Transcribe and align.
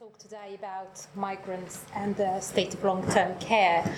talk 0.00 0.18
today 0.18 0.56
about 0.58 1.06
migrants 1.14 1.84
and 1.94 2.16
the 2.16 2.40
state 2.40 2.74
of 2.74 2.82
long 2.82 3.08
term 3.12 3.38
care. 3.38 3.94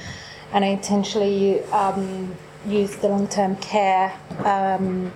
And 0.53 0.63
I 0.63 0.69
intentionally 0.69 1.63
um, 1.65 2.35
use 2.67 2.97
the 2.97 3.09
long 3.09 3.27
term 3.29 3.57
care 3.57 4.13
um, 4.45 5.11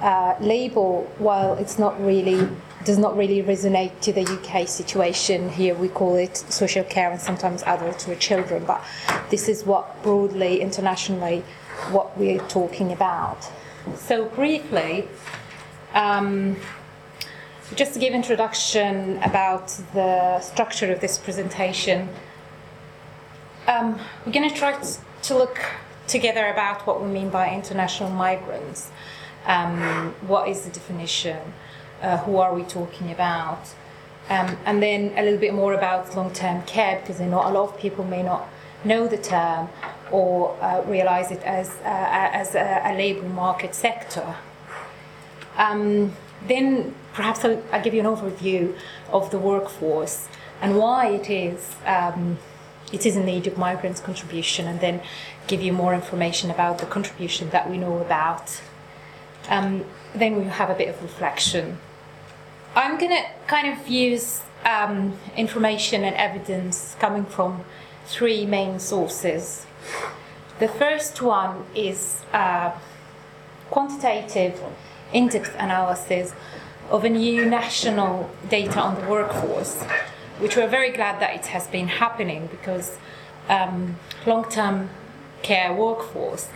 uh, 0.00 0.34
label 0.40 1.04
while 1.18 1.54
it's 1.54 1.78
not 1.78 2.04
really 2.04 2.48
does 2.84 2.98
not 2.98 3.16
really 3.16 3.44
resonate 3.44 4.00
to 4.00 4.12
the 4.12 4.22
UK 4.22 4.66
situation. 4.66 5.50
Here 5.50 5.76
we 5.76 5.88
call 5.88 6.16
it 6.16 6.36
social 6.36 6.82
care 6.82 7.12
and 7.12 7.20
sometimes 7.20 7.62
adults 7.62 8.08
with 8.08 8.18
children, 8.18 8.64
but 8.64 8.82
this 9.30 9.48
is 9.48 9.64
what 9.64 10.02
broadly 10.02 10.60
internationally 10.60 11.44
what 11.92 12.18
we're 12.18 12.44
talking 12.48 12.90
about. 12.90 13.38
So 13.94 14.24
briefly, 14.24 15.06
um, 15.94 16.56
just 17.74 17.94
to 17.94 17.98
give 17.98 18.14
introduction 18.14 19.18
about 19.22 19.68
the 19.94 20.40
structure 20.40 20.90
of 20.92 21.00
this 21.00 21.18
presentation, 21.18 22.08
um, 23.66 23.98
we're 24.24 24.32
going 24.32 24.48
to 24.48 24.54
try 24.54 24.80
to 25.22 25.34
look 25.36 25.60
together 26.06 26.46
about 26.46 26.86
what 26.86 27.02
we 27.02 27.08
mean 27.08 27.28
by 27.28 27.50
international 27.50 28.10
migrants. 28.10 28.90
Um, 29.44 30.14
what 30.26 30.48
is 30.48 30.62
the 30.62 30.70
definition? 30.70 31.52
Uh, 32.00 32.18
who 32.18 32.38
are 32.38 32.54
we 32.54 32.62
talking 32.62 33.10
about? 33.10 33.74
Um, 34.30 34.56
and 34.64 34.82
then 34.82 35.12
a 35.16 35.22
little 35.22 35.38
bit 35.38 35.54
more 35.54 35.74
about 35.74 36.14
long-term 36.16 36.62
care 36.62 37.00
because 37.00 37.20
know 37.20 37.40
a 37.40 37.52
lot 37.52 37.70
of 37.70 37.78
people 37.78 38.04
may 38.04 38.22
not 38.22 38.48
know 38.84 39.08
the 39.08 39.18
term 39.18 39.68
or 40.10 40.56
uh, 40.60 40.82
realize 40.86 41.30
it 41.30 41.42
as, 41.42 41.70
uh, 41.82 42.30
as 42.32 42.54
a, 42.54 42.82
a 42.84 42.92
labour 42.94 43.28
market 43.28 43.74
sector. 43.74 44.36
Um, 45.56 46.14
then 46.46 46.94
perhaps 47.14 47.44
I'll, 47.44 47.62
I'll, 47.72 47.82
give 47.82 47.94
you 47.94 48.00
an 48.00 48.06
overview 48.06 48.76
of 49.12 49.30
the 49.30 49.38
workforce 49.38 50.28
and 50.60 50.76
why 50.76 51.08
it 51.08 51.28
is 51.28 51.74
um, 51.84 52.38
it 52.92 53.04
is 53.04 53.16
in 53.16 53.26
need 53.26 53.46
of 53.46 53.58
migrants' 53.58 54.00
contribution, 54.00 54.66
and 54.66 54.80
then 54.80 55.00
give 55.46 55.60
you 55.60 55.72
more 55.72 55.94
information 55.94 56.50
about 56.50 56.78
the 56.78 56.86
contribution 56.86 57.50
that 57.50 57.70
we 57.70 57.78
know 57.78 57.98
about. 57.98 58.60
Um, 59.48 59.84
then 60.14 60.36
we'll 60.36 60.48
have 60.48 60.70
a 60.70 60.74
bit 60.74 60.88
of 60.88 61.02
reflection. 61.02 61.78
I'm 62.74 62.98
going 62.98 63.10
to 63.10 63.24
kind 63.46 63.68
of 63.68 63.88
use 63.88 64.42
um, 64.64 65.18
information 65.36 66.04
and 66.04 66.14
evidence 66.16 66.96
coming 66.98 67.24
from 67.24 67.64
three 68.06 68.46
main 68.46 68.78
sources. 68.78 69.66
The 70.58 70.68
first 70.68 71.20
one 71.22 71.64
is 71.74 72.22
uh, 72.32 72.72
quantitative 73.70 74.60
in-depth 75.12 75.54
analysis 75.58 76.32
of 76.90 77.04
a 77.04 77.08
new 77.08 77.44
national 77.44 78.30
data 78.48 78.80
on 78.80 78.94
the 78.94 79.06
workforce, 79.08 79.82
which 80.38 80.56
we're 80.56 80.68
very 80.68 80.90
glad 80.90 81.20
that 81.20 81.34
it 81.34 81.46
has 81.46 81.66
been 81.66 81.88
happening 81.88 82.48
because 82.50 82.96
um, 83.48 83.96
long-term 84.26 84.90
care 85.42 85.72
workforce 85.72 86.48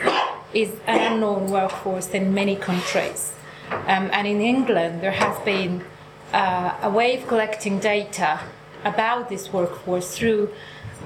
is 0.52 0.70
an 0.86 1.12
unknown 1.12 1.50
workforce 1.50 2.08
in 2.10 2.34
many 2.34 2.56
countries. 2.56 3.34
Um, 3.70 4.10
and 4.12 4.26
in 4.26 4.40
England, 4.40 5.00
there 5.00 5.12
has 5.12 5.38
been 5.44 5.84
uh, 6.32 6.76
a 6.82 6.90
way 6.90 7.16
of 7.16 7.26
collecting 7.26 7.78
data 7.78 8.40
about 8.84 9.28
this 9.28 9.52
workforce 9.52 10.16
through 10.16 10.50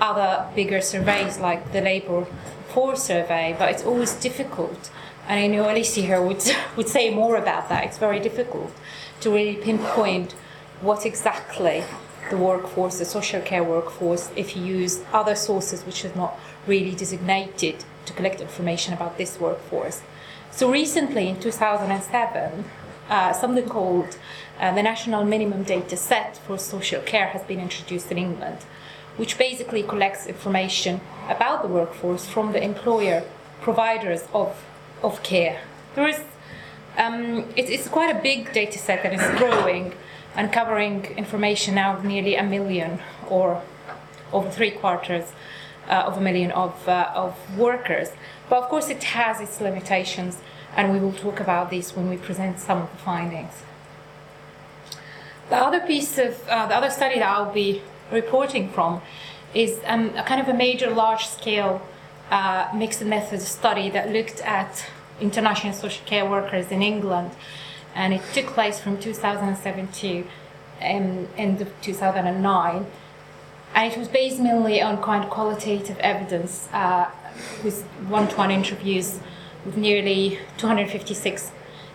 other 0.00 0.48
bigger 0.54 0.80
surveys 0.80 1.38
like 1.38 1.72
the 1.72 1.80
Labour 1.80 2.26
Force 2.68 3.04
Survey, 3.04 3.54
but 3.58 3.70
it's 3.70 3.84
always 3.84 4.14
difficult 4.14 4.90
and 5.28 5.40
I 5.40 5.46
know 5.48 5.70
Alicia 5.70 6.00
here 6.00 6.22
would, 6.22 6.42
would 6.76 6.88
say 6.88 7.12
more 7.14 7.36
about 7.36 7.68
that. 7.68 7.84
It's 7.84 7.98
very 7.98 8.20
difficult 8.20 8.72
to 9.20 9.30
really 9.30 9.56
pinpoint 9.56 10.32
what 10.80 11.04
exactly 11.06 11.84
the 12.30 12.36
workforce, 12.36 12.98
the 12.98 13.04
social 13.04 13.40
care 13.40 13.64
workforce, 13.64 14.30
if 14.36 14.56
you 14.56 14.64
use 14.64 15.02
other 15.12 15.34
sources 15.34 15.84
which 15.84 16.04
are 16.04 16.14
not 16.14 16.38
really 16.66 16.94
designated 16.94 17.84
to 18.04 18.12
collect 18.12 18.40
information 18.40 18.92
about 18.94 19.16
this 19.16 19.38
workforce. 19.38 20.02
So 20.50 20.70
recently, 20.70 21.28
in 21.28 21.40
2007, 21.40 22.64
uh, 23.08 23.32
something 23.32 23.68
called 23.68 24.18
uh, 24.58 24.74
the 24.74 24.82
National 24.82 25.24
Minimum 25.24 25.62
Data 25.64 25.96
Set 25.96 26.36
for 26.38 26.58
Social 26.58 27.00
Care 27.02 27.28
has 27.28 27.42
been 27.42 27.60
introduced 27.60 28.10
in 28.10 28.18
England, 28.18 28.58
which 29.16 29.38
basically 29.38 29.82
collects 29.82 30.26
information 30.26 31.00
about 31.28 31.62
the 31.62 31.68
workforce 31.68 32.26
from 32.26 32.52
the 32.52 32.62
employer 32.62 33.22
providers 33.60 34.24
of 34.32 34.64
of 35.02 35.22
care. 35.22 35.60
There 35.94 36.08
is, 36.08 36.20
um, 36.96 37.44
it, 37.56 37.70
it's 37.70 37.88
quite 37.88 38.14
a 38.14 38.20
big 38.20 38.52
data 38.52 38.78
set 38.78 39.02
that 39.02 39.12
is 39.12 39.38
growing 39.38 39.94
and 40.34 40.52
covering 40.52 41.04
information 41.16 41.74
now 41.74 41.96
of 41.96 42.04
nearly 42.04 42.36
a 42.36 42.42
million 42.42 43.00
or 43.28 43.62
over 44.32 44.50
three 44.50 44.70
quarters 44.70 45.32
uh, 45.88 46.04
of 46.06 46.18
a 46.18 46.20
million 46.20 46.50
of, 46.50 46.88
uh, 46.88 47.10
of 47.14 47.34
workers. 47.56 48.10
But 48.48 48.62
of 48.62 48.68
course, 48.68 48.88
it 48.88 49.02
has 49.02 49.40
its 49.40 49.60
limitations, 49.60 50.38
and 50.76 50.92
we 50.92 50.98
will 50.98 51.12
talk 51.12 51.40
about 51.40 51.70
this 51.70 51.96
when 51.96 52.08
we 52.08 52.16
present 52.16 52.58
some 52.58 52.82
of 52.82 52.90
the 52.90 52.98
findings. 52.98 53.62
The 55.48 55.56
other 55.56 55.80
piece 55.80 56.18
of 56.18 56.46
uh, 56.48 56.66
the 56.66 56.76
other 56.76 56.90
study 56.90 57.20
that 57.20 57.28
I'll 57.28 57.52
be 57.52 57.82
reporting 58.10 58.68
from 58.70 59.00
is 59.54 59.80
um, 59.86 60.10
a 60.16 60.24
kind 60.24 60.40
of 60.40 60.48
a 60.48 60.54
major 60.54 60.90
large 60.90 61.26
scale 61.26 61.80
uh, 62.30 62.68
mixed 62.74 63.02
method 63.04 63.40
study 63.40 63.90
that 63.90 64.10
looked 64.10 64.40
at 64.40 64.86
international 65.20 65.72
social 65.72 66.04
care 66.06 66.28
workers 66.28 66.70
in 66.70 66.82
England, 66.82 67.30
and 67.94 68.12
it 68.12 68.22
took 68.34 68.46
place 68.46 68.78
from 68.80 68.98
2007 68.98 69.88
to 69.88 70.24
um, 70.82 71.28
end 71.36 71.60
of 71.60 71.68
2009. 71.80 72.86
And 73.74 73.92
it 73.92 73.98
was 73.98 74.08
based 74.08 74.40
mainly 74.40 74.80
on 74.80 75.02
kind 75.02 75.24
of 75.24 75.30
qualitative 75.30 75.98
evidence 75.98 76.68
uh, 76.72 77.10
with 77.62 77.82
one-to-one 78.08 78.50
interviews 78.50 79.20
with 79.64 79.76
nearly 79.76 80.38
256 80.56 81.50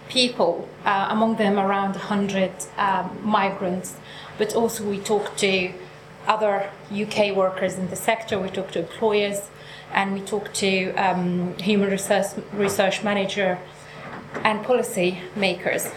people, 0.09 0.67
uh, 0.85 1.07
among 1.09 1.37
them 1.37 1.57
around 1.57 1.91
100 1.91 2.51
um, 2.77 3.19
migrants. 3.23 3.95
But 4.37 4.53
also 4.55 4.83
we 4.83 4.99
talked 4.99 5.39
to 5.39 5.71
other 6.27 6.69
UK 6.91 7.35
workers 7.35 7.75
in 7.75 7.89
the 7.89 7.95
sector, 7.95 8.37
we 8.37 8.49
talked 8.49 8.73
to 8.73 8.79
employers, 8.79 9.49
and 9.94 10.13
we 10.13 10.22
talked 10.22 10.53
to 10.56 10.91
um, 10.94 11.56
human 11.57 11.90
research, 11.90 12.28
research 12.53 13.03
manager 13.03 13.59
and 14.44 14.63
policy 14.63 15.19
makers. 15.35 15.90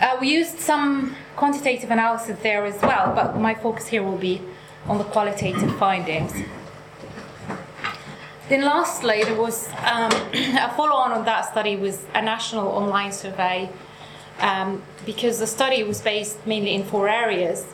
Uh, 0.00 0.16
we 0.20 0.32
used 0.32 0.58
some 0.58 1.14
quantitative 1.36 1.90
analysis 1.90 2.38
there 2.42 2.64
as 2.64 2.80
well, 2.80 3.14
but 3.14 3.38
my 3.38 3.54
focus 3.54 3.86
here 3.88 4.02
will 4.02 4.16
be 4.16 4.40
on 4.86 4.98
the 4.98 5.04
qualitative 5.04 5.76
findings. 5.76 6.32
Then 8.48 8.62
lastly, 8.62 9.22
there 9.24 9.36
was 9.36 9.68
um, 9.84 10.10
a 10.34 10.72
follow-on 10.76 11.12
on 11.12 11.24
that 11.24 11.42
study 11.42 11.76
was 11.76 12.04
a 12.14 12.22
national 12.22 12.68
online 12.68 13.12
survey 13.12 13.70
um, 14.40 14.82
because 15.06 15.38
the 15.38 15.46
study 15.46 15.82
was 15.82 16.00
based 16.00 16.44
mainly 16.46 16.74
in 16.74 16.84
four 16.84 17.08
areas, 17.08 17.66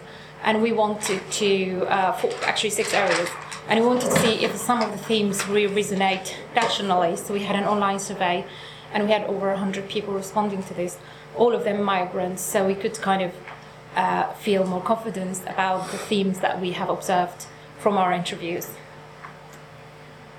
and 0.43 0.63
we 0.63 0.73
wanted 0.73 1.23
to, 1.33 1.87
uh, 1.89 2.13
four, 2.13 2.31
actually 2.43 2.71
six 2.71 2.93
areas, 2.93 3.31
and 3.69 3.81
we 3.81 3.87
wanted 3.87 4.03
to 4.03 4.19
see 4.21 4.45
if 4.45 4.57
some 4.57 4.81
of 4.81 4.93
the 4.93 4.99
themes 4.99 5.47
really 5.49 5.83
resonate 5.83 6.35
nationally. 6.55 7.17
So 7.17 7.35
we 7.35 7.41
had 7.41 7.57
an 7.57 7.65
online 7.65 7.99
survey, 7.99 8.47
and 8.93 9.05
we 9.05 9.11
had 9.11 9.25
over 9.25 9.49
100 9.49 9.89
people 9.89 10.15
responding 10.15 10.63
to 10.65 10.75
this, 10.75 10.99
all 11.35 11.53
of 11.53 11.65
them 11.65 11.83
migrants, 11.83 12.43
so 12.43 12.67
we 12.67 12.75
could 12.75 12.95
kind 12.95 13.23
of 13.23 13.35
uh, 13.97 14.33
feel 14.35 14.65
more 14.67 14.81
confidence 14.81 15.41
about 15.43 15.91
the 15.91 15.99
themes 15.99 16.41
that 16.41 16.61
we 16.61 16.73
have 16.73 16.89
observed 16.89 17.47
from 17.79 17.97
our 17.97 18.13
interviews. 18.13 18.71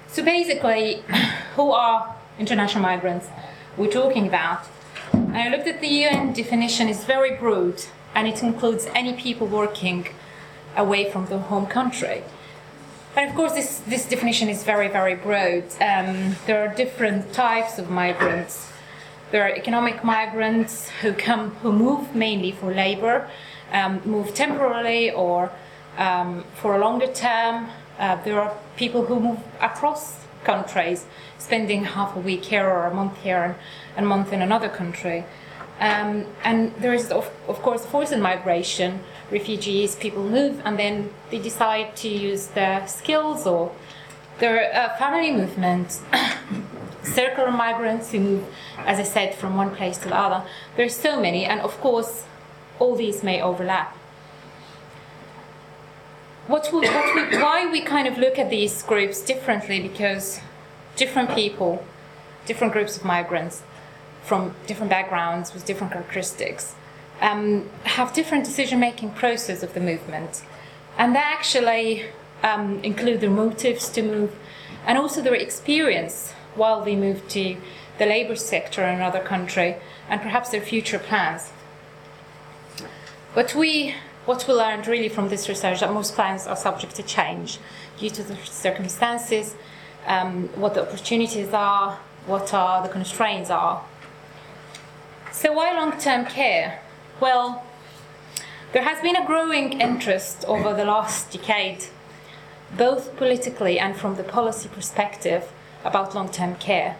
So 0.07 0.23
basically, 0.23 1.03
who 1.55 1.71
are 1.71 2.15
international 2.39 2.81
migrants 2.83 3.27
we're 3.75 3.91
talking 3.91 4.25
about? 4.25 4.65
And 5.11 5.35
I 5.35 5.49
looked 5.49 5.67
at 5.67 5.81
the 5.81 5.87
UN 5.87 6.33
definition, 6.33 6.87
it's 6.87 7.03
very 7.03 7.35
broad, 7.35 7.83
and 8.15 8.27
it 8.27 8.41
includes 8.41 8.87
any 8.95 9.13
people 9.13 9.47
working 9.47 10.07
away 10.75 11.11
from 11.11 11.25
their 11.25 11.39
home 11.39 11.65
country. 11.65 12.23
And 13.17 13.31
of 13.31 13.35
course, 13.35 13.53
this, 13.53 13.79
this 13.87 14.07
definition 14.07 14.47
is 14.47 14.63
very, 14.63 14.89
very 14.89 15.15
broad. 15.15 15.63
Um, 15.81 16.35
there 16.45 16.63
are 16.63 16.75
different 16.75 17.33
types 17.33 17.79
of 17.79 17.89
migrants. 17.89 18.71
There 19.31 19.41
are 19.43 19.49
economic 19.49 20.03
migrants 20.03 20.89
who 21.01 21.13
come, 21.13 21.49
who 21.63 21.73
move 21.73 22.13
mainly 22.13 22.51
for 22.51 22.71
labor, 22.71 23.27
um, 23.73 24.01
move 24.05 24.35
temporarily 24.35 25.09
or 25.09 25.51
um, 25.97 26.43
for 26.61 26.75
a 26.75 26.77
longer 26.77 27.11
term. 27.11 27.69
Uh, 27.97 28.23
there 28.23 28.39
are 28.39 28.55
people 28.75 29.03
who 29.07 29.19
move 29.19 29.39
across 29.61 30.23
countries, 30.43 31.07
spending 31.39 31.85
half 31.85 32.15
a 32.15 32.19
week 32.19 32.45
here 32.45 32.67
or 32.67 32.85
a 32.85 32.93
month 32.93 33.17
here 33.23 33.57
and, 33.95 34.05
a 34.05 34.07
month 34.07 34.31
in 34.31 34.43
another 34.43 34.69
country. 34.69 35.25
Um, 35.79 36.27
and 36.43 36.71
there 36.75 36.93
is, 36.93 37.09
of, 37.09 37.31
of 37.47 37.63
course, 37.63 37.83
forced 37.83 38.15
migration. 38.15 38.99
Refugees, 39.31 39.95
people 39.95 40.23
move 40.23 40.61
and 40.63 40.79
then 40.79 41.09
they 41.31 41.39
decide 41.39 41.95
to 41.97 42.07
use 42.07 42.47
their 42.47 42.87
skills 42.87 43.45
or 43.45 43.71
their 44.39 44.73
uh, 44.73 44.97
family 44.97 45.31
movement. 45.31 45.99
Circular 47.03 47.51
migrants 47.51 48.11
who 48.11 48.19
move, 48.19 48.45
as 48.79 48.99
I 48.99 49.03
said, 49.03 49.35
from 49.35 49.55
one 49.55 49.75
place 49.75 49.97
to 49.99 50.09
the 50.09 50.15
other. 50.15 50.45
There's 50.75 50.95
so 50.95 51.19
many, 51.19 51.45
and 51.45 51.61
of 51.61 51.79
course, 51.79 52.25
all 52.79 52.95
these 52.95 53.23
may 53.23 53.41
overlap. 53.41 53.97
what 56.47 56.69
we, 56.71 56.87
what 56.87 57.15
we, 57.15 57.37
why 57.37 57.69
we 57.69 57.81
kind 57.81 58.07
of 58.07 58.17
look 58.17 58.39
at 58.39 58.49
these 58.49 58.81
groups 58.83 59.21
differently 59.21 59.81
because 59.81 60.39
different 60.95 61.35
people, 61.35 61.85
different 62.45 62.73
groups 62.73 62.95
of 62.97 63.03
migrants 63.03 63.63
from 64.23 64.55
different 64.65 64.89
backgrounds 64.89 65.53
with 65.53 65.65
different 65.65 65.91
characteristics 65.91 66.75
um, 67.21 67.69
have 67.83 68.13
different 68.13 68.45
decision-making 68.45 69.11
process 69.11 69.63
of 69.63 69.73
the 69.73 69.79
movement, 69.79 70.43
and 70.97 71.15
they 71.15 71.19
actually 71.19 72.05
um, 72.43 72.79
include 72.83 73.21
their 73.21 73.29
motives 73.29 73.89
to 73.89 74.01
move 74.01 74.35
and 74.85 74.97
also 74.97 75.21
their 75.21 75.35
experience 75.35 76.31
while 76.55 76.83
they 76.83 76.95
move 76.95 77.27
to 77.29 77.57
the 77.97 78.05
labor 78.05 78.35
sector 78.35 78.83
in 78.83 78.95
another 78.95 79.19
country 79.19 79.75
and 80.09 80.21
perhaps 80.21 80.49
their 80.49 80.61
future 80.61 80.99
plans. 80.99 81.51
But 83.35 83.53
we 83.53 83.95
what 84.25 84.45
we 84.45 84.53
learned 84.53 84.87
really 84.87 85.07
from 85.07 85.29
this 85.29 85.47
research 85.47 85.79
that 85.79 85.93
most 85.93 86.13
plans 86.13 86.47
are 86.47 86.55
subject 86.55 86.95
to 86.95 87.03
change 87.03 87.59
due 87.97 88.09
to 88.09 88.23
the 88.23 88.35
circumstances, 88.43 89.55
um, 90.05 90.49
what 90.59 90.73
the 90.73 90.81
opportunities 90.81 91.53
are, 91.53 91.97
what 92.25 92.53
are 92.53 92.83
the 92.83 92.89
constraints 92.89 93.49
are. 93.49 93.85
So 95.31 95.53
why 95.53 95.71
long-term 95.73 96.25
care? 96.25 96.81
Well, 97.19 97.63
there 98.73 98.83
has 98.83 99.01
been 99.01 99.15
a 99.15 99.25
growing 99.25 99.81
interest 99.81 100.45
over 100.47 100.75
the 100.75 100.85
last 100.85 101.31
decade, 101.31 101.85
both 102.77 103.17
politically 103.17 103.79
and 103.79 103.95
from 103.95 104.17
the 104.17 104.23
policy 104.23 104.69
perspective, 104.69 105.51
about 105.83 106.13
long-term 106.13 106.57
care. 106.57 106.97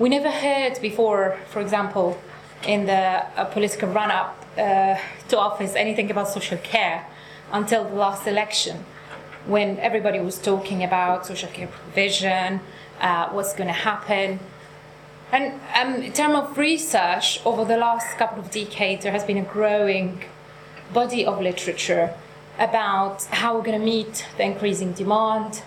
We 0.00 0.08
never 0.08 0.32
heard 0.32 0.80
before, 0.82 1.38
for 1.48 1.60
example, 1.60 2.18
in 2.66 2.86
the 2.86 2.92
uh, 2.92 3.44
political 3.44 3.88
run-up 3.90 4.44
uh, 4.58 4.96
to 5.28 5.38
office 5.38 5.76
anything 5.76 6.10
about 6.10 6.28
social 6.28 6.58
care 6.58 7.06
until 7.52 7.84
the 7.84 7.94
last 7.94 8.26
election, 8.26 8.84
when 9.46 9.78
everybody 9.78 10.18
was 10.18 10.38
talking 10.38 10.82
about 10.82 11.24
social 11.24 11.50
care 11.50 11.68
provision, 11.68 12.60
uh, 13.00 13.28
what's 13.28 13.54
going 13.54 13.68
to 13.68 13.72
happen. 13.72 14.40
And 15.32 15.60
um, 15.74 16.02
in 16.02 16.12
terms 16.12 16.36
of 16.36 16.56
research, 16.56 17.40
over 17.44 17.64
the 17.64 17.76
last 17.76 18.16
couple 18.16 18.40
of 18.40 18.50
decades, 18.50 19.02
there 19.02 19.12
has 19.12 19.24
been 19.24 19.38
a 19.38 19.44
growing 19.44 20.22
body 20.92 21.26
of 21.26 21.40
literature 21.40 22.14
about 22.58 23.24
how 23.24 23.56
we're 23.56 23.64
going 23.64 23.78
to 23.78 23.84
meet 23.84 24.26
the 24.36 24.44
increasing 24.44 24.92
demand, 24.92 25.62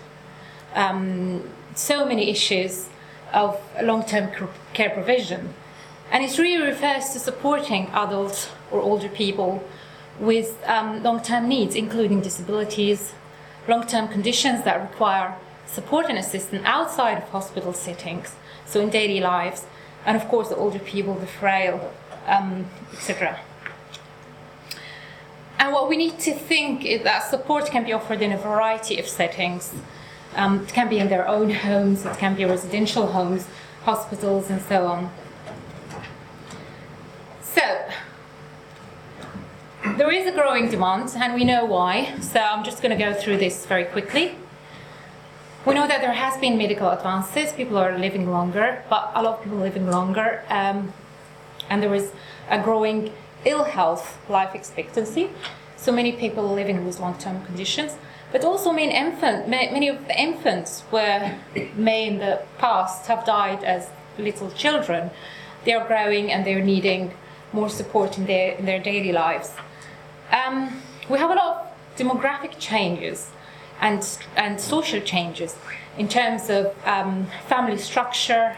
um, 0.74 1.48
so 1.74 2.06
many 2.06 2.30
issues 2.30 2.88
of 3.32 3.60
long 3.82 4.04
term 4.04 4.30
care 4.72 4.90
provision. 4.90 5.54
And 6.10 6.24
it 6.24 6.36
really 6.38 6.66
refers 6.66 7.10
to 7.10 7.18
supporting 7.18 7.86
adults 7.88 8.48
or 8.70 8.80
older 8.80 9.08
people 9.08 9.62
with 10.18 10.56
um, 10.66 11.02
long 11.02 11.22
term 11.22 11.48
needs, 11.48 11.74
including 11.74 12.20
disabilities, 12.20 13.12
long 13.68 13.86
term 13.86 14.08
conditions 14.08 14.64
that 14.64 14.80
require 14.80 15.36
support 15.66 16.06
and 16.08 16.18
assistance 16.18 16.62
outside 16.64 17.18
of 17.18 17.28
hospital 17.28 17.72
settings, 17.72 18.34
so 18.70 18.80
in 18.80 18.88
daily 18.88 19.20
lives, 19.20 19.66
and 20.06 20.16
of 20.16 20.26
course 20.28 20.48
the 20.48 20.56
older 20.56 20.78
people, 20.78 21.14
the 21.14 21.26
frail, 21.26 21.92
um, 22.26 22.66
etc. 22.92 23.40
And 25.58 25.72
what 25.72 25.88
we 25.88 25.96
need 25.96 26.18
to 26.20 26.32
think 26.32 26.86
is 26.86 27.02
that 27.02 27.24
support 27.28 27.66
can 27.66 27.84
be 27.84 27.92
offered 27.92 28.22
in 28.22 28.32
a 28.32 28.38
variety 28.38 28.98
of 28.98 29.06
settings. 29.06 29.74
Um, 30.34 30.62
it 30.62 30.68
can 30.68 30.88
be 30.88 30.98
in 30.98 31.08
their 31.08 31.26
own 31.28 31.50
homes, 31.50 32.06
it 32.06 32.16
can 32.16 32.34
be 32.34 32.44
residential 32.44 33.08
homes, 33.08 33.46
hospitals, 33.82 34.48
and 34.48 34.62
so 34.62 34.86
on. 34.86 35.12
So, 37.42 37.88
there 39.96 40.10
is 40.10 40.26
a 40.26 40.32
growing 40.32 40.70
demand, 40.70 41.10
and 41.16 41.34
we 41.34 41.44
know 41.44 41.64
why. 41.64 42.18
So, 42.20 42.38
I'm 42.40 42.64
just 42.64 42.80
going 42.80 42.96
to 42.96 43.04
go 43.04 43.12
through 43.12 43.38
this 43.38 43.66
very 43.66 43.84
quickly. 43.84 44.36
We 45.66 45.74
know 45.74 45.86
that 45.86 46.00
there 46.00 46.14
has 46.14 46.38
been 46.38 46.56
medical 46.56 46.88
advances. 46.88 47.52
People 47.52 47.76
are 47.76 47.98
living 47.98 48.30
longer, 48.30 48.82
but 48.88 49.12
a 49.14 49.22
lot 49.22 49.38
of 49.38 49.44
people 49.44 49.58
living 49.58 49.90
longer, 49.90 50.42
um, 50.48 50.94
and 51.68 51.82
there 51.82 51.94
is 51.94 52.12
a 52.48 52.58
growing 52.62 53.12
ill 53.44 53.64
health 53.64 54.18
life 54.30 54.54
expectancy. 54.54 55.28
So 55.76 55.92
many 55.92 56.12
people 56.12 56.48
are 56.48 56.54
living 56.54 56.86
with 56.86 56.98
long-term 56.98 57.44
conditions, 57.44 57.98
but 58.32 58.42
also 58.42 58.72
many 58.72 58.94
infant, 58.94 59.48
many 59.48 59.88
of 59.88 60.06
the 60.08 60.18
infants 60.18 60.82
were 60.90 61.36
may 61.76 62.06
in 62.06 62.18
the 62.20 62.40
past 62.56 63.06
have 63.08 63.26
died 63.26 63.62
as 63.62 63.90
little 64.18 64.50
children. 64.52 65.10
They 65.66 65.74
are 65.74 65.86
growing 65.86 66.32
and 66.32 66.46
they're 66.46 66.64
needing 66.64 67.12
more 67.52 67.68
support 67.68 68.16
in 68.16 68.24
their, 68.24 68.52
in 68.52 68.64
their 68.64 68.80
daily 68.80 69.12
lives. 69.12 69.52
Um, 70.32 70.80
we 71.10 71.18
have 71.18 71.30
a 71.30 71.34
lot 71.34 71.48
of 71.48 71.98
demographic 71.98 72.58
changes 72.58 73.30
and, 73.80 74.06
and 74.36 74.60
social 74.60 75.00
changes 75.00 75.56
in 75.98 76.08
terms 76.08 76.48
of 76.50 76.74
um, 76.86 77.26
family 77.48 77.78
structure, 77.78 78.56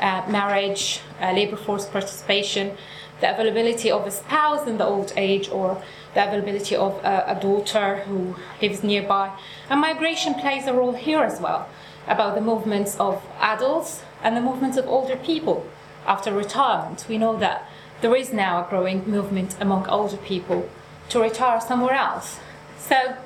uh, 0.00 0.22
marriage, 0.28 1.00
uh, 1.20 1.32
labor 1.32 1.56
force 1.56 1.86
participation, 1.86 2.76
the 3.20 3.32
availability 3.32 3.90
of 3.90 4.06
a 4.06 4.10
spouse 4.10 4.66
in 4.66 4.78
the 4.78 4.84
old 4.84 5.12
age, 5.16 5.48
or 5.48 5.82
the 6.14 6.26
availability 6.26 6.76
of 6.76 6.92
a, 7.04 7.24
a 7.36 7.40
daughter 7.40 7.96
who 8.06 8.34
lives 8.60 8.82
nearby. 8.82 9.36
And 9.68 9.80
migration 9.80 10.34
plays 10.34 10.66
a 10.66 10.72
role 10.72 10.92
here 10.92 11.22
as 11.22 11.40
well 11.40 11.68
about 12.06 12.34
the 12.34 12.40
movements 12.40 12.96
of 12.98 13.24
adults 13.40 14.02
and 14.22 14.36
the 14.36 14.40
movements 14.40 14.76
of 14.76 14.86
older 14.86 15.16
people 15.16 15.66
after 16.06 16.32
retirement. 16.32 17.06
We 17.08 17.18
know 17.18 17.38
that 17.38 17.68
there 18.00 18.14
is 18.14 18.32
now 18.32 18.64
a 18.64 18.68
growing 18.68 19.08
movement 19.08 19.56
among 19.60 19.86
older 19.88 20.18
people 20.18 20.68
to 21.08 21.20
retire 21.20 21.60
somewhere 21.60 21.94
else. 21.94 22.38
So 22.78 23.16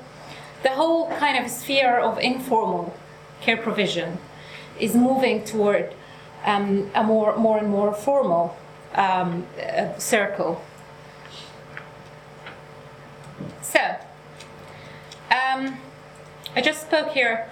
the 0.63 0.71
whole 0.71 1.09
kind 1.19 1.45
of 1.45 1.51
sphere 1.51 1.99
of 1.99 2.19
informal 2.19 2.97
care 3.41 3.57
provision 3.57 4.19
is 4.79 4.95
moving 4.95 5.45
toward 5.45 5.95
um, 6.45 6.91
a 6.95 7.03
more, 7.03 7.37
more 7.37 7.59
and 7.59 7.69
more 7.69 7.93
formal 7.93 8.57
um, 8.95 9.47
uh, 9.61 9.97
circle. 9.99 10.63
So, 13.63 13.81
um, 15.31 15.79
I 16.57 16.61
just 16.63 16.83
spoke 16.83 17.11
here 17.11 17.49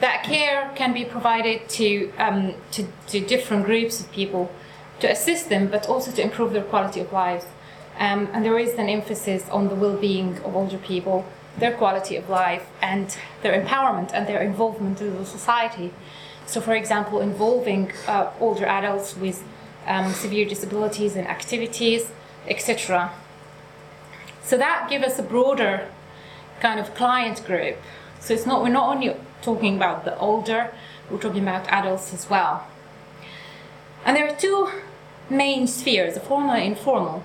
that 0.00 0.24
care 0.24 0.72
can 0.74 0.92
be 0.92 1.04
provided 1.04 1.68
to, 1.70 2.12
um, 2.18 2.54
to, 2.72 2.86
to 3.08 3.20
different 3.20 3.64
groups 3.64 4.00
of 4.00 4.10
people 4.12 4.52
to 5.00 5.10
assist 5.10 5.48
them, 5.48 5.68
but 5.68 5.88
also 5.88 6.10
to 6.10 6.22
improve 6.22 6.52
their 6.52 6.64
quality 6.64 7.00
of 7.00 7.12
life. 7.12 7.46
Um, 7.98 8.28
and 8.32 8.44
there 8.44 8.58
is 8.58 8.74
an 8.74 8.88
emphasis 8.88 9.48
on 9.50 9.68
the 9.68 9.74
well 9.74 9.96
being 9.96 10.38
of 10.38 10.56
older 10.56 10.78
people, 10.78 11.24
their 11.58 11.72
quality 11.72 12.16
of 12.16 12.28
life, 12.28 12.66
and 12.82 13.16
their 13.42 13.60
empowerment 13.60 14.10
and 14.12 14.26
their 14.26 14.42
involvement 14.42 15.00
in 15.00 15.16
the 15.16 15.24
society. 15.24 15.92
So, 16.46 16.60
for 16.60 16.74
example, 16.74 17.20
involving 17.20 17.92
uh, 18.06 18.30
older 18.40 18.66
adults 18.66 19.16
with 19.16 19.44
um, 19.86 20.12
severe 20.12 20.46
disabilities 20.48 21.16
in 21.16 21.26
activities, 21.26 22.10
etc. 22.48 23.12
So 24.42 24.58
that 24.58 24.88
gives 24.90 25.04
us 25.04 25.18
a 25.18 25.22
broader 25.22 25.88
kind 26.60 26.78
of 26.78 26.94
client 26.94 27.44
group. 27.46 27.76
So 28.20 28.34
it's 28.34 28.46
not 28.46 28.62
we're 28.62 28.68
not 28.68 28.94
only 28.94 29.14
talking 29.42 29.76
about 29.76 30.04
the 30.04 30.18
older, 30.18 30.72
we're 31.10 31.18
talking 31.18 31.42
about 31.42 31.66
adults 31.68 32.12
as 32.12 32.28
well. 32.28 32.66
And 34.04 34.16
there 34.16 34.28
are 34.28 34.36
two 34.36 34.70
main 35.30 35.66
spheres, 35.66 36.14
the 36.14 36.20
formal 36.20 36.52
and 36.52 36.64
informal. 36.64 37.22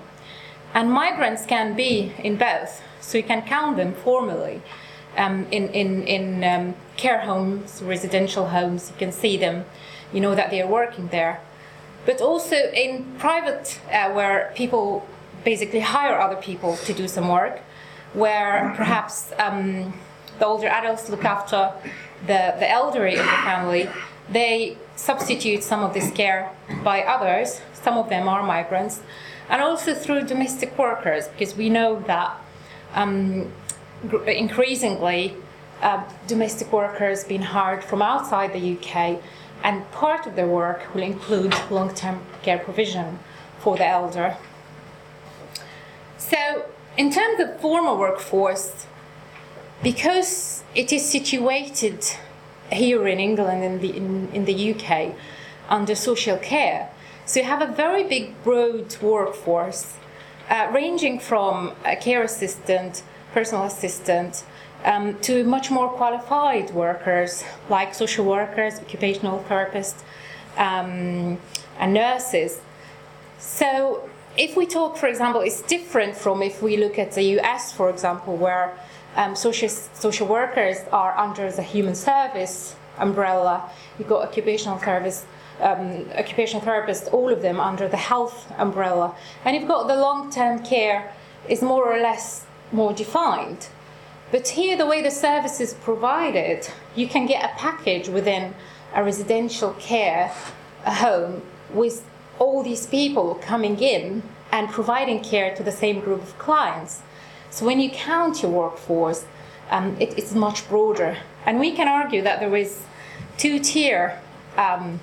And 0.72 0.90
migrants 0.90 1.44
can 1.44 1.74
be 1.74 2.12
in 2.18 2.36
both, 2.36 2.82
so 3.00 3.18
you 3.18 3.24
can 3.24 3.42
count 3.42 3.76
them 3.76 3.94
formally 3.94 4.62
um, 5.16 5.46
in, 5.50 5.68
in, 5.70 6.04
in 6.04 6.44
um, 6.44 6.74
care 6.96 7.20
homes, 7.20 7.82
residential 7.82 8.48
homes, 8.48 8.90
you 8.90 8.96
can 8.96 9.12
see 9.12 9.36
them, 9.36 9.64
you 10.12 10.20
know 10.20 10.34
that 10.34 10.50
they 10.50 10.60
are 10.62 10.68
working 10.68 11.08
there. 11.08 11.40
But 12.06 12.20
also 12.20 12.56
in 12.56 13.04
private, 13.18 13.80
uh, 13.92 14.12
where 14.12 14.52
people 14.54 15.06
basically 15.44 15.80
hire 15.80 16.18
other 16.18 16.36
people 16.36 16.76
to 16.76 16.92
do 16.92 17.08
some 17.08 17.28
work, 17.28 17.60
where 18.12 18.72
perhaps 18.76 19.32
um, 19.38 19.92
the 20.38 20.46
older 20.46 20.68
adults 20.68 21.08
look 21.08 21.24
after 21.24 21.72
the, 22.26 22.54
the 22.58 22.70
elderly 22.70 23.12
in 23.12 23.18
the 23.18 23.24
family, 23.24 23.88
they 24.30 24.76
substitute 24.96 25.62
some 25.62 25.82
of 25.82 25.92
this 25.94 26.10
care 26.12 26.50
by 26.84 27.02
others. 27.02 27.60
Some 27.72 27.96
of 27.98 28.08
them 28.08 28.28
are 28.28 28.42
migrants, 28.42 29.00
and 29.48 29.62
also 29.62 29.94
through 29.94 30.26
domestic 30.26 30.76
workers, 30.78 31.28
because 31.28 31.56
we 31.56 31.68
know 31.68 32.00
that 32.06 32.38
um, 32.94 33.52
increasingly 34.26 35.36
uh, 35.82 36.02
domestic 36.26 36.72
workers 36.72 37.24
being 37.24 37.42
hired 37.42 37.84
from 37.84 38.02
outside 38.02 38.52
the 38.52 38.76
UK, 38.76 39.20
and 39.62 39.90
part 39.92 40.26
of 40.26 40.36
their 40.36 40.46
work 40.46 40.94
will 40.94 41.02
include 41.02 41.54
long 41.70 41.94
term 41.94 42.20
care 42.42 42.58
provision 42.58 43.18
for 43.58 43.76
the 43.76 43.86
elder. 43.86 44.36
So, 46.18 46.66
in 46.96 47.10
terms 47.10 47.40
of 47.40 47.60
formal 47.60 47.98
workforce, 47.98 48.86
because 49.82 50.62
it 50.74 50.92
is 50.92 51.04
situated 51.08 52.04
here 52.70 53.06
in 53.08 53.18
England 53.18 53.64
and 53.64 53.84
in, 53.84 53.94
in, 53.94 54.28
in 54.32 54.44
the 54.44 54.74
UK 54.74 55.14
under 55.68 55.94
social 55.94 56.36
care. 56.36 56.90
So 57.26 57.40
you 57.40 57.46
have 57.46 57.62
a 57.62 57.72
very 57.72 58.04
big, 58.04 58.42
broad 58.42 58.96
workforce, 59.00 59.96
uh, 60.50 60.70
ranging 60.72 61.18
from 61.18 61.72
a 61.84 61.96
care 61.96 62.22
assistant 62.22 63.02
personal 63.32 63.64
assistant, 63.64 64.44
um, 64.84 65.18
to 65.20 65.44
much 65.44 65.70
more 65.70 65.88
qualified 65.88 66.70
workers 66.70 67.44
like 67.68 67.94
social 67.94 68.24
workers, 68.24 68.78
occupational 68.80 69.44
therapists, 69.48 70.02
um, 70.56 71.38
and 71.78 71.94
nurses. 71.94 72.60
So, 73.38 74.08
if 74.36 74.56
we 74.56 74.66
talk, 74.66 74.96
for 74.96 75.06
example, 75.06 75.40
it's 75.40 75.62
different 75.62 76.16
from 76.16 76.42
if 76.42 76.62
we 76.62 76.76
look 76.76 76.98
at 76.98 77.12
the 77.12 77.22
US, 77.38 77.72
for 77.72 77.90
example, 77.90 78.36
where 78.36 78.74
um, 79.16 79.34
social, 79.34 79.68
social 79.68 80.26
workers 80.26 80.78
are 80.92 81.16
under 81.16 81.50
the 81.50 81.62
human 81.62 81.94
service 81.94 82.76
umbrella. 82.98 83.68
You've 83.98 84.08
got 84.08 84.22
occupational 84.22 84.78
service, 84.78 85.24
um, 85.60 86.08
occupational 86.16 86.64
therapists, 86.64 87.12
all 87.12 87.30
of 87.30 87.42
them 87.42 87.60
under 87.60 87.88
the 87.88 87.96
health 87.96 88.52
umbrella. 88.58 89.14
And 89.44 89.56
you've 89.56 89.68
got 89.68 89.88
the 89.88 89.96
long 89.96 90.30
term 90.30 90.62
care 90.62 91.12
is 91.48 91.62
more 91.62 91.84
or 91.92 92.00
less 92.00 92.46
more 92.72 92.92
defined. 92.92 93.68
But 94.30 94.48
here, 94.48 94.76
the 94.76 94.86
way 94.86 95.02
the 95.02 95.10
service 95.10 95.60
is 95.60 95.74
provided, 95.74 96.68
you 96.94 97.08
can 97.08 97.26
get 97.26 97.44
a 97.44 97.54
package 97.56 98.08
within 98.08 98.54
a 98.94 99.02
residential 99.02 99.72
care 99.74 100.32
a 100.84 100.94
home 100.94 101.42
with 101.72 102.04
all 102.38 102.62
these 102.62 102.86
people 102.86 103.34
coming 103.36 103.78
in 103.80 104.22
and 104.52 104.68
providing 104.68 105.22
care 105.22 105.54
to 105.54 105.62
the 105.62 105.72
same 105.72 106.00
group 106.00 106.22
of 106.22 106.38
clients. 106.38 107.02
So 107.50 107.66
when 107.66 107.80
you 107.80 107.90
count 107.90 108.42
your 108.42 108.50
workforce, 108.50 109.26
um, 109.70 109.96
it, 110.00 110.16
it's 110.18 110.34
much 110.34 110.68
broader. 110.68 111.16
And 111.46 111.60
we 111.60 111.72
can 111.72 111.88
argue 111.88 112.22
that 112.22 112.40
there 112.40 112.56
is 112.56 112.82
two-tier 113.36 114.20
um, 114.56 115.00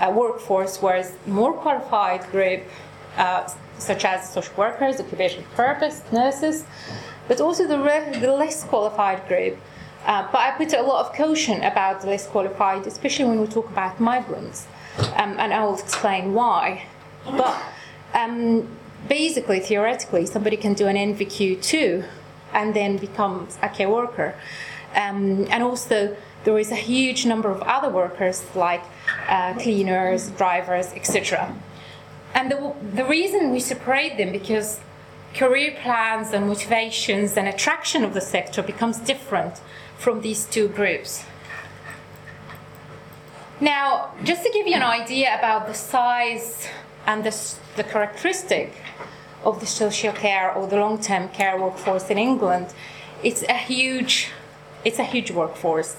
uh, 0.00 0.10
workforce, 0.10 0.80
whereas 0.80 1.12
more 1.26 1.52
qualified 1.52 2.28
group, 2.30 2.62
uh, 3.16 3.48
such 3.78 4.04
as 4.04 4.32
social 4.32 4.54
workers, 4.56 5.00
occupational 5.00 5.48
therapists, 5.56 6.10
nurses, 6.12 6.64
but 7.26 7.40
also 7.40 7.66
the, 7.66 7.78
re- 7.78 8.18
the 8.20 8.32
less 8.32 8.64
qualified 8.64 9.26
group. 9.28 9.56
Uh, 10.06 10.26
but 10.32 10.38
I 10.38 10.50
put 10.52 10.72
a 10.72 10.82
lot 10.82 11.06
of 11.06 11.14
caution 11.14 11.62
about 11.62 12.00
the 12.00 12.06
less 12.08 12.26
qualified, 12.26 12.86
especially 12.86 13.26
when 13.26 13.40
we 13.40 13.46
talk 13.46 13.68
about 13.70 14.00
migrants, 14.00 14.66
um, 15.16 15.36
and 15.38 15.52
I 15.52 15.64
will 15.64 15.78
explain 15.78 16.34
why. 16.34 16.86
But 17.24 17.60
um, 18.14 18.68
basically, 19.08 19.60
theoretically, 19.60 20.26
somebody 20.26 20.56
can 20.56 20.74
do 20.74 20.86
an 20.86 20.96
NVQ 20.96 21.62
too, 21.62 22.04
and 22.52 22.74
then 22.74 22.96
becomes 22.96 23.58
a 23.62 23.68
care 23.68 23.90
worker. 23.90 24.34
Um, 24.94 25.46
and 25.50 25.62
also, 25.62 26.16
there 26.44 26.58
is 26.58 26.70
a 26.70 26.76
huge 26.76 27.26
number 27.26 27.50
of 27.50 27.60
other 27.62 27.88
workers 27.88 28.44
like 28.54 28.82
uh, 29.28 29.54
cleaners, 29.54 30.30
drivers, 30.30 30.92
etc. 30.94 31.54
And 32.34 32.50
the, 32.50 32.74
the 32.94 33.04
reason 33.04 33.50
we 33.50 33.60
separate 33.60 34.16
them 34.16 34.32
because 34.32 34.80
career 35.34 35.76
plans 35.82 36.32
and 36.32 36.46
motivations 36.46 37.36
and 37.36 37.48
attraction 37.48 38.04
of 38.04 38.14
the 38.14 38.20
sector 38.20 38.62
becomes 38.62 38.98
different 38.98 39.60
from 39.98 40.20
these 40.20 40.44
two 40.44 40.68
groups. 40.68 41.24
Now, 43.60 44.14
just 44.22 44.44
to 44.44 44.50
give 44.50 44.66
you 44.68 44.74
an 44.74 44.82
idea 44.82 45.36
about 45.36 45.66
the 45.66 45.74
size 45.74 46.68
and 47.06 47.24
the, 47.24 47.56
the 47.76 47.82
characteristic 47.82 48.72
of 49.44 49.58
the 49.60 49.66
social 49.66 50.12
care 50.12 50.52
or 50.52 50.68
the 50.68 50.76
long-term 50.76 51.30
care 51.30 51.60
workforce 51.60 52.08
in 52.08 52.18
England, 52.18 52.72
it's 53.22 53.42
a 53.42 53.54
huge, 53.54 54.30
it's 54.84 55.00
a 55.00 55.04
huge 55.04 55.32
workforce. 55.32 55.96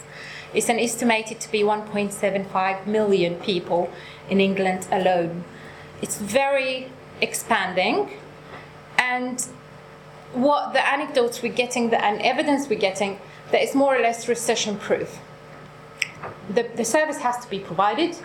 It's 0.53 0.70
an 0.70 0.79
estimated 0.79 1.39
to 1.41 1.51
be 1.51 1.62
1.75 1.62 2.88
million 2.88 3.36
people 3.36 3.91
in 4.29 4.41
England 4.41 4.88
alone. 4.91 5.44
It's 6.01 6.18
very 6.18 6.91
expanding, 7.22 8.10
and 8.98 9.46
what 10.34 10.74
the 10.74 10.88
anecdotes 10.88 11.44
we're 11.44 11.53
getting, 11.53 11.89
the 11.89 12.03
and 12.03 12.22
evidence 12.22 12.68
we're 12.68 12.79
getting, 12.79 13.20
that 13.51 13.62
it's 13.62 13.75
more 13.75 13.96
or 13.96 14.00
less 14.00 14.27
recession-proof. 14.27 15.20
The, 16.50 16.70
the 16.75 16.86
service 16.86 17.20
has 17.20 17.38
to 17.44 17.50
be 17.50 17.60
provided. 17.60 18.18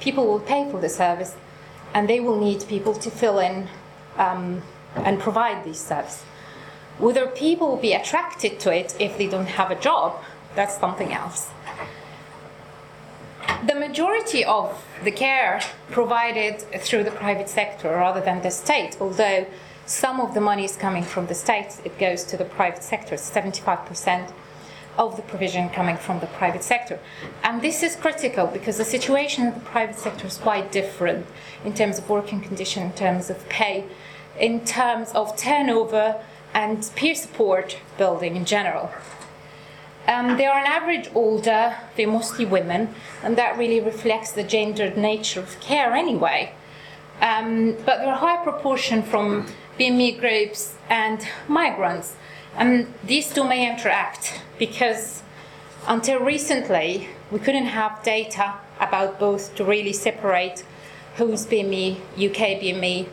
People 0.00 0.26
will 0.26 0.40
pay 0.40 0.70
for 0.70 0.80
the 0.80 0.88
service, 0.88 1.34
and 1.94 2.08
they 2.08 2.20
will 2.20 2.40
need 2.40 2.64
people 2.68 2.94
to 2.94 3.10
fill 3.10 3.40
in 3.40 3.68
um, 4.16 4.62
and 4.94 5.18
provide 5.18 5.64
these 5.64 5.80
services. 5.80 6.22
Whether 6.98 7.26
people 7.26 7.68
will 7.68 7.76
be 7.76 7.92
attracted 7.92 8.58
to 8.60 8.74
it 8.74 8.96
if 9.00 9.18
they 9.18 9.26
don't 9.26 9.46
have 9.46 9.70
a 9.70 9.74
job, 9.74 10.22
that's 10.54 10.78
something 10.78 11.12
else. 11.12 11.50
The 13.64 13.74
majority 13.74 14.44
of 14.44 14.84
the 15.02 15.10
care 15.10 15.60
provided 15.90 16.60
through 16.80 17.04
the 17.04 17.10
private 17.10 17.48
sector 17.48 17.88
rather 17.88 18.20
than 18.20 18.42
the 18.42 18.50
state, 18.50 18.98
although 19.00 19.46
some 19.86 20.20
of 20.20 20.34
the 20.34 20.40
money 20.40 20.64
is 20.64 20.76
coming 20.76 21.02
from 21.02 21.26
the 21.26 21.34
state, 21.34 21.80
it 21.84 21.98
goes 21.98 22.24
to 22.24 22.36
the 22.36 22.44
private 22.44 22.82
sector, 22.82 23.14
75% 23.14 24.30
of 24.98 25.16
the 25.16 25.22
provision 25.22 25.70
coming 25.70 25.96
from 25.96 26.20
the 26.20 26.26
private 26.26 26.62
sector. 26.62 26.98
And 27.42 27.62
this 27.62 27.82
is 27.82 27.96
critical 27.96 28.46
because 28.46 28.76
the 28.76 28.84
situation 28.84 29.46
in 29.46 29.54
the 29.54 29.60
private 29.60 29.98
sector 29.98 30.26
is 30.26 30.36
quite 30.36 30.70
different 30.70 31.26
in 31.64 31.72
terms 31.72 31.98
of 31.98 32.08
working 32.10 32.40
condition, 32.40 32.82
in 32.82 32.92
terms 32.92 33.30
of 33.30 33.48
pay, 33.48 33.86
in 34.38 34.64
terms 34.64 35.12
of 35.12 35.36
turnover 35.36 36.22
and 36.52 36.90
peer 36.94 37.14
support 37.14 37.78
building 37.96 38.36
in 38.36 38.44
general. 38.44 38.90
Um, 40.08 40.36
they 40.36 40.46
are 40.46 40.60
on 40.60 40.66
average 40.66 41.10
older, 41.14 41.76
they're 41.96 42.06
mostly 42.06 42.44
women, 42.44 42.94
and 43.22 43.36
that 43.36 43.58
really 43.58 43.80
reflects 43.80 44.32
the 44.32 44.44
gendered 44.44 44.96
nature 44.96 45.40
of 45.40 45.58
care 45.60 45.94
anyway. 45.94 46.52
Um, 47.20 47.72
but 47.84 47.98
there 47.98 48.08
are 48.08 48.14
a 48.14 48.16
high 48.16 48.42
proportion 48.42 49.02
from 49.02 49.46
BME 49.78 50.20
groups 50.20 50.74
and 50.88 51.26
migrants, 51.48 52.16
and 52.56 52.92
these 53.04 53.32
two 53.32 53.44
may 53.44 53.68
interact 53.68 54.40
because 54.58 55.22
until 55.88 56.20
recently 56.20 57.08
we 57.30 57.38
couldn't 57.38 57.66
have 57.66 58.02
data 58.02 58.54
about 58.78 59.18
both 59.18 59.54
to 59.56 59.64
really 59.64 59.92
separate 59.92 60.64
who's 61.16 61.46
BME, 61.46 61.96
UK 62.14 62.60
BME, 62.60 63.08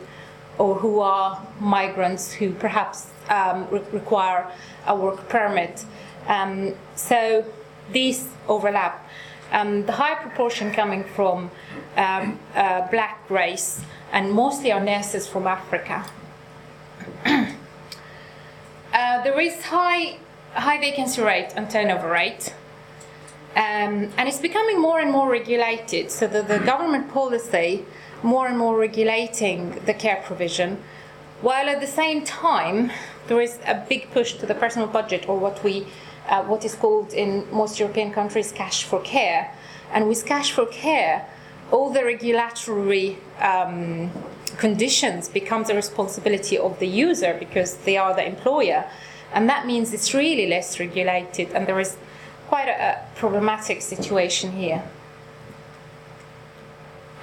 or 0.58 0.76
who 0.76 1.00
are 1.00 1.44
migrants 1.58 2.32
who 2.32 2.52
perhaps 2.52 3.08
um, 3.28 3.66
re- 3.70 3.82
require 3.92 4.50
a 4.86 4.94
work 4.94 5.28
permit. 5.28 5.84
Um, 6.28 6.74
so 6.94 7.44
these 7.92 8.28
overlap. 8.48 9.08
Um, 9.52 9.86
the 9.86 9.92
high 9.92 10.14
proportion 10.14 10.72
coming 10.72 11.04
from 11.04 11.50
um, 11.96 12.38
uh, 12.54 12.88
black 12.90 13.28
race 13.30 13.82
and 14.12 14.32
mostly 14.32 14.72
are 14.72 14.80
nurses 14.80 15.28
from 15.28 15.46
Africa. 15.46 16.04
uh, 17.26 17.46
there 18.92 19.40
is 19.40 19.64
high, 19.64 20.16
high 20.54 20.78
vacancy 20.78 21.22
rate 21.22 21.52
and 21.56 21.70
turnover 21.70 22.10
rate. 22.10 22.54
Um, 23.56 24.10
and 24.16 24.28
it's 24.28 24.40
becoming 24.40 24.80
more 24.80 24.98
and 24.98 25.12
more 25.12 25.30
regulated. 25.30 26.10
So 26.10 26.26
the, 26.26 26.42
the 26.42 26.58
government 26.58 27.12
policy 27.12 27.84
more 28.24 28.48
and 28.48 28.58
more 28.58 28.76
regulating 28.76 29.78
the 29.84 29.94
care 29.94 30.22
provision, 30.24 30.82
while 31.42 31.68
at 31.68 31.80
the 31.80 31.86
same 31.86 32.24
time 32.24 32.90
there 33.28 33.40
is 33.40 33.58
a 33.66 33.74
big 33.88 34.10
push 34.10 34.32
to 34.34 34.46
the 34.46 34.54
personal 34.54 34.88
budget, 34.88 35.28
or 35.28 35.38
what 35.38 35.62
we, 35.62 35.86
uh, 36.28 36.42
what 36.44 36.64
is 36.64 36.74
called 36.74 37.12
in 37.12 37.46
most 37.52 37.78
European 37.78 38.12
countries, 38.12 38.52
cash 38.52 38.84
for 38.84 39.00
care. 39.02 39.52
And 39.92 40.08
with 40.08 40.24
cash 40.26 40.52
for 40.52 40.66
care, 40.66 41.28
all 41.70 41.90
the 41.90 42.04
regulatory 42.04 43.18
um, 43.40 44.10
conditions 44.58 45.28
becomes 45.28 45.68
the 45.68 45.74
responsibility 45.74 46.58
of 46.58 46.78
the 46.78 46.86
user 46.86 47.36
because 47.38 47.76
they 47.78 47.96
are 47.96 48.14
the 48.14 48.26
employer, 48.26 48.84
and 49.32 49.48
that 49.48 49.66
means 49.66 49.92
it's 49.92 50.14
really 50.14 50.46
less 50.46 50.78
regulated, 50.78 51.50
and 51.52 51.66
there 51.66 51.80
is 51.80 51.96
quite 52.48 52.68
a, 52.68 52.92
a 52.92 53.06
problematic 53.16 53.82
situation 53.82 54.52
here. 54.52 54.82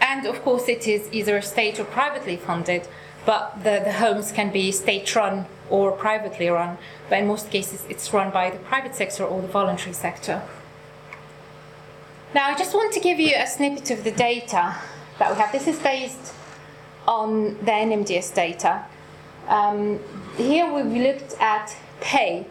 And 0.02 0.26
of 0.26 0.42
course, 0.42 0.68
it 0.68 0.88
is 0.88 1.08
either 1.12 1.42
state 1.42 1.80
or 1.80 1.86
privately 1.86 2.36
funded, 2.36 2.88
but 3.26 3.64
the, 3.64 3.82
the 3.84 3.94
homes 3.94 4.32
can 4.32 4.52
be 4.52 4.72
state 4.72 5.16
run 5.16 5.46
or 5.70 5.92
privately 5.92 6.50
run. 6.50 6.78
But 7.12 7.20
in 7.20 7.28
most 7.28 7.52
cases, 7.52 7.86
it's 7.90 8.14
run 8.14 8.32
by 8.32 8.52
the 8.52 8.58
private 8.60 8.96
sector 8.96 9.26
or 9.26 9.42
the 9.42 9.48
voluntary 9.50 9.92
sector. 9.92 10.42
Now, 12.34 12.48
I 12.48 12.56
just 12.58 12.74
want 12.74 12.94
to 12.94 13.02
give 13.02 13.20
you 13.20 13.34
a 13.36 13.46
snippet 13.46 13.92
of 13.92 14.06
the 14.06 14.12
data 14.12 14.78
that 15.20 15.30
we 15.30 15.38
have. 15.38 15.52
This 15.52 15.68
is 15.68 15.78
based 15.78 16.34
on 17.06 17.58
the 17.66 17.72
NMDS 17.88 18.34
data. 18.34 18.86
Um, 19.50 20.00
here 20.38 20.74
we've 20.74 21.04
looked 21.04 21.34
at 21.42 21.76
pay 22.00 22.48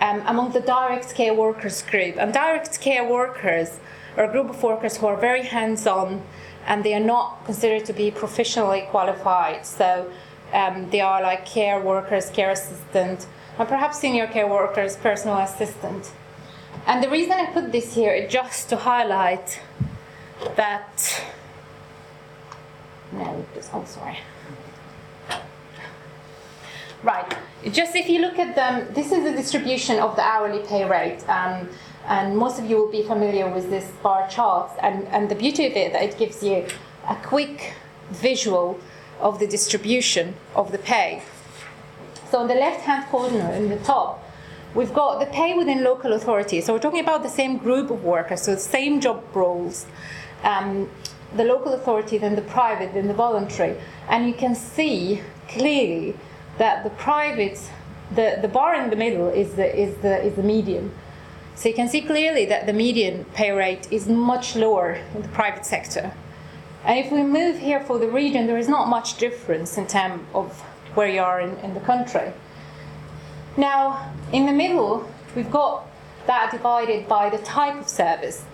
um, 0.00 0.22
among 0.24 0.52
the 0.52 0.60
direct 0.60 1.14
care 1.14 1.34
workers 1.34 1.82
group. 1.82 2.16
And 2.16 2.32
direct 2.32 2.80
care 2.80 3.06
workers 3.06 3.80
are 4.16 4.24
a 4.24 4.32
group 4.32 4.48
of 4.48 4.62
workers 4.62 4.96
who 4.96 5.08
are 5.08 5.16
very 5.18 5.42
hands 5.42 5.86
on 5.86 6.22
and 6.66 6.84
they 6.84 6.94
are 6.94 7.06
not 7.16 7.44
considered 7.44 7.84
to 7.84 7.92
be 7.92 8.10
professionally 8.10 8.86
qualified. 8.88 9.66
So 9.66 10.10
um, 10.54 10.88
they 10.88 11.02
are 11.02 11.20
like 11.20 11.44
care 11.44 11.78
workers, 11.78 12.30
care 12.30 12.50
assistant, 12.50 13.26
and 13.58 13.68
perhaps 13.68 13.98
senior 13.98 14.26
care 14.26 14.46
workers, 14.46 14.96
personal 14.96 15.38
assistant. 15.38 16.12
And 16.86 17.02
the 17.02 17.10
reason 17.10 17.32
I 17.32 17.46
put 17.46 17.72
this 17.72 17.94
here 17.94 18.12
is 18.12 18.32
just 18.32 18.68
to 18.70 18.76
highlight 18.76 19.60
that. 20.56 21.24
No, 23.12 23.44
I'm 23.72 23.86
sorry. 23.86 24.18
Right. 27.02 27.34
Just 27.72 27.96
if 27.96 28.08
you 28.08 28.20
look 28.20 28.38
at 28.38 28.54
them, 28.54 28.86
this 28.94 29.10
is 29.10 29.24
the 29.24 29.32
distribution 29.32 29.98
of 29.98 30.16
the 30.16 30.22
hourly 30.22 30.62
pay 30.66 30.84
rate. 30.84 31.26
Um, 31.28 31.68
and 32.06 32.36
most 32.36 32.58
of 32.58 32.68
you 32.68 32.76
will 32.76 32.90
be 32.90 33.02
familiar 33.02 33.48
with 33.48 33.70
this 33.70 33.90
bar 34.02 34.28
chart. 34.28 34.70
And, 34.80 35.06
and 35.08 35.30
the 35.30 35.34
beauty 35.34 35.66
of 35.66 35.72
it 35.72 35.92
that 35.92 36.02
it 36.02 36.18
gives 36.18 36.42
you 36.42 36.66
a 37.08 37.16
quick 37.16 37.74
visual 38.10 38.78
of 39.20 39.38
the 39.38 39.46
distribution 39.46 40.34
of 40.54 40.72
the 40.72 40.78
pay. 40.78 41.22
So 42.30 42.38
on 42.38 42.46
the 42.46 42.54
left-hand 42.54 43.06
corner 43.06 43.52
in 43.54 43.68
the 43.68 43.78
top, 43.78 44.24
we've 44.74 44.94
got 44.94 45.18
the 45.18 45.26
pay 45.26 45.56
within 45.56 45.82
local 45.82 46.12
authorities. 46.12 46.66
So 46.66 46.72
we're 46.72 46.78
talking 46.78 47.00
about 47.00 47.24
the 47.24 47.28
same 47.28 47.58
group 47.58 47.90
of 47.90 48.04
workers, 48.04 48.42
so 48.42 48.54
the 48.54 48.60
same 48.60 49.00
job 49.00 49.24
roles. 49.34 49.86
Um, 50.44 50.88
the 51.34 51.44
local 51.44 51.72
authority, 51.72 52.18
then 52.18 52.36
the 52.36 52.42
private, 52.42 52.94
then 52.94 53.08
the 53.08 53.14
voluntary. 53.14 53.76
And 54.08 54.28
you 54.28 54.34
can 54.34 54.54
see 54.54 55.22
clearly 55.48 56.16
that 56.58 56.84
the 56.84 56.90
private, 56.90 57.58
the, 58.14 58.38
the 58.40 58.48
bar 58.48 58.74
in 58.74 58.90
the 58.90 58.96
middle 58.96 59.28
is 59.28 59.54
the, 59.54 59.76
is, 59.76 59.96
the, 59.98 60.22
is 60.24 60.34
the 60.34 60.42
median. 60.42 60.92
So 61.56 61.68
you 61.68 61.74
can 61.74 61.88
see 61.88 62.00
clearly 62.00 62.46
that 62.46 62.66
the 62.66 62.72
median 62.72 63.24
pay 63.34 63.50
rate 63.50 63.88
is 63.90 64.08
much 64.08 64.56
lower 64.56 64.92
in 65.14 65.22
the 65.22 65.28
private 65.28 65.66
sector. 65.66 66.12
And 66.84 66.98
if 66.98 67.12
we 67.12 67.22
move 67.22 67.58
here 67.58 67.80
for 67.80 67.98
the 67.98 68.08
region, 68.08 68.46
there 68.46 68.56
is 68.56 68.68
not 68.68 68.88
much 68.88 69.18
difference 69.18 69.76
in 69.76 69.86
terms 69.86 70.22
of 70.32 70.64
where 70.94 71.08
you 71.08 71.20
are 71.20 71.40
in, 71.40 71.56
in 71.58 71.74
the 71.74 71.80
country. 71.80 72.32
Now, 73.56 74.12
in 74.32 74.46
the 74.46 74.52
middle, 74.52 75.10
we've 75.34 75.50
got 75.50 75.86
that 76.26 76.50
divided 76.50 77.08
by 77.08 77.30
the 77.30 77.38
type 77.38 77.76
of 77.80 77.88
service. 77.88 78.44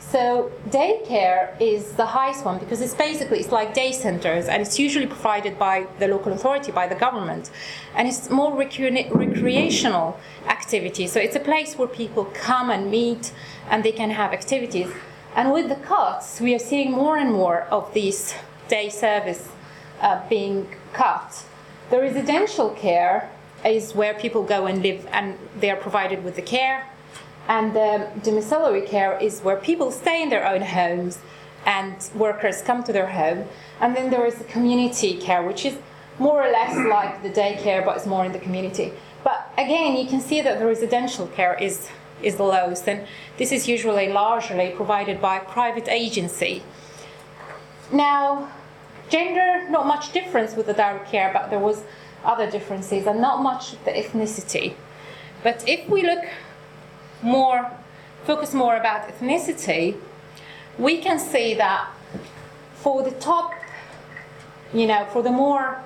So 0.00 0.50
daycare 0.70 1.60
is 1.60 1.92
the 1.92 2.06
highest 2.06 2.42
one 2.42 2.58
because 2.58 2.80
it's 2.80 2.94
basically 2.94 3.40
it's 3.40 3.52
like 3.52 3.74
day 3.74 3.92
centers 3.92 4.46
and 4.46 4.62
it's 4.62 4.78
usually 4.78 5.06
provided 5.06 5.58
by 5.58 5.86
the 5.98 6.08
local 6.08 6.32
authority, 6.32 6.72
by 6.72 6.86
the 6.86 6.94
government, 6.94 7.50
and 7.94 8.08
it's 8.08 8.30
more 8.30 8.52
recre- 8.52 9.14
recreational 9.14 10.18
activity. 10.46 11.06
So 11.08 11.20
it's 11.20 11.36
a 11.36 11.40
place 11.40 11.76
where 11.76 11.88
people 11.88 12.24
come 12.32 12.70
and 12.70 12.90
meet 12.90 13.32
and 13.68 13.84
they 13.84 13.92
can 13.92 14.10
have 14.10 14.32
activities. 14.32 14.90
And 15.36 15.52
with 15.52 15.68
the 15.68 15.76
cuts, 15.76 16.40
we 16.40 16.54
are 16.54 16.58
seeing 16.58 16.90
more 16.90 17.18
and 17.18 17.30
more 17.30 17.64
of 17.64 17.92
these 17.92 18.34
day 18.68 18.88
service 18.88 19.50
uh, 20.00 20.26
being 20.30 20.68
cut. 20.94 21.44
The 21.90 22.00
residential 22.00 22.70
care 22.70 23.30
is 23.64 23.94
where 23.94 24.14
people 24.14 24.42
go 24.42 24.66
and 24.66 24.82
live 24.82 25.06
and 25.10 25.38
they 25.58 25.70
are 25.70 25.76
provided 25.76 26.22
with 26.22 26.36
the 26.36 26.42
care 26.42 26.86
and 27.48 27.74
the 27.74 28.08
domiciliary 28.22 28.82
care 28.82 29.18
is 29.18 29.40
where 29.40 29.56
people 29.56 29.90
stay 29.90 30.22
in 30.22 30.28
their 30.28 30.46
own 30.46 30.60
homes 30.60 31.18
and 31.64 31.96
workers 32.14 32.60
come 32.60 32.84
to 32.84 32.92
their 32.92 33.08
home. 33.08 33.46
And 33.80 33.96
then 33.96 34.10
there 34.10 34.26
is 34.26 34.34
the 34.36 34.44
community 34.44 35.16
care, 35.16 35.42
which 35.42 35.64
is 35.64 35.78
more 36.18 36.44
or 36.44 36.50
less 36.50 36.76
like 36.90 37.22
the 37.22 37.30
daycare, 37.30 37.84
but 37.84 37.96
it's 37.96 38.06
more 38.06 38.24
in 38.24 38.32
the 38.32 38.38
community. 38.38 38.92
But 39.24 39.50
again, 39.56 39.96
you 39.96 40.06
can 40.06 40.20
see 40.20 40.42
that 40.42 40.58
the 40.58 40.66
residential 40.66 41.26
care 41.26 41.54
is, 41.54 41.88
is 42.22 42.36
the 42.36 42.44
lowest, 42.44 42.86
and 42.86 43.06
this 43.38 43.50
is 43.50 43.66
usually 43.66 44.08
largely 44.12 44.70
provided 44.76 45.20
by 45.20 45.38
private 45.38 45.88
agency. 45.88 46.62
Now, 47.90 48.50
gender, 49.08 49.68
not 49.70 49.86
much 49.86 50.12
difference 50.12 50.54
with 50.54 50.66
the 50.66 50.74
direct 50.74 51.10
care, 51.10 51.30
but 51.32 51.50
there 51.50 51.58
was 51.58 51.82
other 52.24 52.50
differences, 52.50 53.06
and 53.06 53.20
not 53.20 53.42
much 53.42 53.72
with 53.72 53.84
the 53.84 53.92
ethnicity. 53.92 54.74
But 55.42 55.66
if 55.68 55.88
we 55.88 56.02
look 56.02 56.24
more 57.22 57.70
focus 58.24 58.52
more 58.52 58.76
about 58.76 59.08
ethnicity, 59.08 59.96
we 60.78 60.98
can 60.98 61.18
see 61.18 61.54
that 61.54 61.88
for 62.74 63.02
the 63.02 63.10
top, 63.12 63.54
you 64.72 64.86
know, 64.86 65.06
for 65.12 65.22
the 65.22 65.30
more 65.30 65.82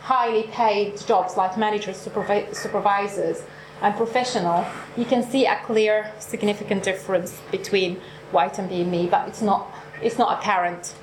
highly 0.00 0.44
paid 0.44 0.98
jobs 1.06 1.36
like 1.36 1.56
managers, 1.58 1.96
supervi- 1.96 2.54
supervisors, 2.54 3.42
and 3.82 3.94
professional, 3.96 4.64
you 4.96 5.04
can 5.04 5.22
see 5.22 5.46
a 5.46 5.56
clear, 5.64 6.12
significant 6.18 6.82
difference 6.82 7.40
between 7.50 8.00
white 8.30 8.58
and 8.58 8.70
BME, 8.70 9.10
but 9.10 9.28
it's 9.28 9.42
not 9.42 9.70
it's 10.02 10.18
not 10.18 10.38
apparent 10.38 10.94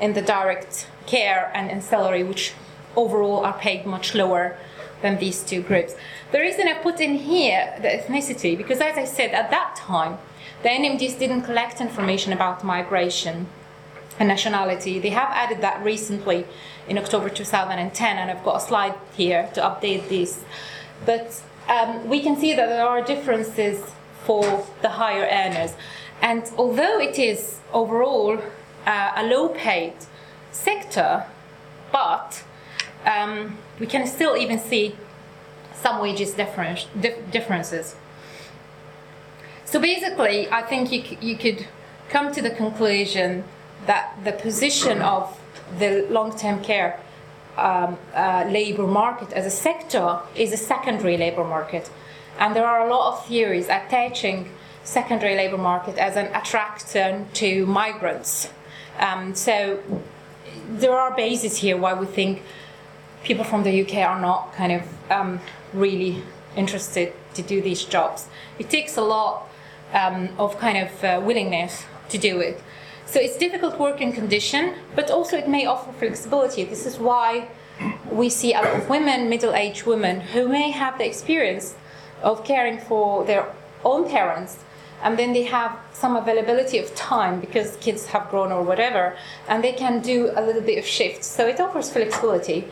in 0.00 0.12
the 0.14 0.22
direct 0.22 0.88
care 1.10 1.50
and 1.54 1.82
salary, 1.82 2.22
which 2.22 2.52
overall 2.96 3.44
are 3.44 3.58
paid 3.58 3.86
much 3.86 4.14
lower 4.14 4.56
than 5.02 5.18
these 5.18 5.42
two 5.42 5.62
groups. 5.62 5.94
The 6.32 6.40
reason 6.40 6.68
I 6.68 6.74
put 6.74 7.00
in 7.00 7.14
here 7.14 7.62
the 7.82 7.88
ethnicity, 7.88 8.56
because 8.56 8.80
as 8.80 8.96
I 8.96 9.04
said, 9.04 9.30
at 9.32 9.50
that 9.50 9.76
time, 9.76 10.18
the 10.62 10.68
NMDS 10.68 11.18
didn't 11.18 11.42
collect 11.42 11.80
information 11.80 12.32
about 12.32 12.62
migration 12.62 13.46
and 14.18 14.28
nationality. 14.28 14.98
They 14.98 15.10
have 15.10 15.30
added 15.30 15.60
that 15.62 15.82
recently 15.82 16.46
in 16.88 16.98
October 16.98 17.28
2010, 17.28 18.18
and 18.18 18.30
I've 18.30 18.44
got 18.44 18.56
a 18.56 18.60
slide 18.60 18.94
here 19.16 19.48
to 19.54 19.60
update 19.60 20.08
this. 20.08 20.44
But 21.06 21.42
um, 21.68 22.08
we 22.08 22.20
can 22.20 22.36
see 22.36 22.54
that 22.54 22.68
there 22.68 22.86
are 22.86 23.02
differences 23.02 23.82
for 24.24 24.66
the 24.82 24.90
higher 24.90 25.26
earners. 25.40 25.72
And 26.20 26.44
although 26.58 26.98
it 27.00 27.18
is 27.18 27.60
overall 27.72 28.38
uh, 28.86 29.12
a 29.16 29.24
low 29.24 29.48
paid 29.48 29.94
sector, 30.52 31.26
but 31.92 32.42
um, 33.04 33.58
we 33.78 33.86
can 33.86 34.06
still 34.06 34.36
even 34.36 34.58
see 34.58 34.96
some 35.74 36.00
wages 36.00 36.32
difference, 36.34 36.86
dif- 36.98 37.30
differences. 37.30 37.96
So 39.64 39.80
basically, 39.80 40.50
I 40.50 40.62
think 40.62 40.92
you, 40.92 41.02
c- 41.02 41.18
you 41.20 41.36
could 41.36 41.66
come 42.08 42.32
to 42.32 42.42
the 42.42 42.50
conclusion 42.50 43.44
that 43.86 44.14
the 44.24 44.32
position 44.32 45.00
of 45.00 45.38
the 45.78 46.06
long 46.10 46.36
term 46.36 46.62
care 46.62 47.00
um, 47.56 47.98
uh, 48.14 48.44
labor 48.48 48.86
market 48.86 49.32
as 49.32 49.46
a 49.46 49.50
sector 49.50 50.20
is 50.34 50.52
a 50.52 50.56
secondary 50.56 51.16
labor 51.16 51.44
market. 51.44 51.90
And 52.38 52.54
there 52.54 52.66
are 52.66 52.86
a 52.86 52.90
lot 52.90 53.12
of 53.12 53.26
theories 53.26 53.66
attaching 53.66 54.50
secondary 54.82 55.36
labor 55.36 55.58
market 55.58 55.98
as 55.98 56.16
an 56.16 56.34
attractor 56.34 57.24
to 57.34 57.66
migrants. 57.66 58.50
Um, 58.98 59.34
so 59.34 59.82
there 60.68 60.92
are 60.98 61.14
bases 61.14 61.58
here 61.58 61.76
why 61.76 61.94
we 61.94 62.06
think 62.06 62.42
people 63.22 63.44
from 63.44 63.62
the 63.62 63.82
UK 63.82 63.96
are 63.98 64.20
not 64.20 64.52
kind 64.54 64.72
of 64.72 64.82
um, 65.10 65.40
really 65.72 66.22
interested 66.56 67.12
to 67.34 67.42
do 67.42 67.60
these 67.60 67.84
jobs. 67.84 68.26
It 68.58 68.70
takes 68.70 68.96
a 68.96 69.02
lot 69.02 69.48
um, 69.92 70.28
of 70.38 70.58
kind 70.58 70.78
of 70.78 71.04
uh, 71.04 71.20
willingness 71.22 71.84
to 72.08 72.18
do 72.18 72.40
it. 72.40 72.62
So 73.06 73.18
it's 73.20 73.36
difficult 73.36 73.78
working 73.78 74.12
condition, 74.12 74.74
but 74.94 75.10
also 75.10 75.36
it 75.36 75.48
may 75.48 75.66
offer 75.66 75.92
flexibility. 75.92 76.64
This 76.64 76.86
is 76.86 76.98
why 76.98 77.48
we 78.10 78.28
see 78.28 78.52
a 78.52 78.60
lot 78.62 78.76
of 78.76 78.88
women, 78.88 79.28
middle-aged 79.28 79.86
women, 79.86 80.20
who 80.20 80.48
may 80.48 80.70
have 80.70 80.98
the 80.98 81.06
experience 81.06 81.74
of 82.22 82.44
caring 82.44 82.78
for 82.78 83.24
their 83.24 83.52
own 83.84 84.08
parents, 84.08 84.58
and 85.02 85.18
then 85.18 85.32
they 85.32 85.44
have 85.44 85.78
some 85.92 86.16
availability 86.16 86.78
of 86.78 86.94
time 86.94 87.40
because 87.40 87.76
kids 87.76 88.06
have 88.06 88.30
grown 88.30 88.52
or 88.52 88.62
whatever, 88.62 89.16
and 89.48 89.64
they 89.64 89.72
can 89.72 90.00
do 90.00 90.30
a 90.34 90.42
little 90.42 90.62
bit 90.62 90.78
of 90.78 90.86
shifts. 90.86 91.26
So 91.26 91.46
it 91.46 91.60
offers 91.60 91.90
flexibility. 91.90 92.68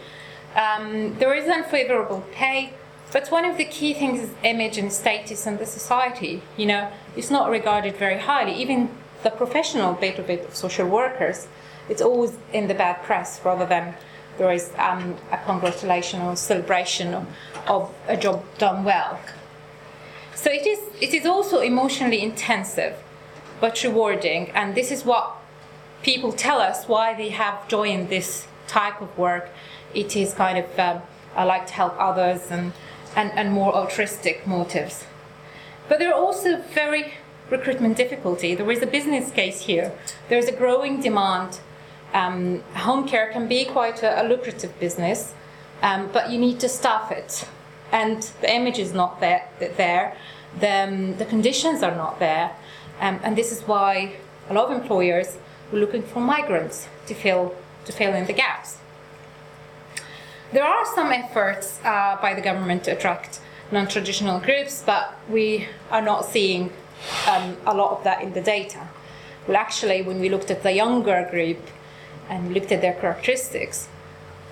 Um, 0.55 1.17
there 1.19 1.35
is 1.35 1.49
unfavorable 1.49 2.25
pay, 2.33 2.73
but 3.13 3.29
one 3.29 3.45
of 3.45 3.57
the 3.57 3.65
key 3.65 3.95
things 3.95 4.21
is 4.21 4.31
image 4.43 4.77
and 4.79 4.93
status 4.93 5.47
in 5.47 5.57
the 5.57 5.67
society. 5.67 6.43
You 6.57 6.67
know, 6.67 6.93
it's 7.17 7.31
not 7.31 7.51
regarded 7.51 7.97
very 7.97 8.19
highly. 8.19 8.55
Even 8.55 8.91
the 9.23 9.31
professional 9.31 9.95
bit 9.95 10.19
of 10.19 10.29
it 10.29 10.55
social 10.55 10.89
workers, 10.89 11.49
it's 11.89 12.03
always 12.03 12.37
in 12.53 12.69
the 12.69 12.75
bad 12.75 13.03
press 13.03 13.41
rather 13.45 13.67
than 13.67 13.95
there 14.37 14.53
is 14.53 14.71
um, 14.79 15.17
a 15.33 15.39
congratulation 15.39 16.21
or 16.23 16.37
celebration 16.37 17.15
of, 17.15 17.27
of 17.67 17.95
a 18.07 18.17
job 18.17 18.45
done 18.59 18.85
well. 18.85 19.19
So 20.39 20.51
it 20.53 20.69
is, 20.69 20.79
it 21.01 21.13
is 21.15 21.27
also 21.27 21.59
emotionally 21.59 22.23
intensive, 22.23 22.95
but 23.61 23.83
rewarding, 23.83 24.53
and 24.53 24.77
this 24.77 24.93
is 24.93 25.05
what 25.05 25.35
people 26.05 26.33
tell 26.33 26.61
us 26.61 26.87
why 26.87 27.13
they 27.13 27.31
have 27.31 27.67
joy 27.67 27.89
in 27.89 28.07
this 28.07 28.47
type 28.69 29.01
of 29.01 29.19
work. 29.19 29.49
It 29.95 30.15
is 30.15 30.33
kind 30.35 30.59
of 30.59 30.79
um, 30.79 31.03
I 31.35 31.43
like 31.43 31.67
to 31.67 31.73
help 31.73 31.97
others 31.99 32.53
and, 32.53 32.73
and, 33.17 33.33
and 33.33 33.51
more 33.51 33.75
altruistic 33.75 34.47
motives. 34.47 35.05
But 35.89 35.99
there 35.99 36.15
are 36.15 36.21
also 36.21 36.63
very 36.73 37.15
recruitment 37.51 37.97
difficulty. 37.97 38.55
There 38.55 38.71
is 38.71 38.81
a 38.81 38.87
business 38.87 39.33
case 39.33 39.63
here. 39.63 39.91
There 40.29 40.39
is 40.39 40.47
a 40.47 40.53
growing 40.53 41.01
demand. 41.01 41.59
Um, 42.15 42.63
home 42.75 43.09
care 43.09 43.33
can 43.33 43.49
be 43.49 43.65
quite 43.65 44.05
a, 44.05 44.23
a 44.23 44.25
lucrative 44.29 44.79
business, 44.79 45.35
um, 45.83 46.11
but 46.13 46.31
you 46.31 46.39
need 46.39 46.61
to 46.61 46.69
staff 46.69 47.11
it, 47.11 47.45
and 47.93 48.23
the 48.41 48.53
image 48.53 48.79
is 48.79 48.93
not 48.93 49.21
there. 49.21 49.49
There, 49.59 50.17
the, 50.59 50.71
um, 50.71 51.17
the 51.17 51.25
conditions 51.25 51.83
are 51.83 51.95
not 51.95 52.19
there, 52.19 52.53
um, 53.01 53.21
and 53.23 53.37
this 53.37 53.53
is 53.53 53.63
why 53.63 54.15
a 54.49 54.55
lot 54.55 54.71
of 54.71 54.81
employers 54.81 55.37
are 55.73 55.77
looking 55.77 56.03
for 56.03 56.21
migrants 56.21 56.89
to 57.07 57.15
fill 57.15 57.55
to 57.85 57.93
fill 57.93 58.15
in 58.15 58.27
the 58.27 58.33
gaps. 58.33 58.79
There 60.53 60.65
are 60.65 60.85
some 60.95 61.13
efforts 61.13 61.79
uh, 61.85 62.19
by 62.21 62.35
the 62.35 62.41
government 62.41 62.85
to 62.85 62.93
attract 62.93 63.41
non-traditional 63.71 64.41
groups, 64.41 64.83
but 64.85 65.15
we 65.29 65.67
are 65.91 66.01
not 66.03 66.25
seeing 66.25 66.73
um, 67.29 67.57
a 67.67 67.75
lot 67.75 67.99
of 67.99 68.05
that 68.05 68.23
in 68.23 68.33
the 68.33 68.41
data. 68.41 68.89
Well, 69.47 69.57
actually, 69.57 70.03
when 70.03 70.21
we 70.21 70.29
looked 70.29 70.51
at 70.51 70.63
the 70.63 70.73
younger 70.73 71.27
group 71.31 71.59
and 72.29 72.53
looked 72.55 72.73
at 72.73 72.81
their 72.81 72.95
characteristics, 72.95 73.89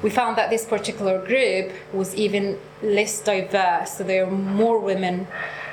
we 0.03 0.11
found 0.11 0.37
that 0.37 0.51
this 0.51 0.65
particular 0.65 1.25
group 1.25 1.73
was 1.93 2.15
even 2.15 2.59
less 2.83 3.21
diverse. 3.21 3.97
So 3.97 4.05
there 4.05 4.27
are 4.27 4.31
more 4.31 4.79
women, 4.79 5.27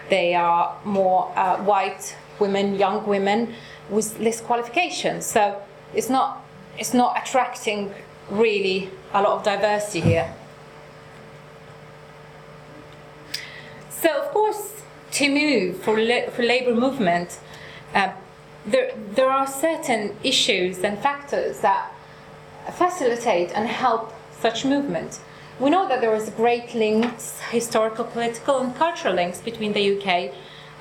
they 0.09 0.33
are 0.33 0.77
more 0.85 1.31
uh, 1.35 1.57
white 1.63 2.15
women, 2.39 2.75
young 2.75 3.05
women 3.05 3.53
with 3.89 4.19
less 4.19 4.41
qualifications. 4.41 5.25
So 5.25 5.61
it's 5.93 6.09
not, 6.09 6.43
it's 6.77 6.93
not 6.93 7.21
attracting 7.21 7.93
really 8.29 8.89
a 9.13 9.21
lot 9.21 9.37
of 9.37 9.43
diversity 9.43 10.01
here. 10.01 10.33
So 13.89 14.21
of 14.21 14.31
course, 14.31 14.81
to 15.11 15.29
move 15.29 15.77
for, 15.81 15.99
la- 15.99 16.29
for 16.29 16.43
labor 16.43 16.73
movement, 16.73 17.39
uh, 17.93 18.13
there, 18.65 18.91
there 19.15 19.29
are 19.29 19.45
certain 19.47 20.15
issues 20.23 20.79
and 20.79 20.97
factors 20.97 21.59
that 21.59 21.92
facilitate 22.71 23.51
and 23.55 23.67
help 23.67 24.13
such 24.39 24.65
movement. 24.65 25.19
We 25.59 25.69
know 25.69 25.87
that 25.87 26.01
there 26.01 26.15
is 26.15 26.29
great 26.31 26.73
links, 26.73 27.39
historical, 27.51 28.05
political, 28.05 28.59
and 28.59 28.75
cultural 28.75 29.13
links 29.13 29.39
between 29.39 29.73
the 29.73 29.97
UK 29.97 30.33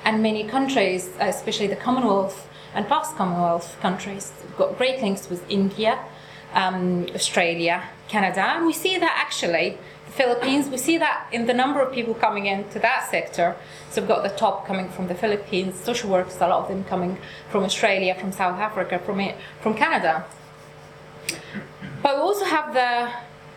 and 0.03 0.21
many 0.21 0.43
countries, 0.43 1.09
especially 1.19 1.67
the 1.67 1.75
Commonwealth 1.75 2.49
and 2.73 2.87
past 2.87 3.15
Commonwealth 3.15 3.77
countries. 3.81 4.33
We've 4.43 4.57
got 4.57 4.77
great 4.77 5.01
links 5.01 5.29
with 5.29 5.49
India, 5.49 5.99
um, 6.53 7.07
Australia, 7.13 7.83
Canada, 8.07 8.41
and 8.41 8.65
we 8.65 8.73
see 8.73 8.97
that 8.97 9.15
actually 9.25 9.77
the 10.05 10.11
Philippines. 10.11 10.69
We 10.69 10.77
see 10.77 10.97
that 10.97 11.27
in 11.31 11.45
the 11.45 11.53
number 11.53 11.79
of 11.81 11.93
people 11.93 12.13
coming 12.13 12.47
into 12.47 12.79
that 12.79 13.07
sector. 13.09 13.55
So 13.91 14.01
we've 14.01 14.07
got 14.07 14.23
the 14.23 14.35
top 14.35 14.65
coming 14.65 14.89
from 14.89 15.07
the 15.07 15.15
Philippines, 15.15 15.79
social 15.79 16.09
workers, 16.09 16.35
a 16.37 16.47
lot 16.47 16.63
of 16.63 16.67
them 16.67 16.83
coming 16.83 17.17
from 17.49 17.63
Australia, 17.63 18.15
from 18.15 18.31
South 18.31 18.59
Africa, 18.59 18.99
from 18.99 19.21
from 19.61 19.75
Canada. 19.75 20.25
But 22.03 22.17
we 22.17 22.21
also 22.21 22.43
have 22.43 22.73
the 22.73 23.09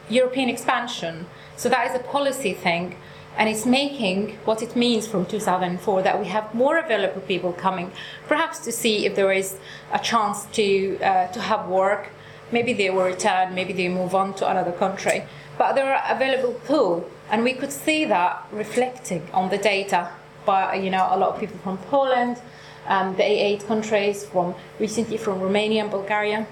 European 0.08 0.48
expansion. 0.48 1.26
So 1.56 1.68
that 1.68 1.90
is 1.90 1.96
a 1.96 2.02
policy 2.04 2.54
thing, 2.54 2.94
and 3.36 3.48
it's 3.48 3.66
making 3.66 4.38
what 4.44 4.62
it 4.62 4.76
means 4.76 5.08
from 5.08 5.26
2004 5.26 6.02
that 6.02 6.20
we 6.20 6.26
have 6.26 6.54
more 6.54 6.78
available 6.78 7.20
people 7.22 7.52
coming, 7.52 7.90
perhaps 8.28 8.60
to 8.60 8.70
see 8.70 9.04
if 9.04 9.16
there 9.16 9.32
is 9.32 9.58
a 9.92 9.98
chance 9.98 10.46
to 10.52 10.96
uh, 10.98 11.26
to 11.32 11.40
have 11.40 11.68
work. 11.68 12.10
Maybe 12.52 12.72
they 12.72 12.90
will 12.90 13.06
return, 13.06 13.52
maybe 13.52 13.72
they 13.72 13.88
move 13.88 14.14
on 14.14 14.32
to 14.34 14.48
another 14.48 14.70
country. 14.70 15.24
But 15.58 15.74
there 15.74 15.92
are 15.92 16.14
available 16.14 16.54
pool, 16.68 17.10
and 17.30 17.42
we 17.42 17.52
could 17.54 17.72
see 17.72 18.04
that 18.04 18.46
reflecting 18.52 19.22
on 19.32 19.50
the 19.50 19.58
data 19.58 20.10
by 20.44 20.76
you 20.76 20.90
know 20.90 21.08
a 21.10 21.16
lot 21.18 21.34
of 21.34 21.40
people 21.40 21.58
from 21.64 21.78
Poland, 21.90 22.40
um, 22.86 23.16
the 23.16 23.24
A8 23.24 23.66
countries, 23.66 24.24
from 24.24 24.54
recently 24.78 25.16
from 25.16 25.40
Romania 25.40 25.82
and 25.82 25.90
Bulgaria. 25.90 26.46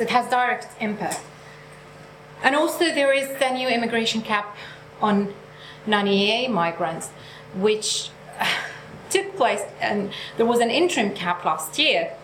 So 0.00 0.04
it 0.04 0.10
has 0.12 0.30
direct 0.30 0.66
impact. 0.80 1.20
And 2.42 2.56
also 2.56 2.86
there 2.86 3.12
is 3.12 3.38
the 3.38 3.50
new 3.50 3.68
immigration 3.68 4.22
cap 4.22 4.56
on 5.02 5.34
non-EEA 5.86 6.48
migrants, 6.48 7.10
which 7.54 8.08
took 9.10 9.36
place, 9.36 9.60
and 9.78 10.10
there 10.38 10.46
was 10.46 10.60
an 10.60 10.70
interim 10.70 11.12
cap 11.12 11.44
last 11.44 11.78
year. 11.78 12.14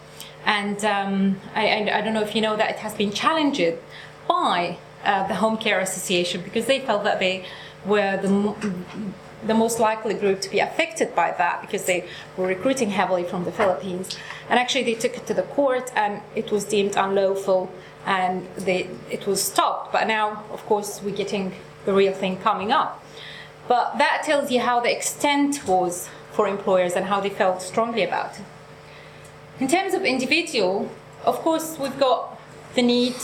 And 0.47 0.83
um, 0.87 1.39
I, 1.55 1.91
I, 1.93 2.01
don't 2.01 2.15
know 2.15 2.23
if 2.23 2.35
you 2.35 2.41
know 2.41 2.57
that 2.57 2.71
it 2.71 2.77
has 2.77 2.95
been 2.95 3.12
challenged 3.12 3.75
by 4.27 4.79
uh, 5.05 5.29
the 5.29 5.35
Home 5.35 5.59
Care 5.59 5.81
Association 5.81 6.41
because 6.41 6.65
they 6.65 6.81
felt 6.81 7.05
that 7.05 7.19
they 7.19 7.45
were 7.85 8.17
the, 8.17 8.55
the 9.47 9.55
most 9.55 9.79
likely 9.81 10.15
group 10.15 10.41
to 10.41 10.51
be 10.51 10.59
affected 10.59 11.15
by 11.15 11.33
that 11.39 11.61
because 11.61 11.85
they 11.85 12.09
were 12.37 12.47
recruiting 12.47 12.91
heavily 12.91 13.25
from 13.25 13.45
the 13.45 13.53
Philippines. 13.53 14.17
And 14.49 14.59
actually, 14.59 14.85
they 14.85 14.95
took 14.95 15.17
it 15.17 15.27
to 15.27 15.35
the 15.35 15.43
court 15.43 15.93
and 15.95 16.23
it 16.35 16.51
was 16.51 16.65
deemed 16.65 16.97
unlawful 16.97 17.71
and 18.05 18.47
they, 18.57 18.89
it 19.11 19.27
was 19.27 19.43
stopped. 19.43 19.93
But 19.93 20.07
now, 20.07 20.45
of 20.53 20.65
course, 20.67 21.01
we're 21.03 21.15
getting 21.15 21.53
the 21.85 21.93
real 21.93 22.13
thing 22.13 22.39
coming 22.39 22.73
up. 22.73 23.03
But 23.69 23.99
that 23.99 24.23
tells 24.25 24.51
you 24.51 24.61
how 24.61 24.81
the 24.81 24.95
extent 24.95 25.67
was 25.67 26.09
for 26.33 26.47
employers 26.47 26.95
and 26.95 27.07
how 27.07 27.21
they 27.21 27.31
felt 27.31 27.63
strongly 27.63 28.03
about 28.05 28.39
it. 28.39 28.45
In 29.59 29.69
terms 29.69 29.95
of 29.95 30.05
individual, 30.05 30.91
of 31.25 31.37
course, 31.37 31.79
we've 31.79 31.99
got 31.99 32.39
the 32.75 32.83
need, 32.83 33.17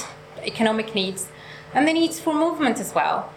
economic 0.43 0.95
needs, 0.95 1.29
and 1.75 1.87
the 1.87 1.93
needs 1.93 2.19
for 2.19 2.35
movement 2.35 2.81
as 2.81 2.95
well. 2.95 3.33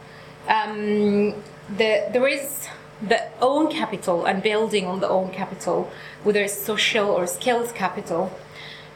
Um, 0.48 1.34
the, 1.69 2.10
there 2.12 2.28
is 2.28 2.67
the 3.01 3.28
own 3.41 3.71
capital 3.71 4.25
and 4.25 4.41
building 4.41 4.86
on 4.86 4.99
the 4.99 5.10
own 5.10 5.32
capital, 5.32 5.91
whether 6.23 6.41
it's 6.41 6.54
social 6.54 7.10
or 7.10 7.28
skills 7.28 7.71
capital. 7.71 8.32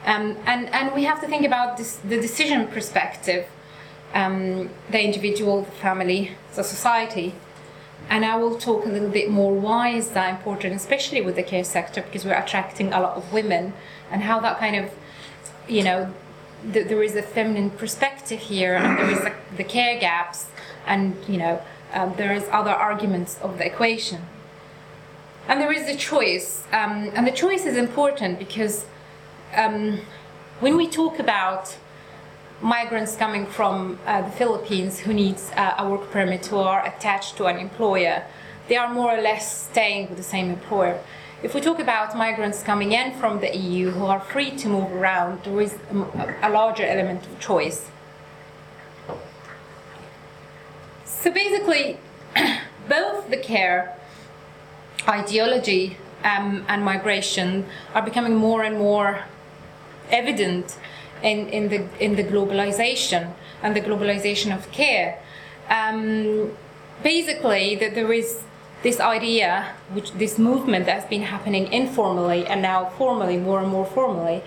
Um, 0.05 0.37
and, 0.45 0.69
and 0.69 0.93
we 0.95 1.03
have 1.03 1.19
to 1.21 1.27
think 1.27 1.45
about 1.45 1.77
this, 1.77 1.97
the 1.97 2.19
decision 2.19 2.67
perspective, 2.67 3.47
um, 4.13 4.69
the 4.89 5.03
individual, 5.03 5.63
the 5.63 5.71
family, 5.71 6.31
the 6.55 6.63
society. 6.63 7.35
And 8.09 8.23
I 8.23 8.37
will 8.37 8.57
talk 8.57 8.85
a 8.85 8.89
little 8.89 9.09
bit 9.09 9.29
more 9.29 9.53
why 9.53 9.89
is 9.89 10.11
that 10.11 10.29
important, 10.29 10.73
especially 10.75 11.21
with 11.21 11.35
the 11.35 11.43
care 11.43 11.65
sector, 11.65 12.01
because 12.01 12.25
we're 12.25 12.33
attracting 12.33 12.93
a 12.93 13.01
lot 13.01 13.17
of 13.17 13.33
women, 13.33 13.73
and 14.09 14.23
how 14.23 14.39
that 14.39 14.57
kind 14.57 14.75
of, 14.77 14.91
you 15.67 15.83
know, 15.83 16.11
th- 16.73 16.87
there 16.87 17.03
is 17.03 17.15
a 17.15 17.21
feminine 17.21 17.69
perspective 17.69 18.39
here, 18.39 18.75
and 18.75 18.97
there 18.97 19.11
is 19.11 19.19
a, 19.19 19.35
the 19.57 19.63
care 19.63 19.99
gaps, 19.99 20.47
and 20.87 21.15
you 21.27 21.37
know, 21.37 21.61
um, 21.93 22.13
there 22.17 22.33
is 22.33 22.47
other 22.51 22.71
arguments 22.71 23.39
of 23.41 23.57
the 23.57 23.65
equation. 23.65 24.21
And 25.47 25.59
there 25.59 25.71
is 25.71 25.87
a 25.87 25.95
choice, 25.95 26.63
um, 26.71 27.11
and 27.15 27.25
the 27.25 27.31
choice 27.31 27.65
is 27.65 27.75
important 27.75 28.37
because 28.37 28.85
um, 29.55 29.99
when 30.59 30.77
we 30.77 30.87
talk 30.87 31.17
about 31.19 31.75
migrants 32.61 33.15
coming 33.15 33.45
from 33.45 33.97
uh, 34.05 34.21
the 34.21 34.31
Philippines 34.31 34.99
who 34.99 35.13
needs 35.13 35.51
uh, 35.55 35.75
a 35.77 35.89
work 35.89 36.11
permit 36.11 36.45
who 36.47 36.57
are 36.57 36.85
attached 36.85 37.37
to 37.37 37.45
an 37.45 37.57
employer, 37.57 38.23
they 38.67 38.75
are 38.75 38.93
more 38.93 39.17
or 39.17 39.21
less 39.21 39.67
staying 39.69 40.09
with 40.09 40.17
the 40.17 40.23
same 40.23 40.49
employer. 40.51 40.99
If 41.41 41.55
we 41.55 41.61
talk 41.61 41.79
about 41.79 42.17
migrants 42.17 42.61
coming 42.61 42.91
in 42.91 43.13
from 43.13 43.39
the 43.39 43.55
EU 43.55 43.91
who 43.91 44.05
are 44.05 44.19
free 44.19 44.51
to 44.57 44.67
move 44.67 44.91
around, 44.91 45.43
there 45.45 45.61
is 45.61 45.77
a, 45.89 46.35
a 46.43 46.49
larger 46.49 46.83
element 46.83 47.25
of 47.25 47.39
choice. 47.39 47.89
So 51.21 51.31
basically, 51.31 51.97
both 52.87 53.29
the 53.29 53.35
care 53.35 53.97
ideology 55.05 55.97
um, 56.23 56.63
and 56.69 56.83
migration 56.83 57.65
are 57.93 58.01
becoming 58.01 58.35
more 58.35 58.63
and 58.63 58.77
more 58.77 59.25
evident 60.09 60.77
in, 61.21 61.49
in, 61.49 61.67
the, 61.67 61.87
in 61.99 62.15
the 62.15 62.23
globalization 62.23 63.33
and 63.61 63.75
the 63.75 63.81
globalization 63.81 64.55
of 64.55 64.71
care. 64.71 65.21
Um, 65.69 66.51
basically, 67.03 67.75
that 67.75 67.95
there 67.95 68.13
is 68.13 68.41
this 68.81 69.01
idea, 69.01 69.73
which 69.91 70.13
this 70.13 70.39
movement 70.39 70.85
that's 70.85 71.09
been 71.09 71.23
happening 71.23 71.71
informally 71.73 72.47
and 72.47 72.61
now 72.61 72.91
formally, 72.97 73.35
more 73.35 73.59
and 73.59 73.67
more 73.67 73.85
formally, 73.85 74.41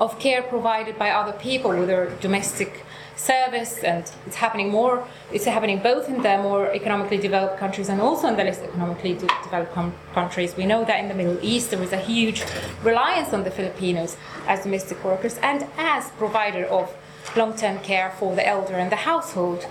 of 0.00 0.18
care 0.18 0.42
provided 0.42 0.98
by 0.98 1.10
other 1.10 1.32
people, 1.32 1.70
whether 1.70 2.16
domestic 2.22 2.82
service, 3.16 3.82
and 3.82 4.10
it's 4.26 4.36
happening 4.36 4.70
more. 4.70 5.06
It's 5.32 5.44
happening 5.44 5.78
both 5.78 6.08
in 6.08 6.22
the 6.22 6.38
more 6.38 6.72
economically 6.72 7.18
developed 7.18 7.58
countries 7.58 7.88
and 7.88 8.00
also 8.00 8.28
in 8.28 8.36
the 8.36 8.44
less 8.44 8.60
economically 8.60 9.14
de- 9.14 9.26
developed 9.42 9.72
com- 9.72 9.94
countries. 10.12 10.56
We 10.56 10.66
know 10.66 10.84
that 10.84 11.00
in 11.00 11.08
the 11.08 11.14
Middle 11.14 11.38
East 11.42 11.70
there 11.70 11.82
is 11.82 11.92
a 11.92 11.98
huge 11.98 12.44
reliance 12.82 13.32
on 13.32 13.44
the 13.44 13.50
Filipinos 13.50 14.16
as 14.46 14.62
domestic 14.62 15.02
workers 15.04 15.38
and 15.42 15.66
as 15.76 16.10
provider 16.10 16.64
of 16.64 16.94
long-term 17.36 17.78
care 17.80 18.10
for 18.18 18.34
the 18.34 18.46
elder 18.46 18.74
and 18.74 18.90
the 18.90 18.96
household. 18.96 19.66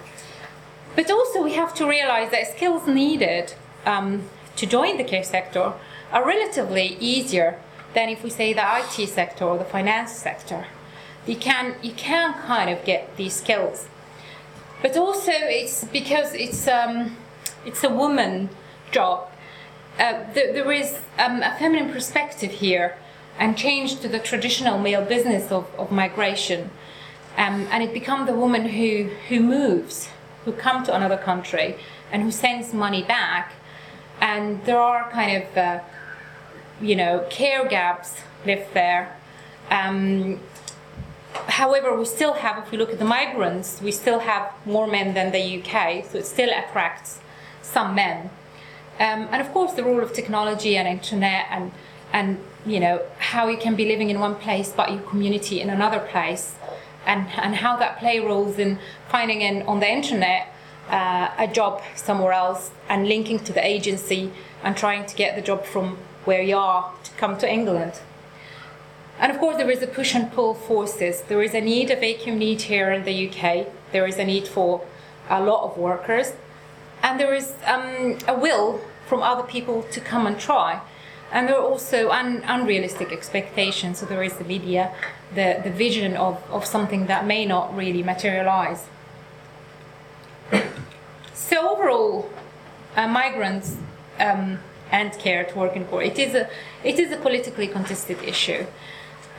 But 0.96 1.10
also 1.10 1.44
we 1.44 1.54
have 1.54 1.74
to 1.76 1.88
realize 1.88 2.32
that 2.32 2.48
skills 2.48 2.88
needed 2.88 3.54
um, 3.86 4.30
to 4.56 4.66
join 4.66 4.98
the 4.98 5.04
care 5.04 5.24
sector 5.24 5.74
are 6.12 6.26
relatively 6.26 6.98
easier 7.00 7.60
than 7.94 8.10
if 8.10 8.24
we 8.24 8.30
say 8.30 8.54
the 8.54 8.64
IT 8.80 9.08
sector 9.08 9.46
or 9.46 9.58
the 9.58 9.66
finance 9.66 10.12
sector 10.12 10.66
you 11.26 11.36
can 11.36 11.76
you 11.82 11.92
can 11.92 12.34
kind 12.34 12.70
of 12.70 12.84
get 12.86 13.16
these 13.18 13.36
skills. 13.36 13.88
But 14.82 14.98
also 14.98 15.32
it's 15.32 15.86
because 15.86 16.34
it's 16.34 16.68
um, 16.68 17.18
it's 17.66 17.84
a 17.84 17.90
woman 17.90 18.50
job. 18.92 19.30
Uh, 20.00 20.24
there, 20.34 20.52
there 20.54 20.72
is 20.72 21.00
um, 21.20 21.42
a 21.42 21.56
feminine 21.58 21.92
perspective 21.92 22.52
here 22.52 22.98
and 23.38 23.58
change 23.58 24.00
to 24.02 24.08
the 24.08 24.20
traditional 24.20 24.78
male 24.80 25.04
business 25.04 25.52
of, 25.52 25.68
of 25.78 25.92
migration. 25.92 26.70
Um, 27.38 27.68
and 27.72 27.84
it 27.84 27.94
becomes 27.94 28.28
the 28.28 28.36
woman 28.36 28.68
who, 28.70 29.10
who 29.30 29.40
moves, 29.40 30.10
who 30.46 30.52
come 30.52 30.84
to 30.86 30.96
another 30.96 31.18
country 31.18 31.78
and 32.12 32.22
who 32.22 32.32
sends 32.32 32.74
money 32.74 33.04
back. 33.04 33.54
And 34.22 34.64
there 34.66 34.80
are 34.80 35.10
kind 35.10 35.44
of, 35.44 35.58
uh, 35.58 35.80
you 36.80 36.96
know, 36.96 37.26
care 37.30 37.68
gaps 37.68 38.16
left 38.46 38.74
there. 38.74 39.16
Um, 39.72 40.40
however, 41.48 41.98
we 41.98 42.06
still 42.06 42.34
have, 42.34 42.64
if 42.64 42.72
we 42.72 42.78
look 42.78 42.92
at 42.92 43.00
the 43.00 43.06
migrants, 43.06 43.82
we 43.82 43.92
still 43.92 44.20
have 44.20 44.52
more 44.66 44.88
men 44.88 45.14
than 45.14 45.32
the 45.32 45.60
UK, 45.60 46.06
so 46.06 46.18
it 46.18 46.26
still 46.26 46.50
attracts 46.50 47.20
some 47.62 47.96
men. 47.96 48.30
Um, 49.00 49.28
and 49.32 49.42
of 49.42 49.52
course, 49.52 49.74
the 49.74 49.84
role 49.84 50.02
of 50.02 50.14
technology 50.14 50.78
and 50.78 50.88
internet 50.88 51.48
and 51.50 51.72
and 52.14 52.38
you 52.66 52.80
know 52.80 53.02
how 53.18 53.48
you 53.48 53.58
can 53.58 53.76
be 53.76 53.86
living 53.86 54.10
in 54.10 54.20
one 54.20 54.36
place 54.36 54.72
but 54.72 54.92
your 54.92 55.02
community 55.02 55.60
in 55.60 55.70
another 55.70 56.00
place 56.00 56.56
and, 57.06 57.28
and 57.38 57.56
how 57.56 57.76
that 57.76 57.98
play 57.98 58.20
roles 58.20 58.58
in 58.58 58.80
finding 59.10 59.42
in 59.42 59.64
on 59.64 59.80
the 59.80 59.90
internet 59.90 60.48
uh, 60.90 61.30
a 61.38 61.48
job 61.48 61.82
somewhere 61.96 62.32
else 62.32 62.72
and 62.88 63.08
linking 63.08 63.40
to 63.40 63.52
the 63.52 63.66
agency 63.66 64.32
and 64.64 64.78
trying 64.78 65.06
to 65.06 65.16
get 65.16 65.36
the 65.36 65.42
job 65.42 65.66
from 65.66 65.98
where 66.26 66.42
you 66.42 66.56
are 66.56 66.94
to 67.04 67.12
come 67.14 67.38
to 67.38 67.52
England. 67.52 68.00
And 69.24 69.32
of 69.32 69.40
course, 69.40 69.56
there 69.56 69.72
is 69.72 69.82
a 69.82 69.88
push 69.88 70.16
and 70.16 70.30
pull 70.34 70.54
forces. 70.54 71.22
There 71.22 71.42
is 71.42 71.54
a 71.54 71.62
need, 71.62 71.90
a 71.90 71.96
vacuum 71.96 72.40
need 72.40 72.64
here 72.64 72.92
in 72.92 73.06
the 73.06 73.30
UK. 73.30 73.68
There 73.94 74.06
is 74.06 74.18
a 74.18 74.26
need 74.26 74.50
for 74.50 74.82
a 75.30 75.42
lot 75.42 75.64
of 75.64 75.78
workers. 75.78 76.34
And 77.02 77.18
there 77.18 77.34
is 77.34 77.54
um, 77.66 78.18
a 78.28 78.38
will 78.38 78.82
from 79.08 79.24
other 79.24 79.44
people 79.44 79.84
to 79.94 80.02
come 80.02 80.28
and 80.28 80.38
try. 80.38 80.82
And 81.32 81.48
there 81.48 81.56
are 81.56 81.64
also 81.64 82.10
un- 82.10 82.44
unrealistic 82.46 83.14
expectations. 83.14 84.00
So 84.00 84.06
there 84.06 84.24
is 84.24 84.34
the 84.34 84.44
media, 84.44 84.94
the, 85.34 85.62
the 85.64 85.72
vision 85.72 86.18
of, 86.18 86.44
of 86.52 86.66
something 86.66 87.06
that 87.06 87.26
may 87.26 87.46
not 87.46 87.74
really 87.74 88.04
materialize. 88.04 88.88
So 91.34 91.72
overall, 91.72 92.30
uh, 92.98 93.08
migrants 93.08 93.78
um, 94.20 94.60
and 94.92 95.14
care 95.14 95.46
to 95.46 95.58
work 95.58 95.78
in 95.78 95.86
core, 95.86 96.04
it 96.04 96.20
is 96.20 96.36
a 96.36 96.50
it 96.84 97.00
is 97.00 97.12
a 97.12 97.18
politically 97.18 97.68
contested 97.68 98.22
issue, 98.24 98.66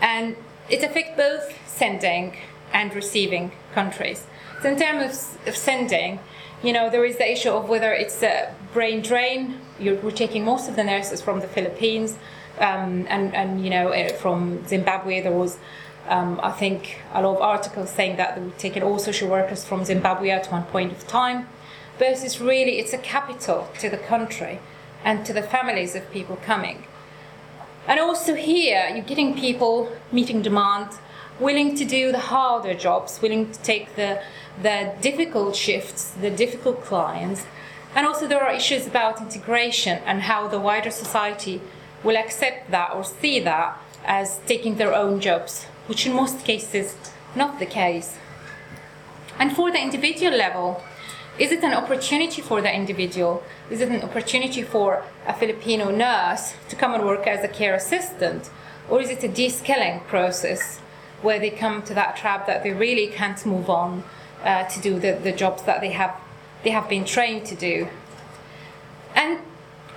and 0.00 0.36
it 0.68 0.82
affects 0.82 1.16
both 1.16 1.52
sending 1.66 2.36
and 2.72 2.94
receiving 2.94 3.52
countries. 3.72 4.26
So 4.62 4.70
in 4.70 4.78
terms 4.78 5.36
of 5.46 5.56
sending, 5.56 6.20
you 6.62 6.72
know, 6.72 6.88
there 6.88 7.04
is 7.04 7.18
the 7.18 7.30
issue 7.30 7.50
of 7.50 7.68
whether 7.68 7.92
it's 7.92 8.22
a 8.22 8.54
brain 8.72 9.02
drain. 9.02 9.60
You're, 9.78 9.96
we're 9.96 10.10
taking 10.10 10.44
most 10.44 10.68
of 10.68 10.76
the 10.76 10.84
nurses 10.84 11.20
from 11.20 11.40
the 11.40 11.48
Philippines, 11.48 12.16
um, 12.58 13.06
and 13.08 13.34
and 13.34 13.62
you 13.62 13.70
know 13.70 13.88
uh, 13.92 14.08
from 14.14 14.66
Zimbabwe. 14.66 15.20
There 15.20 15.32
was, 15.32 15.58
um, 16.08 16.40
I 16.42 16.52
think, 16.52 17.00
a 17.12 17.20
lot 17.22 17.36
of 17.36 17.42
articles 17.42 17.90
saying 17.90 18.16
that 18.16 18.40
we're 18.40 18.50
taking 18.52 18.82
all 18.82 18.98
social 18.98 19.28
workers 19.28 19.64
from 19.64 19.84
Zimbabwe 19.84 20.30
at 20.30 20.50
one 20.50 20.64
point 20.64 20.92
of 20.92 21.06
time. 21.06 21.48
Versus 21.98 22.40
really, 22.40 22.78
it's 22.78 22.92
a 22.92 22.98
capital 22.98 23.68
to 23.80 23.88
the 23.90 23.98
country 23.98 24.58
and 25.04 25.24
to 25.26 25.32
the 25.32 25.42
families 25.42 25.94
of 25.94 26.10
people 26.10 26.36
coming. 26.36 26.84
And 27.86 28.00
also 28.00 28.34
here, 28.34 28.88
you're 28.92 29.04
getting 29.04 29.34
people 29.34 29.90
meeting 30.10 30.42
demand, 30.42 30.90
willing 31.38 31.74
to 31.76 31.84
do 31.84 32.12
the 32.12 32.18
harder 32.18 32.74
jobs, 32.74 33.20
willing 33.20 33.52
to 33.52 33.60
take 33.60 33.94
the, 33.96 34.22
the 34.62 34.94
difficult 35.02 35.54
shifts, 35.54 36.10
the 36.12 36.30
difficult 36.30 36.82
clients. 36.82 37.44
And 37.94 38.06
also, 38.06 38.26
there 38.26 38.42
are 38.42 38.52
issues 38.52 38.86
about 38.86 39.20
integration 39.20 40.00
and 40.06 40.22
how 40.22 40.48
the 40.48 40.58
wider 40.58 40.90
society 40.90 41.60
will 42.02 42.16
accept 42.16 42.70
that 42.70 42.94
or 42.94 43.04
see 43.04 43.40
that 43.40 43.78
as 44.04 44.40
taking 44.46 44.76
their 44.76 44.94
own 44.94 45.20
jobs, 45.20 45.64
which 45.86 46.06
in 46.06 46.14
most 46.14 46.44
cases 46.44 46.96
not 47.36 47.58
the 47.58 47.66
case. 47.66 48.16
And 49.38 49.54
for 49.54 49.70
the 49.70 49.80
individual 49.80 50.36
level, 50.36 50.82
is 51.38 51.50
it 51.50 51.64
an 51.64 51.74
opportunity 51.74 52.40
for 52.40 52.60
the 52.62 52.72
individual? 52.72 53.42
Is 53.68 53.80
it 53.80 53.88
an 53.88 54.02
opportunity 54.02 54.62
for 54.62 55.02
a 55.26 55.34
Filipino 55.34 55.90
nurse 55.90 56.54
to 56.68 56.76
come 56.76 56.94
and 56.94 57.04
work 57.04 57.26
as 57.26 57.42
a 57.42 57.48
care 57.48 57.74
assistant? 57.74 58.50
Or 58.88 59.00
is 59.00 59.10
it 59.10 59.24
a 59.24 59.28
de-skilling 59.28 60.00
process 60.00 60.78
where 61.22 61.40
they 61.40 61.50
come 61.50 61.82
to 61.82 61.94
that 61.94 62.16
trap 62.16 62.46
that 62.46 62.62
they 62.62 62.72
really 62.72 63.08
can't 63.08 63.44
move 63.46 63.68
on 63.68 64.04
uh, 64.44 64.64
to 64.64 64.80
do 64.80 65.00
the, 65.00 65.12
the 65.12 65.32
jobs 65.32 65.62
that 65.64 65.80
they 65.80 65.90
have, 65.90 66.14
they 66.62 66.70
have 66.70 66.88
been 66.88 67.04
trained 67.04 67.46
to 67.46 67.56
do? 67.56 67.88
And 69.16 69.40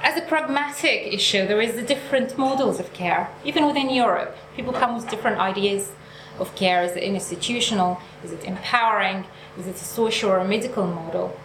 as 0.02 0.18
a 0.18 0.22
pragmatic 0.22 1.14
issue, 1.14 1.46
there 1.46 1.62
is 1.62 1.76
the 1.76 1.84
different 1.84 2.38
models 2.38 2.80
of 2.80 2.94
care. 2.94 3.30
Even 3.44 3.68
within 3.68 3.90
Europe, 3.90 4.36
people 4.56 4.74
come 4.74 4.96
with 4.96 5.10
different 5.10 5.38
ideas 5.38 5.92
of 6.40 6.56
care. 6.56 6.84
Is 6.84 6.96
it 6.96 7.04
institutional? 7.04 8.00
Is 8.24 8.32
it 8.32 8.44
empowering? 8.44 9.26
Is 9.58 9.68
it 9.68 9.76
a 9.76 9.86
social 9.86 10.30
or 10.30 10.38
a 10.38 10.48
medical 10.48 10.86
model? 10.86 11.38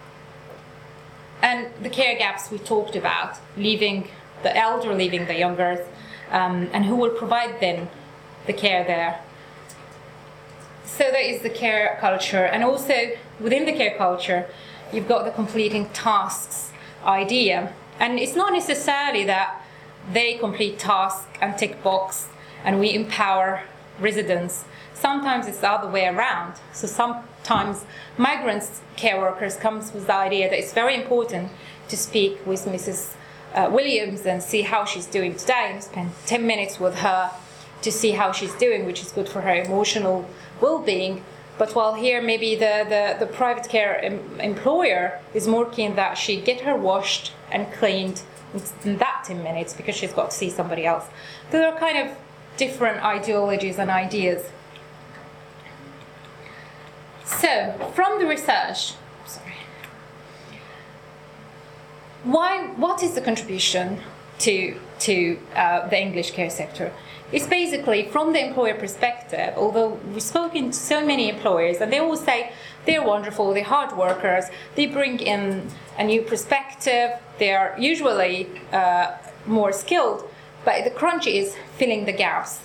And 1.41 1.67
the 1.81 1.89
care 1.89 2.17
gaps 2.17 2.51
we 2.51 2.57
talked 2.59 2.95
about, 2.95 3.37
leaving 3.57 4.07
the 4.43 4.55
elder, 4.55 4.93
leaving 4.93 5.25
the 5.25 5.35
younger, 5.35 5.85
um, 6.31 6.69
and 6.73 6.85
who 6.85 6.95
will 6.95 7.11
provide 7.11 7.59
then 7.59 7.89
the 8.45 8.53
care 8.53 8.83
there. 8.83 9.19
So 10.85 11.05
that 11.05 11.21
is 11.21 11.41
the 11.41 11.49
care 11.49 11.97
culture, 11.99 12.45
and 12.45 12.63
also 12.63 13.11
within 13.39 13.65
the 13.65 13.73
care 13.73 13.97
culture, 13.97 14.47
you've 14.91 15.07
got 15.07 15.25
the 15.25 15.31
completing 15.31 15.89
tasks 15.89 16.71
idea, 17.05 17.73
and 17.99 18.19
it's 18.19 18.35
not 18.35 18.53
necessarily 18.53 19.23
that 19.25 19.61
they 20.11 20.35
complete 20.35 20.77
tasks 20.77 21.27
and 21.41 21.57
tick 21.57 21.81
box, 21.81 22.27
and 22.63 22.79
we 22.79 22.93
empower 22.93 23.63
residents. 23.99 24.65
Sometimes 25.03 25.47
it's 25.47 25.59
the 25.59 25.69
other 25.69 25.89
way 25.89 26.05
around. 26.07 26.53
So 26.71 26.87
sometimes 26.87 27.83
migrants 28.17 28.79
care 28.95 29.19
workers 29.19 29.57
comes 29.57 29.91
with 29.93 30.07
the 30.07 30.15
idea 30.15 30.49
that 30.49 30.57
it's 30.57 30.71
very 30.71 30.95
important 30.95 31.51
to 31.89 31.97
speak 31.97 32.39
with 32.45 32.63
Mrs. 32.63 33.15
Uh, 33.53 33.69
Williams 33.69 34.25
and 34.25 34.41
see 34.41 34.61
how 34.61 34.85
she's 34.85 35.05
doing 35.05 35.35
today 35.35 35.71
and 35.73 35.83
spend 35.83 36.11
10 36.25 36.47
minutes 36.47 36.79
with 36.79 36.95
her 36.99 37.31
to 37.81 37.91
see 37.91 38.11
how 38.11 38.31
she's 38.31 38.55
doing, 38.55 38.85
which 38.85 39.01
is 39.01 39.11
good 39.11 39.27
for 39.27 39.41
her 39.41 39.53
emotional 39.53 40.25
well-being. 40.61 41.21
But 41.57 41.75
while 41.75 41.95
here, 41.95 42.21
maybe 42.21 42.55
the, 42.55 42.85
the, 42.87 43.17
the 43.19 43.29
private 43.29 43.67
care 43.67 44.01
em- 44.01 44.39
employer 44.39 45.19
is 45.33 45.49
more 45.49 45.65
keen 45.65 45.97
that 45.97 46.17
she 46.17 46.39
get 46.39 46.61
her 46.61 46.77
washed 46.77 47.33
and 47.51 47.69
cleaned 47.73 48.21
in 48.85 48.99
that 48.99 49.25
10 49.25 49.43
minutes 49.43 49.73
because 49.73 49.97
she's 49.97 50.13
got 50.13 50.31
to 50.31 50.37
see 50.37 50.49
somebody 50.49 50.85
else. 50.85 51.03
So 51.51 51.57
there 51.57 51.67
are 51.67 51.77
kind 51.77 51.97
of 51.97 52.15
different 52.55 53.03
ideologies 53.03 53.79
and 53.79 53.89
ideas. 53.89 54.45
So, 57.25 57.91
from 57.95 58.19
the 58.19 58.27
research, 58.27 58.95
sorry, 59.25 59.55
why, 62.23 62.67
what 62.75 63.01
is 63.01 63.15
the 63.15 63.21
contribution 63.21 63.99
to, 64.39 64.77
to 64.99 65.39
uh, 65.55 65.87
the 65.87 65.99
English 65.99 66.31
care 66.31 66.49
sector? 66.49 66.91
It's 67.31 67.47
basically 67.47 68.07
from 68.09 68.33
the 68.33 68.45
employer 68.45 68.75
perspective, 68.75 69.53
although 69.57 69.99
we've 70.11 70.21
spoken 70.21 70.71
to 70.71 70.77
so 70.77 71.03
many 71.03 71.29
employers 71.29 71.77
and 71.77 71.91
they 71.91 71.99
all 71.99 72.15
say 72.15 72.51
they're 72.85 73.01
wonderful, 73.01 73.53
they're 73.53 73.63
hard 73.63 73.97
workers, 73.97 74.45
they 74.75 74.85
bring 74.85 75.19
in 75.19 75.67
a 75.97 76.03
new 76.03 76.21
perspective, 76.21 77.11
they're 77.39 77.75
usually 77.79 78.49
uh, 78.71 79.13
more 79.47 79.71
skilled, 79.71 80.29
but 80.63 80.83
the 80.83 80.91
crunch 80.91 81.25
is 81.25 81.55
filling 81.77 82.05
the 82.05 82.11
gaps. 82.11 82.59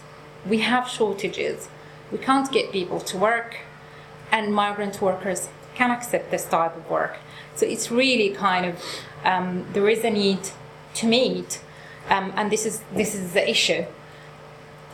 We 0.46 0.58
have 0.58 0.88
shortages. 0.88 1.68
We 2.12 2.18
can't 2.18 2.50
get 2.52 2.70
people 2.72 3.00
to 3.00 3.16
work 3.16 3.56
and 4.30 4.54
migrant 4.54 5.00
workers 5.00 5.48
can 5.74 5.90
accept 5.90 6.30
this 6.30 6.44
type 6.44 6.76
of 6.76 6.88
work. 6.90 7.18
So 7.54 7.66
it's 7.66 7.90
really 7.90 8.30
kind 8.30 8.66
of 8.66 8.82
um, 9.24 9.66
there 9.72 9.88
is 9.88 10.04
a 10.04 10.10
need 10.10 10.50
to 10.94 11.06
meet, 11.06 11.60
um, 12.08 12.32
and 12.36 12.50
this 12.50 12.66
is 12.66 12.82
this 12.92 13.14
is 13.14 13.32
the 13.32 13.48
issue. 13.48 13.84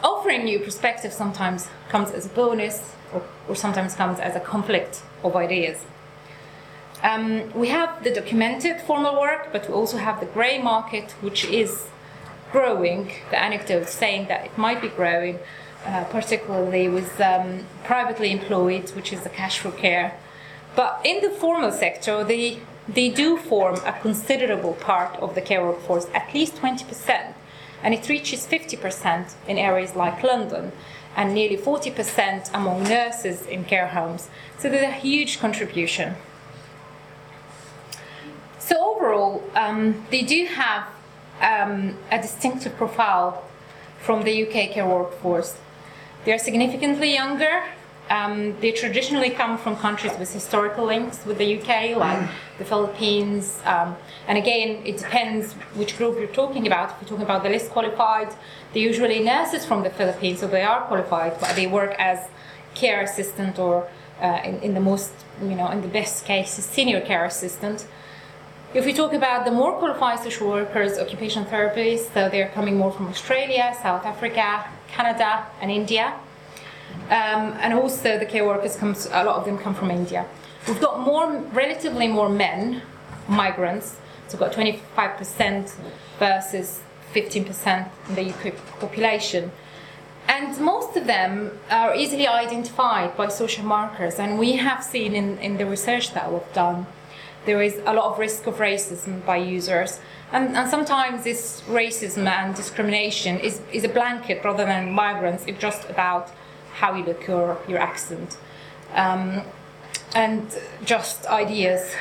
Offering 0.03 0.45
new 0.45 0.59
perspective 0.61 1.13
sometimes 1.13 1.69
comes 1.89 2.11
as 2.11 2.27
a 2.27 2.29
bonus, 2.29 2.95
or, 3.13 3.23
or 3.49 3.57
sometimes 3.57 3.95
comes 3.95 4.19
as 4.21 4.37
a 4.37 4.41
conflict 4.41 5.03
of 5.23 5.35
ideas. 5.37 5.79
Um, 7.03 7.53
we 7.53 7.69
have 7.69 8.03
the 8.03 8.11
documented 8.11 8.81
formal 8.81 9.21
work, 9.21 9.49
but 9.53 9.69
we 9.69 9.75
also 9.75 9.99
have 9.99 10.21
the 10.21 10.27
grey 10.27 10.61
market, 10.61 11.13
which 11.21 11.45
is 11.45 11.87
growing. 12.51 13.13
The 13.31 13.39
anecdote 13.43 13.89
saying 13.89 14.29
that 14.29 14.47
it 14.47 14.57
might 14.57 14.81
be 14.81 14.89
growing, 14.89 15.39
uh, 15.85 16.05
particularly 16.05 16.89
with 16.89 17.21
um, 17.21 17.65
privately 17.85 18.31
employed, 18.31 18.91
which 18.91 19.13
is 19.13 19.23
the 19.23 19.29
cash 19.29 19.59
for 19.59 19.71
care. 19.71 20.19
But 20.77 21.01
in 21.05 21.23
the 21.23 21.31
formal 21.31 21.73
sector, 21.73 22.25
they, 22.25 22.61
they 22.89 23.09
do 23.09 23.37
form 23.37 23.77
a 23.85 23.93
considerable 23.93 24.75
part 24.75 25.17
of 25.21 25.35
the 25.35 25.41
care 25.41 25.65
workforce, 25.65 26.07
at 26.15 26.33
least 26.35 26.57
20%, 26.57 27.35
and 27.83 27.95
it 27.95 28.09
reaches 28.09 28.47
50% 28.47 29.35
in 29.47 29.59
areas 29.59 29.95
like 29.95 30.23
London 30.23 30.73
and 31.17 31.35
nearly 31.35 31.57
40% 31.57 32.51
among 32.53 32.85
nurses 32.85 33.47
in 33.47 33.65
care 33.65 33.89
homes. 33.89 34.29
So 34.59 34.69
there's 34.69 34.83
a 34.83 34.93
huge 34.93 35.39
contribution. 35.39 36.17
So 38.59 38.95
overall, 38.95 39.45
um, 39.55 40.05
they 40.11 40.23
do 40.23 40.47
have 40.47 40.89
um, 41.41 41.97
a 42.11 42.21
distinctive 42.21 42.77
profile 42.77 43.45
from 44.01 44.23
the 44.25 44.47
UK 44.47 44.71
care 44.73 44.87
workforce. 44.87 45.57
They're 46.25 46.39
significantly 46.39 47.13
younger. 47.13 47.65
Um, 48.11 48.59
they 48.61 48.73
traditionally 48.73 49.31
come 49.31 49.57
from 49.57 49.77
countries 49.77 50.13
with 50.19 50.33
historical 50.33 50.85
links 50.85 51.25
with 51.25 51.39
the 51.39 51.59
UK, 51.59 51.97
like 51.97 52.29
the 52.59 52.65
Philippines. 52.65 53.61
Um, 53.65 53.97
and 54.29 54.37
again, 54.37 54.83
it 54.85 54.99
depends 54.99 55.53
which 55.75 55.97
group 55.97 56.19
you're 56.19 56.27
talking 56.29 56.67
about. 56.67 56.91
If 56.91 56.97
you're 57.01 57.09
talking 57.09 57.25
about 57.25 57.43
the 57.43 57.49
less 57.49 57.69
qualified, 57.69 58.35
they're 58.73 58.83
usually 58.83 59.21
nurses 59.21 59.65
from 59.65 59.83
the 59.83 59.91
Philippines, 59.91 60.41
so 60.41 60.47
they 60.47 60.63
are 60.63 60.83
qualified, 60.83 61.41
but 61.41 61.57
they 61.57 61.67
work 61.67 61.95
as 61.99 62.29
care 62.75 63.03
assistant 63.03 63.59
or 63.59 63.89
uh, 64.21 64.41
in, 64.45 64.61
in 64.61 64.75
the 64.75 64.81
most, 64.81 65.13
you 65.43 65.55
know, 65.55 65.71
in 65.71 65.81
the 65.81 65.89
best 65.89 66.25
case, 66.25 66.53
senior 66.53 67.01
care 67.01 67.25
assistant. 67.25 67.87
If 68.75 68.85
we 68.85 68.93
talk 68.93 69.13
about 69.13 69.45
the 69.45 69.51
more 69.53 69.73
qualified 69.79 70.21
social 70.21 70.49
workers, 70.49 70.99
occupational 70.99 71.49
therapists, 71.49 72.13
so 72.13 72.29
they're 72.29 72.49
coming 72.49 72.77
more 72.77 72.93
from 72.93 73.09
Australia, 73.09 73.75
South 73.81 74.05
Africa, 74.05 74.69
Canada, 74.95 75.47
and 75.61 75.71
India. 75.71 76.15
Um, 77.11 77.45
and 77.63 77.75
also 77.75 78.19
the 78.19 78.27
care 78.27 78.47
workers 78.47 78.77
comes 78.77 79.07
a 79.07 79.25
lot 79.25 79.37
of 79.37 79.45
them 79.45 79.59
come 79.59 79.75
from 79.75 79.91
India. 79.91 80.25
We've 80.67 80.81
got 80.81 81.01
more 81.01 81.27
relatively 81.53 82.09
more 82.09 82.29
men 82.29 82.83
migrants, 83.29 83.97
so 84.29 84.39
we've 84.39 84.47
got 84.47 84.53
25% 84.53 85.75
versus 86.19 86.81
15% 87.13 87.89
in 88.09 88.15
the 88.15 88.31
UK 88.33 88.55
population. 88.81 89.51
And 90.27 90.59
most 90.59 90.97
of 90.97 91.07
them 91.07 91.59
are 91.71 91.95
easily 91.95 92.27
identified 92.27 93.17
by 93.17 93.29
social 93.29 93.65
markers, 93.65 94.19
and 94.19 94.39
we 94.39 94.53
have 94.57 94.83
seen 94.83 95.15
in, 95.15 95.39
in 95.39 95.59
the 95.59 95.67
research 95.67 96.15
that 96.15 96.33
we've 96.33 96.53
done 96.55 96.87
there 97.47 97.63
is 97.63 97.81
a 97.87 97.93
lot 97.93 98.13
of 98.13 98.19
risk 98.19 98.47
of 98.47 98.57
racism 98.57 99.25
by 99.25 99.37
users. 99.37 100.01
And, 100.33 100.57
and 100.57 100.69
sometimes 100.69 101.25
this 101.25 101.63
racism 101.69 102.27
and 102.27 102.55
discrimination 102.55 103.39
is, 103.39 103.61
is 103.73 103.85
a 103.85 103.89
blanket 103.89 104.43
rather 104.45 104.65
than 104.65 104.93
migrants, 104.93 105.45
it's 105.47 105.61
just 105.61 105.89
about 105.91 106.31
how 106.75 106.95
you 106.95 107.05
look 107.05 107.29
or 107.29 107.59
your 107.69 107.79
accent. 107.79 108.37
Um, 108.95 109.43
and 110.15 110.47
just 110.85 111.27
ideas. 111.27 111.93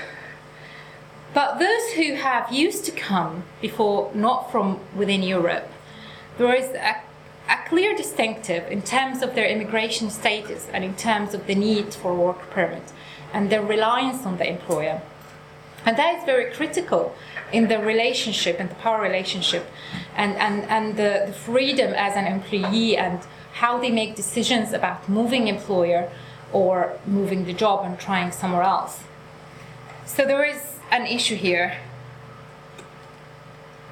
But 1.34 1.58
those 1.58 1.93
who 1.93 2.13
have 2.13 2.51
used 2.51 2.86
to 2.86 2.91
come 2.91 3.43
before, 3.60 4.12
not 4.13 4.51
from 4.51 4.79
within 4.95 5.23
Europe, 5.23 5.69
there 6.38 6.53
is 6.53 6.69
a, 6.75 7.01
a 7.49 7.67
clear 7.67 7.95
distinctive 7.95 8.71
in 8.71 8.84
terms 8.84 9.21
of 9.23 9.34
their 9.34 9.47
immigration 9.47 10.10
status 10.10 10.67
and 10.71 10.84
in 10.84 10.95
terms 10.95 11.34
of 11.34 11.47
the 11.47 11.56
need 11.56 11.93
for 11.93 12.13
work 12.13 12.49
permit 12.51 12.93
and 13.34 13.49
their 13.49 13.63
reliance 13.63 14.25
on 14.25 14.38
the 14.38 14.47
employer. 14.47 15.01
And 15.86 15.98
that 15.98 16.17
is 16.17 16.24
very 16.24 16.52
critical 16.52 17.15
in 17.52 17.67
the 17.67 17.80
relationship 17.80 18.60
and 18.60 18.69
the 18.69 18.76
power 18.76 19.02
relationship 19.02 19.69
and, 20.15 20.36
and, 20.38 20.63
and 20.63 20.98
the, 20.98 21.26
the 21.28 21.34
freedom 21.34 21.93
as 21.93 22.15
an 22.15 22.26
employee 22.26 22.98
and 22.98 23.19
how 23.54 23.80
they 23.80 23.91
make 23.91 24.15
decisions 24.15 24.74
about 24.74 25.08
moving 25.08 25.48
employer 25.48 26.10
or 26.52 26.98
moving 27.06 27.46
the 27.46 27.54
job 27.54 27.86
and 27.86 28.00
trying 28.00 28.32
somewhere 28.32 28.63
else. 28.63 29.04
So 30.06 30.26
there 30.26 30.43
is 30.43 30.80
an 30.91 31.06
issue 31.06 31.36
here. 31.36 31.78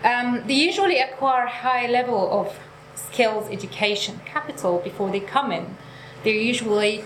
Um, 0.03 0.43
they 0.47 0.55
usually 0.55 0.99
acquire 0.99 1.45
high 1.45 1.87
level 1.87 2.31
of 2.31 2.57
skills, 2.95 3.49
education, 3.51 4.19
capital 4.25 4.79
before 4.79 5.11
they 5.11 5.19
come 5.19 5.51
in. 5.51 5.77
They're 6.23 6.33
usually 6.33 7.03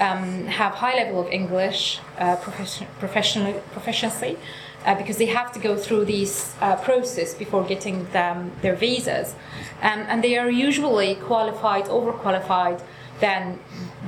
um, 0.00 0.46
have 0.46 0.72
high 0.72 0.94
level 0.96 1.20
of 1.20 1.28
English 1.28 2.00
uh, 2.18 2.36
profession, 2.36 2.86
professional 2.98 3.52
proficiency 3.72 4.36
uh, 4.84 4.94
because 4.94 5.16
they 5.16 5.26
have 5.26 5.52
to 5.52 5.58
go 5.58 5.76
through 5.76 6.04
these 6.04 6.54
uh, 6.60 6.76
process 6.76 7.34
before 7.34 7.64
getting 7.64 8.06
them, 8.12 8.52
their 8.62 8.76
visas, 8.76 9.34
um, 9.82 10.00
and 10.08 10.22
they 10.22 10.38
are 10.38 10.50
usually 10.50 11.16
qualified, 11.16 11.84
overqualified 11.86 12.82
than 13.20 13.58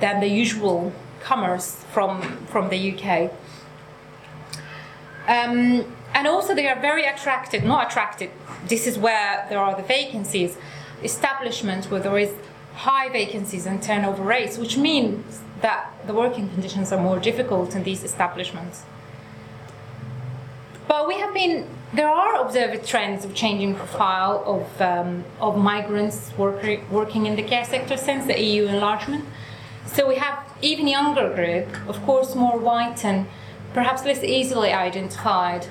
than 0.01 0.21
the 0.21 0.29
usual 0.29 0.93
comers 1.21 1.85
from 1.93 2.23
from 2.47 2.69
the 2.69 2.93
UK. 2.93 3.33
Um, 5.27 5.85
and 6.15 6.27
also, 6.27 6.55
they 6.55 6.67
are 6.69 6.81
very 6.81 7.05
attracted, 7.05 7.65
not 7.65 7.89
attracted. 7.89 8.31
This 8.67 8.87
is 8.87 8.99
where 8.99 9.47
there 9.51 9.59
are 9.59 9.77
the 9.77 9.83
vacancies, 9.83 10.57
establishments 11.03 11.91
where 11.91 12.01
there 12.01 12.19
is 12.19 12.33
high 12.75 13.09
vacancies 13.09 13.67
and 13.67 13.83
turnover 13.83 14.23
rates, 14.23 14.57
which 14.57 14.77
means 14.79 15.41
that 15.61 15.93
the 16.07 16.15
working 16.15 16.49
conditions 16.51 16.93
are 16.93 17.01
more 17.01 17.19
difficult 17.19 17.75
in 17.75 17.83
these 17.83 18.05
establishments. 18.05 18.83
But 20.87 21.07
we 21.07 21.19
have 21.19 21.35
been, 21.35 21.67
there 21.93 22.09
are 22.09 22.41
observed 22.41 22.87
trends 22.87 23.25
of 23.25 23.35
changing 23.35 23.75
profile 23.75 24.43
of, 24.47 24.81
um, 24.81 25.25
of 25.41 25.59
migrants 25.59 26.33
work, 26.39 26.65
working 26.91 27.27
in 27.27 27.37
the 27.37 27.43
care 27.43 27.65
sector 27.65 27.97
since 27.97 28.27
the 28.27 28.41
EU 28.41 28.67
enlargement. 28.67 29.25
So 29.87 30.09
we 30.09 30.17
have 30.17 30.45
even 30.63 30.89
younger 30.89 31.33
group, 31.35 31.69
of 31.89 32.03
course 32.05 32.35
more 32.35 32.59
white 32.59 33.05
and 33.05 33.27
perhaps 33.75 34.05
less 34.05 34.23
easily 34.23 34.73
identified. 34.73 35.67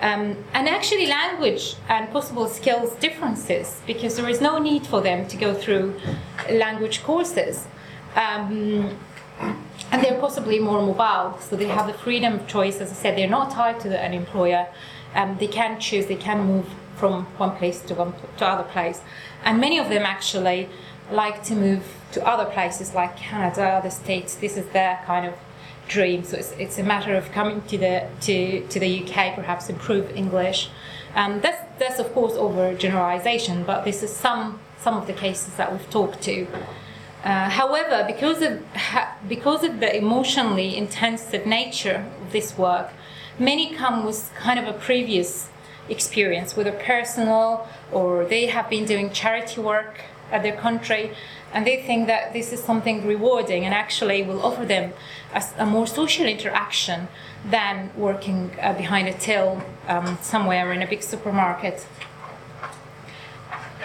Um, 0.00 0.36
and 0.52 0.68
actually 0.68 1.06
language 1.06 1.76
and 1.88 2.10
possible 2.10 2.48
skills 2.48 2.96
differences 2.96 3.80
because 3.86 4.16
there 4.16 4.28
is 4.28 4.40
no 4.40 4.58
need 4.58 4.84
for 4.84 5.00
them 5.00 5.28
to 5.28 5.36
go 5.36 5.54
through 5.54 5.94
language 6.50 7.04
courses. 7.04 7.66
Um, 8.14 8.98
and 9.90 10.02
they're 10.02 10.18
possibly 10.20 10.58
more 10.58 10.80
mobile, 10.80 11.38
so 11.40 11.56
they 11.56 11.66
have 11.66 11.86
the 11.86 11.92
freedom 11.94 12.34
of 12.34 12.46
choice. 12.46 12.80
As 12.80 12.90
I 12.90 12.94
said, 12.94 13.18
they're 13.18 13.28
not 13.28 13.50
tied 13.50 13.80
to 13.80 13.98
an 13.98 14.14
employer. 14.14 14.66
Um, 15.14 15.36
they 15.38 15.46
can 15.46 15.78
choose, 15.80 16.06
they 16.06 16.16
can 16.16 16.46
move 16.46 16.66
from 16.96 17.24
one 17.36 17.56
place 17.56 17.80
to 17.82 17.94
one 17.94 18.14
to 18.38 18.46
other 18.46 18.62
place, 18.64 19.00
and 19.44 19.60
many 19.60 19.78
of 19.78 19.88
them 19.88 20.02
actually 20.04 20.68
like 21.10 21.42
to 21.44 21.54
move 21.54 21.82
to 22.12 22.26
other 22.26 22.44
places 22.50 22.94
like 22.94 23.16
Canada, 23.16 23.64
other 23.64 23.90
states. 23.90 24.34
This 24.34 24.56
is 24.56 24.66
their 24.68 25.00
kind 25.04 25.26
of 25.26 25.34
dream. 25.88 26.24
So 26.24 26.36
it's, 26.38 26.52
it's 26.52 26.78
a 26.78 26.82
matter 26.82 27.14
of 27.14 27.30
coming 27.32 27.62
to 27.62 27.78
the 27.78 28.08
to, 28.22 28.66
to 28.68 28.80
the 28.80 29.02
UK, 29.02 29.34
perhaps 29.34 29.68
improve 29.68 30.10
English. 30.16 30.70
Um, 31.14 31.40
that's 31.40 31.62
that's 31.78 31.98
of 31.98 32.12
course 32.14 32.34
over 32.34 32.74
generalization, 32.74 33.64
but 33.64 33.84
this 33.84 34.02
is 34.02 34.10
some 34.10 34.60
some 34.80 34.96
of 34.96 35.06
the 35.06 35.12
cases 35.12 35.54
that 35.56 35.70
we've 35.72 35.90
talked 35.90 36.22
to. 36.22 36.46
Uh, 37.24 37.48
however, 37.48 38.04
because 38.06 38.42
of, 38.42 38.64
ha, 38.74 39.16
because 39.28 39.62
of 39.62 39.78
the 39.78 39.96
emotionally 39.96 40.76
intensive 40.76 41.46
nature 41.46 42.04
of 42.20 42.32
this 42.32 42.58
work, 42.58 42.90
many 43.38 43.72
come 43.74 44.04
with 44.04 44.32
kind 44.34 44.58
of 44.58 44.66
a 44.66 44.72
previous 44.72 45.48
experience, 45.88 46.56
whether 46.56 46.72
personal 46.72 47.68
or 47.92 48.24
they 48.24 48.46
have 48.46 48.68
been 48.68 48.84
doing 48.84 49.10
charity 49.10 49.60
work 49.60 50.00
at 50.32 50.42
their 50.42 50.56
country, 50.56 51.12
and 51.52 51.66
they 51.66 51.82
think 51.82 52.06
that 52.06 52.32
this 52.32 52.52
is 52.52 52.62
something 52.62 53.06
rewarding 53.06 53.64
and 53.64 53.74
actually 53.74 54.22
will 54.22 54.42
offer 54.44 54.64
them 54.64 54.92
a, 55.34 55.44
a 55.58 55.66
more 55.66 55.86
social 55.86 56.26
interaction 56.26 57.06
than 57.44 57.90
working 57.96 58.50
uh, 58.60 58.72
behind 58.72 59.06
a 59.06 59.12
till 59.12 59.62
um, 59.86 60.18
somewhere 60.22 60.72
in 60.72 60.82
a 60.82 60.86
big 60.86 61.02
supermarket. 61.02 61.86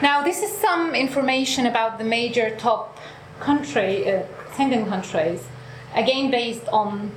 Now, 0.02 0.24
this 0.24 0.42
is 0.42 0.56
some 0.56 0.96
information 0.96 1.66
about 1.66 1.98
the 1.98 2.04
major 2.04 2.56
top 2.56 2.97
country, 3.40 4.12
uh, 4.12 4.24
countries, 4.56 5.48
again 5.96 6.32
based 6.32 6.68
on 6.70 7.12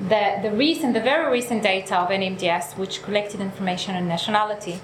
the, 0.00 0.38
the 0.42 0.50
recent, 0.50 0.94
the 0.94 1.00
very 1.00 1.30
recent 1.30 1.62
data 1.62 1.98
of 1.98 2.08
NMDS, 2.08 2.76
which 2.76 3.02
collected 3.02 3.40
information 3.40 3.94
on 3.94 4.08
nationality. 4.08 4.80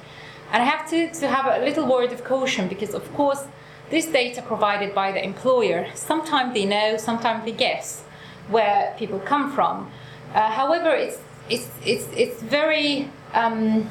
And 0.53 0.62
I 0.62 0.66
have 0.66 0.88
to, 0.90 1.12
to 1.20 1.29
have 1.29 1.46
a 1.46 1.64
little 1.64 1.87
word 1.87 2.12
of 2.12 2.24
caution 2.24 2.68
because, 2.68 2.94
of 2.94 3.12
course, 3.14 3.44
this 3.90 4.07
data 4.07 4.42
provided 4.42 4.94
by 4.94 5.12
the 5.12 5.22
employer, 5.24 5.88
sometimes 5.94 6.55
they 6.55 6.64
know, 6.64 6.96
sometimes 6.96 7.44
they 7.44 7.53
guess 7.53 8.03
where 8.48 8.94
people 8.98 9.18
come 9.18 9.53
from. 9.53 9.90
Uh, 10.35 10.50
however, 10.50 10.90
it's, 10.90 11.18
it's, 11.48 11.68
it's, 11.85 12.07
it's 12.16 12.40
very, 12.42 13.11
um, 13.35 13.90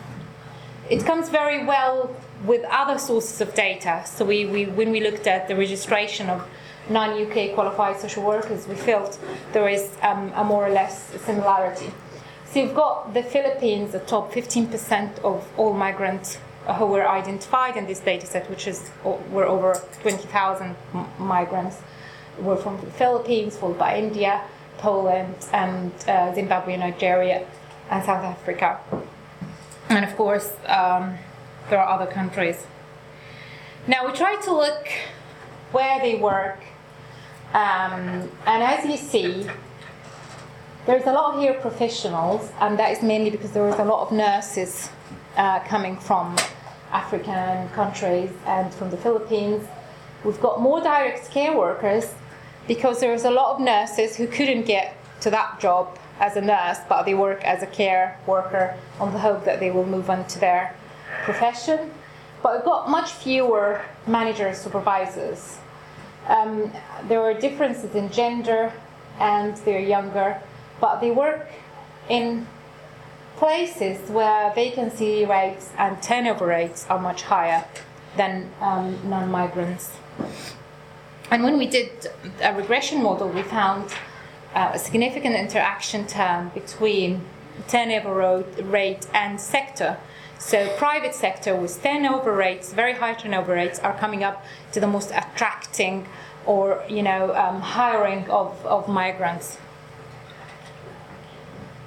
it 0.90 1.06
comes 1.06 1.30
very 1.30 1.66
well 1.66 2.16
with 2.46 2.64
other 2.70 2.98
sources 2.98 3.42
of 3.42 3.54
data. 3.54 4.04
So 4.06 4.24
we, 4.24 4.46
we, 4.46 4.66
when 4.66 4.92
we 4.92 5.02
looked 5.02 5.28
at 5.28 5.50
the 5.50 5.56
registration 5.56 6.30
of 6.30 6.48
non-UK 6.90 7.54
qualified 7.54 8.00
social 8.00 8.24
workers, 8.24 8.68
we 8.68 8.76
felt 8.76 9.20
there 9.54 9.68
is 9.68 9.92
um, 10.02 10.32
a 10.36 10.44
more 10.44 10.66
or 10.66 10.70
less 10.70 11.10
similarity. 11.26 11.92
So 12.52 12.62
you've 12.62 12.76
got 12.76 13.14
the 13.14 13.22
Philippines, 13.24 13.92
the 13.92 14.00
top 14.00 14.32
15% 14.32 15.20
of 15.20 15.48
all 15.58 15.74
migrants 15.74 16.40
who 16.78 16.86
were 16.86 17.08
identified 17.08 17.78
in 17.78 17.86
this 17.86 18.00
data 18.00 18.26
set, 18.26 18.50
which 18.50 18.68
is 18.68 18.90
were 19.04 19.46
over 19.46 19.80
20,000 20.02 20.76
migrants, 21.20 21.78
were 22.40 22.56
from 22.56 22.80
the 22.82 22.88
Philippines, 22.92 23.58
followed 23.58 23.78
by 23.78 23.98
India, 23.98 24.42
Poland, 24.78 25.36
and 25.54 25.92
uh, 26.08 26.34
Zimbabwe, 26.34 26.78
Nigeria, 26.78 27.46
and 27.90 28.04
South 28.04 28.24
Africa. 28.24 28.80
And 29.90 30.06
of 30.06 30.16
course, 30.16 30.54
um, 30.68 31.18
there 31.70 31.80
are 31.80 31.90
other 32.00 32.12
countries. 32.12 32.66
Now 33.88 34.06
we 34.06 34.14
try 34.14 34.36
to 34.44 34.54
look 34.54 34.88
where 35.72 36.00
they 36.00 36.16
work, 36.16 36.60
um, 37.54 38.30
and 38.46 38.64
as 38.64 38.86
you 38.86 38.98
see, 38.98 39.48
there's 40.86 41.06
a 41.06 41.12
lot 41.12 41.40
here 41.40 41.54
of 41.54 41.62
professionals, 41.62 42.52
and 42.60 42.80
that 42.80 42.92
is 42.92 43.04
mainly 43.04 43.30
because 43.30 43.52
there 43.52 43.68
is 43.70 43.80
a 43.80 43.84
lot 43.84 44.08
of 44.08 44.12
nurses 44.12 44.90
uh, 45.38 45.60
coming 45.60 45.98
from 45.98 46.36
African 46.92 47.70
countries 47.70 48.32
and 48.46 48.74
from 48.74 48.90
the 48.90 48.98
Philippines. 48.98 49.68
We've 50.24 50.40
got 50.42 50.62
more 50.62 50.82
direct 50.82 51.30
care 51.32 51.56
workers 51.56 52.14
because 52.68 53.00
there 53.00 53.10
there's 53.10 53.26
a 53.26 53.32
lot 53.32 53.56
of 53.56 53.62
nurses 53.62 54.16
who 54.16 54.28
couldn't 54.28 54.64
get 54.64 54.96
to 55.22 55.30
that 55.30 55.60
job 55.60 55.98
as 56.20 56.36
a 56.36 56.42
nurse, 56.42 56.80
but 56.90 57.04
they 57.04 57.14
work 57.14 57.44
as 57.44 57.62
a 57.64 57.68
care 57.68 58.20
worker 58.26 58.76
on 59.00 59.14
the 59.14 59.20
hope 59.20 59.46
that 59.46 59.60
they 59.60 59.72
will 59.72 59.86
move 59.86 60.10
on 60.10 60.26
to 60.28 60.40
their 60.40 60.76
profession. 61.24 61.92
But 62.42 62.56
we've 62.56 62.66
got 62.66 62.90
much 62.90 63.12
fewer 63.12 63.82
managers, 64.08 64.58
supervisors. 64.58 65.59
Um, 66.30 66.72
there 67.08 67.22
are 67.22 67.34
differences 67.34 67.96
in 67.96 68.12
gender 68.12 68.72
and 69.20 69.58
they're 69.58 69.80
younger, 69.80 70.42
but 70.80 71.02
they 71.02 71.12
work 71.12 71.50
in 72.08 72.48
places 73.36 74.10
where 74.10 74.54
vacancy 74.54 75.26
rates 75.26 75.72
and 75.78 76.02
turnover 76.02 76.46
rates 76.46 76.86
are 76.90 77.00
much 77.00 77.24
higher 77.24 77.66
than 78.16 78.52
um, 78.62 78.98
non 79.10 79.32
migrants. 79.32 79.92
And 81.32 81.44
when 81.44 81.58
we 81.58 81.68
did 81.68 82.08
a 82.42 82.54
regression 82.54 83.02
model, 83.04 83.30
we 83.30 83.44
found 83.44 83.92
uh, 84.54 84.72
a 84.74 84.80
significant 84.80 85.36
interaction 85.36 86.08
term 86.08 86.50
between 86.54 87.22
turnover 87.68 88.44
rate 88.64 89.08
and 89.14 89.40
sector. 89.40 89.98
So 90.40 90.70
private 90.78 91.14
sector 91.14 91.56
with 91.56 91.84
turnover 91.84 92.34
rates, 92.34 92.72
very 92.74 92.94
high 92.94 93.14
turnover 93.14 93.54
rates, 93.54 93.78
are 93.80 93.98
coming 93.98 94.24
up 94.24 94.44
to 94.72 94.80
the 94.80 94.88
most 94.88 95.12
attracting 95.12 96.08
or 96.46 96.84
you 96.90 97.04
know 97.04 97.34
um, 97.36 97.62
hiring 97.62 98.30
of, 98.30 98.66
of 98.66 98.88
migrants. 98.88 99.58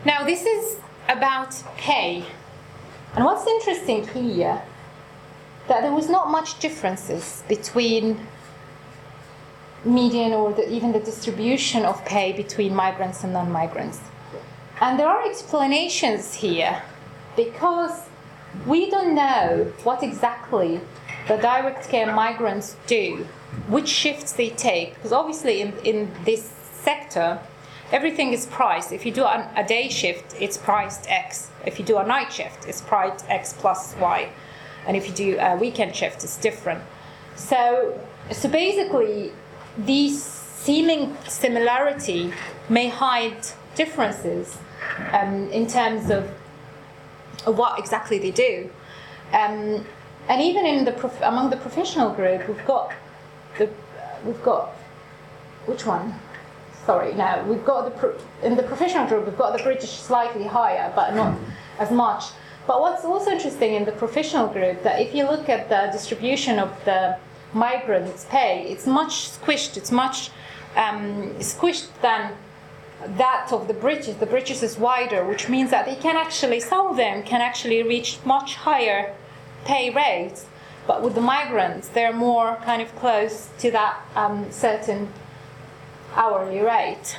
Now 0.05 0.25
this 0.25 0.45
is 0.45 0.79
about 1.09 1.55
pay, 1.77 2.25
and 3.15 3.25
what's 3.25 3.47
interesting 3.47 4.07
here 4.09 4.63
that 5.69 5.83
there 5.83 5.93
was 5.93 6.09
not 6.09 6.31
much 6.31 6.59
differences 6.59 7.45
between 7.49 8.27
median 9.85 10.33
or 10.33 10.53
the, 10.53 10.69
even 10.71 10.93
the 10.93 11.01
distribution 11.01 11.85
of 11.85 12.05
pay 12.05 12.33
between 12.33 12.75
migrants 12.75 13.25
and 13.25 13.33
non-migrants. 13.33 14.01
And 14.81 14.99
there 14.99 15.07
are 15.07 15.25
explanations 15.29 16.35
here 16.35 16.83
because 17.37 18.09
we 18.67 18.91
don't 18.91 19.15
know 19.15 19.73
what 19.85 20.03
exactly 20.03 20.81
the 21.29 21.37
direct 21.37 21.89
care 21.89 22.13
migrants 22.15 22.77
do, 22.87 23.27
which 23.69 23.89
shifts 23.89 24.33
they 24.33 24.51
take, 24.51 24.95
because 24.95 25.13
obviously 25.13 25.61
in, 25.61 25.73
in 25.85 26.11
this 26.25 26.43
sector, 26.73 27.41
everything 27.93 28.33
is 28.33 28.47
priced. 28.47 28.93
If 28.93 29.07
you 29.07 29.13
do 29.13 29.25
a, 29.25 29.51
a 29.57 29.65
day 29.65 29.89
shift, 29.89 30.35
it's 30.41 30.57
priced 30.57 31.09
X. 31.09 31.51
If 31.67 31.79
you 31.79 31.85
do 31.85 31.99
a 31.99 32.07
night 32.07 32.33
shift, 32.33 32.67
it's 32.67 32.81
priced 32.81 33.29
X 33.29 33.53
plus 33.53 33.95
Y. 34.01 34.29
And 34.87 34.97
if 34.97 35.07
you 35.07 35.15
do 35.15 35.39
a 35.39 35.57
weekend 35.57 35.95
shift, 35.95 36.25
it's 36.25 36.37
different. 36.37 36.83
So, 37.37 37.99
so 38.31 38.49
basically, 38.49 39.33
these 39.79 40.23
seeming 40.23 41.17
similarity 41.29 42.33
may 42.69 42.89
hide 42.89 43.47
differences 43.75 44.59
um, 45.13 45.49
in 45.51 45.67
terms 45.67 46.11
of, 46.11 46.29
what 47.45 47.79
exactly 47.79 48.19
they 48.19 48.31
do. 48.31 48.71
Um, 49.33 49.85
and 50.29 50.41
even 50.41 50.67
in 50.67 50.85
the 50.85 50.93
prof- 50.93 51.21
among 51.23 51.51
the 51.51 51.57
professional 51.57 52.11
group, 52.11 52.47
we've 52.49 52.67
got 52.67 52.93
the 53.59 53.69
we've 54.25 54.43
got 54.43 54.71
which 55.67 55.87
one? 55.87 56.15
Sorry, 56.87 57.15
no, 57.15 57.45
we've 57.49 57.65
got 57.65 57.85
the 57.85 57.91
pro- 57.93 58.19
in 58.43 58.57
the 58.57 58.63
professional 58.63 59.07
group 59.07 59.27
we've 59.27 59.39
got 59.39 59.57
the 59.57 59.63
British 59.63 59.91
slightly 59.91 60.45
higher, 60.45 60.93
but 60.95 61.15
not 61.15 61.39
as 61.79 61.91
much. 61.91 62.25
But 62.67 62.81
what's 62.81 63.05
also 63.05 63.33
interesting 63.33 63.75
in 63.75 63.85
the 63.85 63.93
professional 63.93 64.49
group 64.49 64.83
that 64.85 65.01
if 65.01 65.15
you 65.15 65.25
look 65.25 65.49
at 65.49 65.69
the 65.69 65.91
distribution 65.93 66.59
of 66.59 66.71
the 66.85 67.19
migrants' 67.53 68.25
pay, 68.31 68.67
it's 68.69 68.87
much 68.87 69.31
squished. 69.31 69.77
It's 69.77 69.91
much 69.91 70.31
um, 70.77 71.35
squished 71.39 71.89
than 72.01 72.33
that 73.17 73.53
of 73.53 73.67
the 73.67 73.75
British. 73.75 74.15
The 74.17 74.27
British 74.27 74.63
is 74.63 74.79
wider, 74.79 75.25
which 75.25 75.49
means 75.49 75.71
that 75.71 75.87
they 75.87 75.97
can 75.97 76.17
actually, 76.17 76.61
some 76.61 76.87
of 76.87 76.97
them 76.97 77.23
can 77.25 77.41
actually 77.41 77.83
reach 77.83 78.19
much 78.25 78.55
higher 78.55 79.15
pay 79.65 79.91
rates. 79.91 80.47
But 80.87 81.03
with 81.03 81.15
the 81.15 81.21
migrants, 81.21 81.89
they're 81.89 82.13
more 82.13 82.57
kind 82.65 82.83
of 82.83 82.95
close 82.97 83.51
to 83.59 83.71
that 83.71 84.01
um, 84.17 84.51
certain 84.51 85.09
hourly 86.15 86.61
rate. 86.61 87.19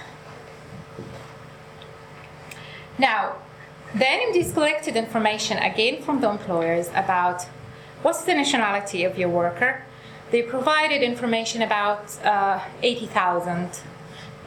Now, 2.98 3.38
the 3.94 4.06
NMDS 4.06 4.54
collected 4.54 4.96
information 4.96 5.58
again 5.58 6.02
from 6.02 6.20
the 6.20 6.30
employers 6.30 6.90
about 6.90 7.44
what's 8.02 8.24
the 8.24 8.34
nationality 8.34 9.04
of 9.04 9.18
your 9.18 9.30
worker. 9.30 9.86
They 10.32 10.42
provided 10.42 11.02
information 11.02 11.62
about 11.62 12.18
uh, 12.24 12.60
80,000 12.82 13.82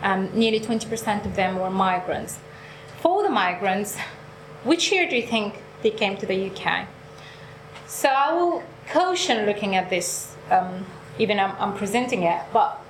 um, 0.02 0.30
nearly 0.34 0.60
20% 0.60 1.24
of 1.24 1.36
them 1.36 1.58
were 1.58 1.70
migrants. 1.70 2.38
For 3.00 3.22
the 3.22 3.30
migrants, 3.30 3.96
which 4.64 4.92
year 4.92 5.08
do 5.08 5.16
you 5.16 5.26
think 5.26 5.62
they 5.82 5.90
came 5.90 6.16
to 6.18 6.26
the 6.26 6.50
UK? 6.50 6.88
So 7.86 8.08
I 8.08 8.32
will 8.32 8.62
caution 8.90 9.46
looking 9.46 9.76
at 9.76 9.90
this, 9.90 10.34
um, 10.50 10.84
even 11.18 11.38
I'm, 11.38 11.54
I'm 11.58 11.74
presenting 11.74 12.24
it, 12.24 12.42
but 12.52 12.80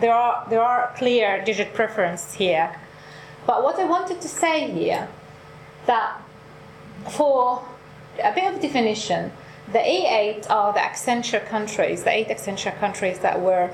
there 0.00 0.12
are, 0.12 0.46
there 0.48 0.62
are 0.62 0.92
clear 0.96 1.44
digit 1.44 1.74
preferences 1.74 2.34
here. 2.34 2.74
But 3.46 3.62
what 3.62 3.78
I 3.78 3.84
wanted 3.84 4.20
to 4.20 4.28
say 4.28 4.70
here, 4.70 5.08
that 5.86 6.20
for 7.10 7.62
a 8.22 8.32
bit 8.34 8.54
of 8.54 8.60
definition, 8.60 9.32
the 9.72 9.78
A8 9.78 10.50
are 10.50 10.72
the 10.72 10.84
accession 10.84 11.44
countries, 11.46 12.04
the 12.04 12.10
eight 12.10 12.30
accession 12.30 12.72
countries 12.78 13.18
that 13.18 13.40
were 13.40 13.70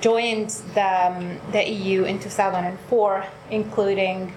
joined 0.00 0.50
the, 0.74 1.06
um, 1.06 1.40
the 1.52 1.68
EU 1.68 2.04
in 2.04 2.18
2004, 2.18 3.24
including 3.50 4.32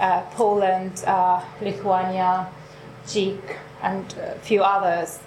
uh, 0.00 0.22
Poland, 0.32 1.04
uh, 1.06 1.44
Lithuania, 1.60 2.48
Czech, 3.06 3.58
and 3.82 4.12
a 4.14 4.38
few 4.40 4.62
others. 4.62 5.18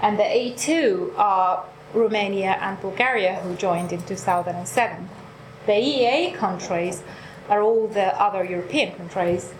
And 0.00 0.18
the 0.18 0.24
A2 0.24 1.16
are 1.16 1.64
Romania 1.94 2.58
and 2.60 2.80
Bulgaria, 2.80 3.36
who 3.36 3.54
joined 3.54 3.92
in 3.92 4.02
2007. 4.02 5.08
The 5.66 5.72
EEA 5.72 6.34
countries 6.34 7.02
are 7.48 7.62
all 7.62 7.86
the 7.86 8.20
other 8.20 8.44
European 8.44 8.94
countries, 8.94 9.52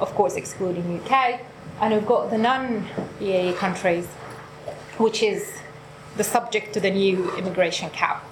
of 0.00 0.14
course, 0.14 0.34
excluding 0.34 1.00
UK. 1.00 1.40
And 1.80 1.94
we've 1.94 2.06
got 2.06 2.30
the 2.30 2.38
non 2.38 2.86
EEA 3.20 3.56
countries, 3.56 4.06
which 4.96 5.22
is 5.22 5.58
the 6.16 6.24
subject 6.24 6.74
to 6.74 6.80
the 6.80 6.90
new 6.90 7.30
immigration 7.36 7.90
cap. 7.90 8.24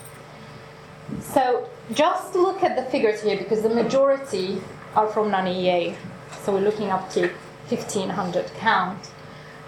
So 1.21 1.69
just 1.93 2.35
look 2.35 2.63
at 2.65 2.77
the 2.77 2.83
figures 2.91 3.23
here 3.23 3.39
because 3.39 3.63
the 3.63 3.69
majority 3.69 4.61
are 4.97 5.07
from 5.07 5.31
non-EEA. 5.31 5.95
So 6.43 6.53
we're 6.53 6.61
looking 6.61 6.91
up 6.91 7.11
to 7.11 7.29
1,500 7.69 8.47
count. 8.59 8.99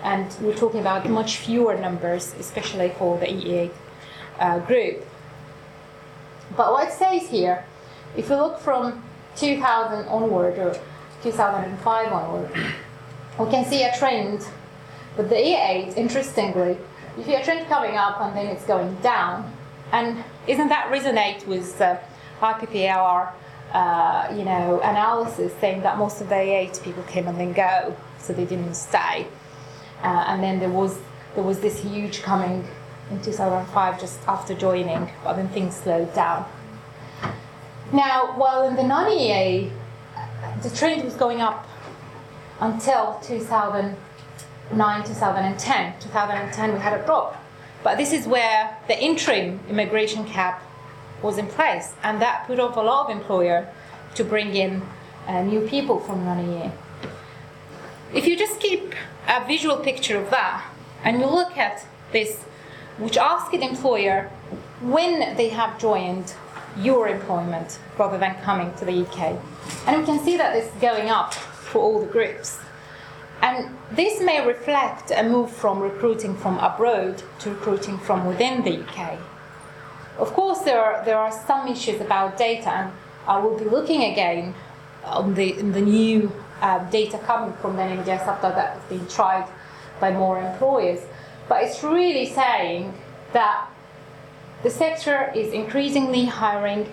And 0.08 0.34
we're 0.40 0.56
talking 0.56 0.80
about 0.80 1.06
much 1.10 1.36
fewer 1.36 1.76
numbers, 1.76 2.34
especially 2.40 2.88
for 2.98 3.18
the 3.18 3.26
EEA 3.26 3.70
uh, 4.40 4.58
group. 4.60 5.04
But 6.56 6.72
what 6.72 6.88
it 6.88 6.94
says 6.94 7.28
here, 7.28 7.62
if 8.16 8.30
you 8.30 8.36
look 8.36 8.58
from 8.58 9.04
2000 9.36 10.08
onward 10.08 10.58
or 10.58 10.74
2005 11.22 12.12
onward, 12.12 12.50
we 13.38 13.50
can 13.50 13.66
see 13.66 13.82
a 13.82 13.94
trend. 13.98 14.46
But 15.14 15.28
the 15.28 15.34
E8, 15.34 15.98
interestingly, 15.98 16.78
you 17.18 17.24
see 17.24 17.34
a 17.34 17.44
trend 17.44 17.66
coming 17.68 17.98
up 17.98 18.18
and 18.22 18.34
then 18.34 18.46
it's 18.46 18.64
going 18.64 18.94
down. 19.02 19.52
And 19.92 20.24
isn't 20.46 20.68
that 20.68 20.90
resonate 20.90 21.46
with 21.46 21.78
uh, 21.82 21.98
IPPR, 22.40 23.30
uh, 23.74 24.34
you 24.34 24.46
know, 24.46 24.80
analysis 24.80 25.52
saying 25.60 25.82
that 25.82 25.98
most 25.98 26.22
of 26.22 26.30
the 26.30 26.40
eight 26.40 26.80
people 26.82 27.02
came 27.02 27.28
and 27.28 27.38
then 27.38 27.52
go, 27.52 27.94
so 28.18 28.32
they 28.32 28.46
didn't 28.46 28.74
stay. 28.74 29.26
Uh, 30.02 30.24
and 30.28 30.42
then 30.42 30.58
there 30.58 30.70
was 30.70 30.98
there 31.34 31.44
was 31.44 31.60
this 31.60 31.80
huge 31.80 32.22
coming 32.22 32.66
in 33.10 33.20
2005 33.22 34.00
just 34.00 34.18
after 34.26 34.54
joining, 34.54 35.10
but 35.24 35.34
then 35.34 35.48
things 35.48 35.76
slowed 35.76 36.12
down. 36.14 36.46
Now, 37.92 38.34
while 38.36 38.66
in 38.68 38.76
the 38.76 38.82
non-EA, 38.82 39.70
the 40.62 40.70
trend 40.70 41.04
was 41.04 41.14
going 41.14 41.40
up 41.40 41.66
until 42.60 43.18
2009, 43.22 45.04
2010. 45.04 46.00
2010 46.00 46.72
we 46.72 46.78
had 46.80 47.00
a 47.00 47.04
drop 47.04 47.36
but 47.82 47.96
this 47.96 48.12
is 48.12 48.26
where 48.26 48.76
the 48.88 49.02
interim 49.02 49.60
immigration 49.68 50.24
cap 50.24 50.62
was 51.22 51.38
in 51.38 51.46
place, 51.46 51.94
and 52.02 52.20
that 52.20 52.46
put 52.46 52.58
off 52.60 52.76
a 52.76 52.80
lot 52.80 53.08
of 53.08 53.16
employer 53.16 53.72
to 54.14 54.24
bring 54.24 54.54
in 54.54 54.82
uh, 55.26 55.42
new 55.42 55.66
people 55.66 56.00
from 56.00 56.24
non-EA. 56.24 56.70
If 58.14 58.26
you 58.26 58.38
just 58.38 58.58
keep 58.58 58.94
a 59.28 59.46
visual 59.46 59.76
picture 59.76 60.16
of 60.16 60.30
that, 60.30 60.64
and 61.04 61.20
you 61.20 61.26
look 61.26 61.58
at 61.58 61.86
this, 62.10 62.42
which 62.96 63.18
asks 63.18 63.50
the 63.50 63.62
employer 63.62 64.30
when 64.80 65.36
they 65.36 65.50
have 65.50 65.78
joined 65.78 66.34
your 66.78 67.08
employment 67.08 67.78
rather 67.98 68.16
than 68.16 68.34
coming 68.36 68.72
to 68.76 68.86
the 68.86 69.02
UK. 69.02 69.38
And 69.86 69.98
we 69.98 70.06
can 70.06 70.24
see 70.24 70.38
that 70.38 70.54
this 70.54 70.72
is 70.72 70.80
going 70.80 71.10
up 71.10 71.34
for 71.34 71.80
all 71.80 72.00
the 72.00 72.06
groups. 72.06 72.58
And 73.42 73.76
this 73.92 74.22
may 74.22 74.46
reflect 74.46 75.12
a 75.14 75.22
move 75.22 75.50
from 75.50 75.78
recruiting 75.80 76.34
from 76.34 76.58
abroad 76.58 77.22
to 77.40 77.50
recruiting 77.50 77.98
from 77.98 78.26
within 78.26 78.64
the 78.64 78.80
UK. 78.80 79.18
Of 80.18 80.32
course, 80.32 80.60
there 80.60 80.80
are, 80.80 81.04
there 81.04 81.18
are 81.18 81.30
some 81.46 81.68
issues 81.68 82.00
about 82.00 82.38
data, 82.38 82.70
and 82.70 82.92
I 83.26 83.38
will 83.38 83.56
be 83.56 83.66
looking 83.66 84.02
again 84.10 84.54
on 85.04 85.34
the, 85.34 85.52
the 85.52 85.80
new 85.80 86.32
uh, 86.60 86.78
data 86.90 87.18
coming 87.18 87.54
from 87.56 87.76
NMDS 87.76 88.26
after 88.26 88.50
that 88.50 88.78
has 88.78 88.82
been 88.88 89.06
tried 89.08 89.48
by 90.00 90.10
more 90.10 90.40
employers. 90.40 91.00
But 91.48 91.62
it's 91.64 91.82
really 91.82 92.26
saying 92.26 92.94
that 93.32 93.68
the 94.62 94.70
sector 94.70 95.32
is 95.34 95.52
increasingly 95.52 96.24
hiring 96.26 96.92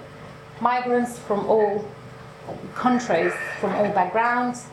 migrants 0.62 1.18
from 1.20 1.46
all 1.48 1.86
countries, 2.76 3.34
from 3.60 3.74
all 3.76 3.90
backgrounds. 3.90 4.66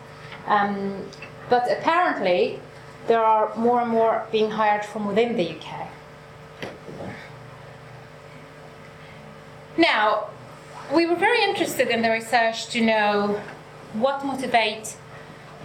Um, 0.46 1.06
but 1.48 1.70
apparently, 1.70 2.60
there 3.06 3.24
are 3.24 3.54
more 3.56 3.80
and 3.80 3.90
more 3.90 4.26
being 4.30 4.50
hired 4.50 4.84
from 4.84 5.06
within 5.06 5.36
the 5.36 5.50
UK. 5.50 5.88
Now, 9.76 10.28
we 10.94 11.06
were 11.06 11.16
very 11.16 11.42
interested 11.42 11.88
in 11.88 12.02
the 12.02 12.10
research 12.10 12.68
to 12.68 12.80
know 12.80 13.40
what 13.94 14.20
motivates 14.20 14.96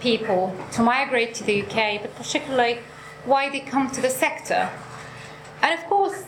people 0.00 0.54
to 0.72 0.82
migrate 0.82 1.34
to 1.34 1.44
the 1.44 1.62
UK, 1.62 2.00
but 2.02 2.14
particularly 2.14 2.78
why 3.24 3.48
they 3.50 3.60
come 3.60 3.90
to 3.90 4.00
the 4.00 4.10
sector. 4.10 4.70
And 5.62 5.78
of 5.78 5.84
course, 5.86 6.24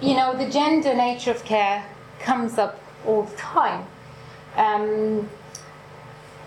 you 0.00 0.14
know, 0.14 0.36
the 0.36 0.48
gender 0.48 0.94
nature 0.94 1.30
of 1.30 1.44
care 1.44 1.84
comes 2.20 2.58
up 2.58 2.80
all 3.06 3.22
the 3.24 3.36
time. 3.36 3.84
Um, 4.56 5.28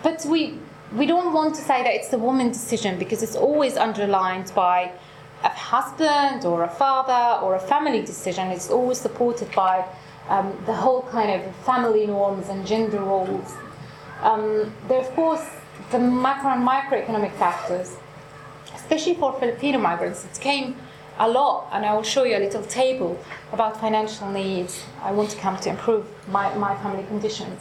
but 0.02 0.24
we, 0.26 0.58
we 0.94 1.06
don't 1.06 1.32
want 1.32 1.54
to 1.56 1.60
say 1.60 1.82
that 1.82 1.92
it's 1.94 2.08
the 2.08 2.18
woman's 2.18 2.58
decision 2.58 2.98
because 2.98 3.22
it's 3.22 3.36
always 3.36 3.76
underlined 3.76 4.52
by 4.54 4.92
a 5.42 5.48
husband 5.48 6.44
or 6.44 6.64
a 6.64 6.68
father 6.68 7.44
or 7.44 7.54
a 7.54 7.60
family 7.60 8.00
decision. 8.00 8.48
It's 8.48 8.70
always 8.70 8.98
supported 8.98 9.50
by 9.52 9.84
um, 10.28 10.56
the 10.66 10.74
whole 10.74 11.02
kind 11.02 11.30
of 11.30 11.54
family 11.56 12.06
norms 12.06 12.48
and 12.48 12.66
gender 12.66 13.00
roles. 13.00 13.54
Um, 14.22 14.72
there, 14.88 15.00
of 15.00 15.10
course, 15.14 15.46
the 15.90 15.98
macro 15.98 16.50
and 16.50 16.66
microeconomic 16.66 17.32
factors, 17.32 17.96
especially 18.74 19.14
for 19.14 19.38
Filipino 19.38 19.78
migrants, 19.78 20.24
it 20.24 20.40
came 20.40 20.76
a 21.18 21.28
lot, 21.28 21.68
and 21.72 21.84
I 21.86 21.94
will 21.94 22.02
show 22.02 22.24
you 22.24 22.36
a 22.36 22.42
little 22.46 22.62
table 22.62 23.18
about 23.52 23.80
financial 23.80 24.30
needs. 24.30 24.82
I 25.02 25.12
want 25.12 25.30
to 25.30 25.36
come 25.36 25.56
to 25.58 25.70
improve 25.70 26.06
my, 26.28 26.54
my 26.56 26.74
family 26.76 27.04
conditions. 27.04 27.60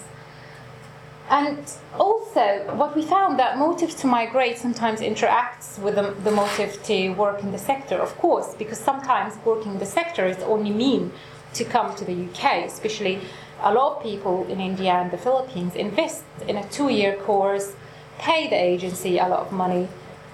And 1.30 1.60
also, 1.98 2.76
what 2.76 2.96
we 2.96 3.02
found 3.02 3.40
that 3.40 3.58
motives 3.58 3.96
to 3.96 4.08
migrate 4.08 4.58
sometimes 4.58 5.00
interacts 5.00 5.80
with 5.80 5.96
the, 5.96 6.12
the 6.24 6.32
motive 6.32 6.82
to 6.84 7.10
work 7.12 7.44
in 7.44 7.52
the 7.52 7.58
sector, 7.58 7.96
of 7.96 8.18
course, 8.18 8.56
because 8.56 8.78
sometimes 8.78 9.38
working 9.46 9.74
in 9.74 9.80
the 9.80 9.86
sector 9.86 10.26
is 10.26 10.38
only 10.40 10.72
mean 10.72 11.12
to 11.54 11.64
come 11.64 11.96
to 11.96 12.04
the 12.04 12.26
UK, 12.26 12.66
especially 12.66 13.22
a 13.64 13.74
lot 13.74 13.98
of 13.98 14.04
people 14.04 14.46
in 14.48 14.60
India 14.60 14.92
and 14.92 15.10
the 15.10 15.18
Philippines 15.18 15.76
invest 15.76 16.24
in 16.48 16.58
a 16.58 16.68
two-year 16.70 17.16
course, 17.16 17.76
pay 18.20 18.48
the 18.50 18.56
agency 18.56 19.18
a 19.18 19.28
lot 19.28 19.40
of 19.40 19.52
money, 19.52 19.88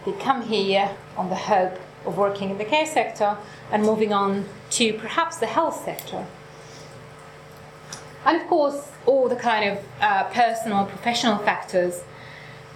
they 0.05 0.11
come 0.13 0.41
here 0.41 0.89
on 1.15 1.29
the 1.29 1.35
hope 1.35 1.77
of 2.05 2.17
working 2.17 2.49
in 2.49 2.57
the 2.57 2.65
care 2.65 2.85
sector 2.85 3.37
and 3.71 3.83
moving 3.83 4.11
on 4.11 4.45
to 4.71 4.93
perhaps 4.93 5.37
the 5.37 5.45
health 5.45 5.83
sector. 5.85 6.25
And 8.25 8.41
of 8.41 8.47
course, 8.47 8.91
all 9.05 9.29
the 9.29 9.35
kind 9.35 9.69
of 9.71 9.85
uh, 10.01 10.23
personal, 10.25 10.85
professional 10.85 11.37
factors. 11.37 12.03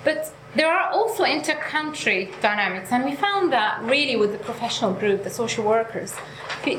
But 0.04 0.34
there 0.56 0.72
are 0.72 0.92
also 0.92 1.24
inter-country 1.24 2.32
dynamics, 2.42 2.92
and 2.92 3.04
we 3.06 3.16
found 3.16 3.52
that 3.54 3.82
really 3.84 4.16
with 4.16 4.32
the 4.32 4.38
professional 4.38 4.94
group, 4.94 5.24
the 5.24 5.30
social 5.30 5.64
workers, 5.64 6.14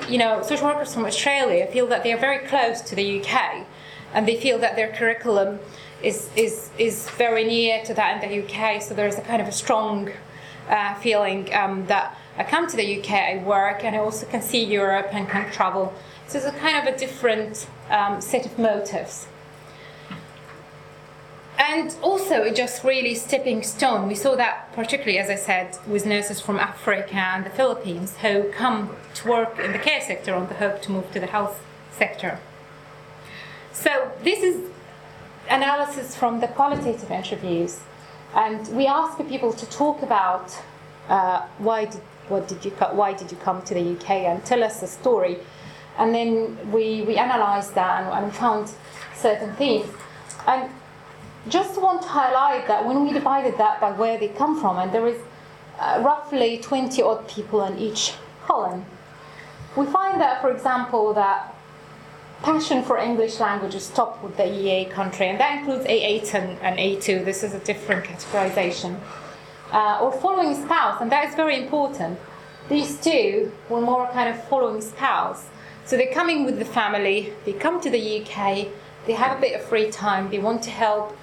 you 0.09 0.19
know, 0.19 0.43
social 0.43 0.67
workers 0.69 0.95
from 0.95 1.05
Australia 1.05 1.67
feel 1.67 1.87
that 1.89 2.03
they 2.05 2.13
are 2.13 2.19
very 2.19 2.47
close 2.47 2.81
to 2.83 2.95
the 2.95 3.21
UK, 3.21 3.67
and 4.13 4.29
they 4.29 4.37
feel 4.37 4.59
that 4.59 4.77
their 4.77 4.93
curriculum 4.93 5.59
is 6.03 6.31
is 6.37 6.71
is 6.79 7.09
very 7.11 7.45
near 7.45 7.83
to 7.85 7.95
that 7.95 8.23
in 8.23 8.31
the 8.31 8.45
UK. 8.45 8.81
So 8.81 8.95
there's 8.95 9.17
a 9.17 9.23
kind 9.23 9.43
of 9.43 9.49
a 9.49 9.53
strong 9.53 10.11
uh, 10.69 10.95
feeling 10.97 11.53
um, 11.55 11.87
that 11.87 12.17
I 12.37 12.45
come 12.45 12.67
to 12.69 12.77
the 12.77 13.01
UK, 13.01 13.11
I 13.11 13.43
work, 13.45 13.85
and 13.85 13.95
I 13.95 13.99
also 13.99 14.27
can 14.27 14.43
see 14.43 14.65
Europe 14.65 15.09
and 15.13 15.29
can 15.29 15.51
travel. 15.53 15.93
So 16.27 16.39
it's 16.39 16.47
a 16.47 16.53
kind 16.53 16.77
of 16.77 16.95
a 16.95 16.99
different 16.99 17.67
um, 17.91 18.21
set 18.21 18.47
of 18.47 18.59
motives. 18.59 19.27
And 21.59 21.95
also, 22.03 22.43
it 22.43 22.57
just 22.57 22.83
really 22.83 23.15
stepping 23.15 23.63
stone. 23.63 24.09
We 24.09 24.17
saw 24.17 24.35
that 24.35 24.73
particularly, 24.73 25.19
as 25.19 25.31
I 25.31 25.37
said, 25.37 25.79
with 25.87 26.05
nurses 26.05 26.41
from 26.41 26.59
Africa 26.59 27.15
and 27.15 27.47
the 27.47 27.51
Philippines 27.51 28.17
who 28.23 28.51
come 28.51 28.97
to 29.15 29.29
work 29.29 29.59
in 29.61 29.73
the 29.73 29.79
care 29.79 30.01
sector 30.01 30.35
on 30.35 30.49
the 30.49 30.55
hope 30.55 30.83
to 30.83 30.91
move 30.91 31.13
to 31.13 31.21
the 31.21 31.27
health 31.27 31.65
sector. 31.93 32.41
So 33.73 34.11
this 34.23 34.43
is 34.43 34.69
analysis 35.49 36.17
from 36.17 36.41
the 36.41 36.49
qualitative 36.49 37.11
interviews, 37.11 37.81
and 38.35 38.67
we 38.69 38.87
ask 38.87 39.17
people 39.29 39.53
to 39.53 39.67
talk 39.67 40.03
about 40.03 40.57
uh, 41.09 41.47
why 41.59 41.85
did 41.85 42.01
what 42.29 42.49
did 42.49 42.65
you 42.65 42.71
why 42.71 43.13
did 43.13 43.31
you 43.31 43.37
come 43.39 43.63
to 43.63 43.75
the 43.75 43.93
UK 43.93 44.11
and 44.11 44.45
tell 44.45 44.65
us 44.65 44.83
a 44.83 44.87
story, 44.87 45.39
and 45.99 46.15
then 46.15 46.73
we 46.73 47.03
we 47.03 47.17
analysed 47.17 47.75
that 47.75 48.03
and, 48.03 48.25
and 48.25 48.35
found 48.35 48.73
certain 49.15 49.55
themes, 49.55 49.89
and 50.47 50.71
just 51.49 51.81
want 51.81 52.03
to 52.03 52.09
highlight 52.09 52.67
that 52.69 52.87
when 52.87 53.05
we 53.05 53.13
divided 53.13 53.59
that 53.59 53.81
by 53.81 53.93
where 53.93 54.19
they 54.19 54.29
come 54.29 54.61
from, 54.61 54.79
and 54.79 54.93
there 54.93 55.07
is 55.07 55.21
uh, 55.79 56.01
roughly 56.05 56.59
20 56.59 57.03
odd 57.03 57.29
people 57.29 57.65
in 57.65 57.79
each 57.79 58.15
column, 58.47 58.85
we 59.77 59.87
find 59.87 60.21
that, 60.21 60.41
for 60.41 60.51
example, 60.51 61.13
that 61.15 61.55
passion 62.43 62.83
for 62.83 62.99
English 62.99 63.41
language 63.41 63.75
is 63.75 63.89
top 63.91 64.23
with 64.23 64.37
the 64.37 64.47
EA 64.47 64.85
country, 64.87 65.29
and 65.29 65.41
that 65.41 65.59
includes 65.59 65.85
A8 65.87 66.35
and, 66.35 66.59
and 66.61 66.79
A2. 66.79 67.25
This 67.25 67.43
is 67.43 67.55
a 67.55 67.59
different 67.61 68.05
categorization. 68.05 68.99
Uh, 69.73 69.99
or 70.01 70.13
following 70.13 70.55
spouse, 70.55 71.01
and 71.01 71.11
that 71.11 71.29
is 71.29 71.35
very 71.35 71.63
important. 71.63 72.19
These 72.69 73.01
two 73.01 73.53
were 73.69 73.81
more 73.81 74.09
kind 74.09 74.29
of 74.29 74.43
following 74.49 74.81
spouse. 74.81 75.47
So 75.85 75.97
they're 75.97 76.15
coming 76.15 76.45
with 76.45 76.59
the 76.59 76.65
family, 76.65 77.33
they 77.45 77.53
come 77.53 77.81
to 77.81 77.91
the 77.91 78.23
UK, 78.23 78.69
they 79.07 79.13
have 79.13 79.37
a 79.37 79.41
bit 79.41 79.61
of 79.61 79.67
free 79.67 79.91
time, 79.91 80.31
they 80.31 80.39
want 80.39 80.63
to 80.63 80.71
help 80.71 81.17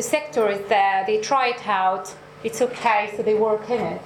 the 0.00 0.08
sector 0.08 0.48
is 0.48 0.66
there, 0.70 1.04
they 1.06 1.20
try 1.20 1.48
it 1.48 1.68
out, 1.68 2.14
it's 2.42 2.62
okay, 2.62 3.12
so 3.14 3.22
they 3.22 3.34
work 3.34 3.68
in 3.68 3.82
it. 3.82 4.00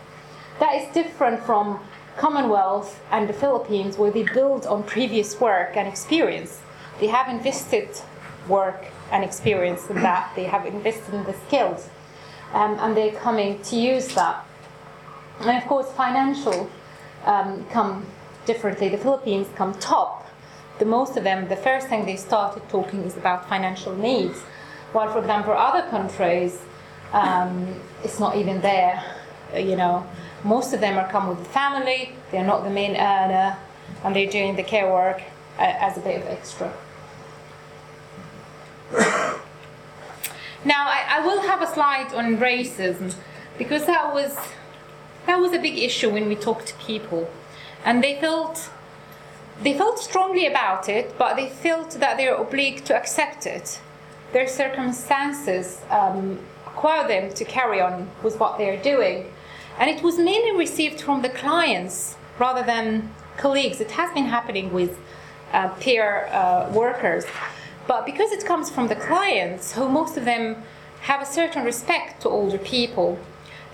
That 0.58 0.74
is 0.74 0.92
different 0.92 1.40
from 1.44 1.78
Commonwealth 2.16 3.00
and 3.12 3.28
the 3.28 3.32
Philippines, 3.32 3.96
where 3.96 4.10
they 4.10 4.24
build 4.24 4.66
on 4.66 4.82
previous 4.82 5.40
work 5.40 5.76
and 5.76 5.86
experience. 5.86 6.60
They 6.98 7.06
have 7.06 7.28
invested 7.28 7.90
work 8.48 8.86
and 9.12 9.22
experience 9.22 9.88
in 9.88 10.02
that, 10.02 10.32
they 10.34 10.46
have 10.54 10.66
invested 10.66 11.14
in 11.14 11.22
the 11.22 11.36
skills, 11.46 11.88
um, 12.52 12.76
and 12.80 12.96
they're 12.96 13.20
coming 13.28 13.62
to 13.62 13.76
use 13.76 14.08
that. 14.16 14.44
And 15.38 15.56
of 15.62 15.64
course, 15.68 15.88
financial 15.92 16.68
um, 17.24 17.64
come 17.70 18.04
differently. 18.46 18.88
The 18.88 18.98
Philippines 18.98 19.46
come 19.54 19.74
top. 19.74 20.26
The 20.80 20.86
most 20.86 21.16
of 21.16 21.22
them, 21.22 21.46
the 21.48 21.62
first 21.68 21.86
thing 21.86 22.04
they 22.04 22.16
started 22.16 22.68
talking 22.68 23.04
is 23.04 23.16
about 23.16 23.48
financial 23.48 23.94
needs 23.94 24.42
while, 24.94 25.12
for 25.12 25.18
example, 25.18 25.52
other 25.52 25.88
countries, 25.90 26.62
um, 27.12 27.80
it's 28.04 28.20
not 28.20 28.36
even 28.36 28.60
there. 28.60 29.02
You 29.54 29.76
know, 29.76 30.06
most 30.44 30.72
of 30.72 30.80
them 30.80 30.96
are 30.96 31.08
come 31.10 31.28
with 31.28 31.38
the 31.38 31.50
family. 31.50 32.14
They're 32.30 32.46
not 32.46 32.62
the 32.62 32.70
main 32.70 32.92
earner, 32.92 33.56
and 34.04 34.14
they're 34.14 34.30
doing 34.30 34.54
the 34.56 34.62
care 34.62 34.90
work 34.90 35.20
uh, 35.58 35.62
as 35.62 35.98
a 35.98 36.00
bit 36.00 36.22
of 36.22 36.28
extra. 36.28 36.72
now, 40.64 40.86
I, 40.86 41.04
I 41.10 41.26
will 41.26 41.42
have 41.42 41.60
a 41.60 41.66
slide 41.66 42.14
on 42.14 42.36
racism 42.36 43.14
because 43.58 43.86
that 43.86 44.14
was 44.14 44.38
that 45.26 45.40
was 45.40 45.52
a 45.52 45.58
big 45.58 45.78
issue 45.78 46.10
when 46.10 46.28
we 46.28 46.36
talked 46.36 46.68
to 46.68 46.74
people, 46.74 47.28
and 47.84 48.02
they 48.02 48.20
felt 48.20 48.70
they 49.60 49.76
felt 49.76 49.98
strongly 49.98 50.46
about 50.46 50.88
it, 50.88 51.16
but 51.18 51.34
they 51.34 51.48
felt 51.48 51.92
that 51.92 52.16
they're 52.16 52.36
obliged 52.36 52.84
to 52.86 52.96
accept 52.96 53.46
it 53.46 53.80
their 54.32 54.46
circumstances 54.46 55.80
um, 55.90 56.38
require 56.66 57.06
them 57.06 57.32
to 57.34 57.44
carry 57.44 57.80
on 57.80 58.10
with 58.22 58.40
what 58.40 58.58
they're 58.58 58.82
doing. 58.82 59.30
And 59.78 59.88
it 59.88 60.02
was 60.02 60.18
mainly 60.18 60.56
received 60.56 61.00
from 61.00 61.22
the 61.22 61.28
clients 61.28 62.16
rather 62.38 62.62
than 62.62 63.10
colleagues. 63.36 63.80
It 63.80 63.92
has 63.92 64.12
been 64.12 64.26
happening 64.26 64.72
with 64.72 64.98
uh, 65.52 65.68
peer 65.80 66.26
uh, 66.26 66.70
workers. 66.72 67.24
But 67.86 68.06
because 68.06 68.32
it 68.32 68.44
comes 68.44 68.70
from 68.70 68.88
the 68.88 68.96
clients, 68.96 69.74
who 69.74 69.88
most 69.88 70.16
of 70.16 70.24
them 70.24 70.62
have 71.02 71.20
a 71.22 71.26
certain 71.26 71.64
respect 71.64 72.22
to 72.22 72.28
older 72.28 72.58
people, 72.58 73.18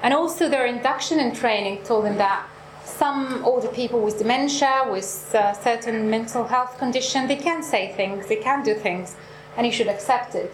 and 0.03 0.12
also 0.14 0.48
their 0.48 0.66
induction 0.66 1.20
and 1.20 1.34
training 1.34 1.84
told 1.84 2.05
them 2.05 2.16
that 2.16 2.46
some 2.84 3.44
older 3.44 3.68
people 3.68 4.01
with 4.01 4.18
dementia, 4.18 4.86
with 4.90 5.34
uh, 5.34 5.53
certain 5.53 6.11
mental 6.11 6.44
health 6.44 6.76
condition, 6.78 7.28
they 7.28 7.36
can 7.36 7.62
say 7.62 7.92
things, 7.94 8.26
they 8.26 8.36
can 8.36 8.62
do 8.62 8.74
things 8.74 9.16
and 9.57 9.66
you 9.66 9.72
should 9.72 9.88
accept 9.88 10.34
it. 10.34 10.53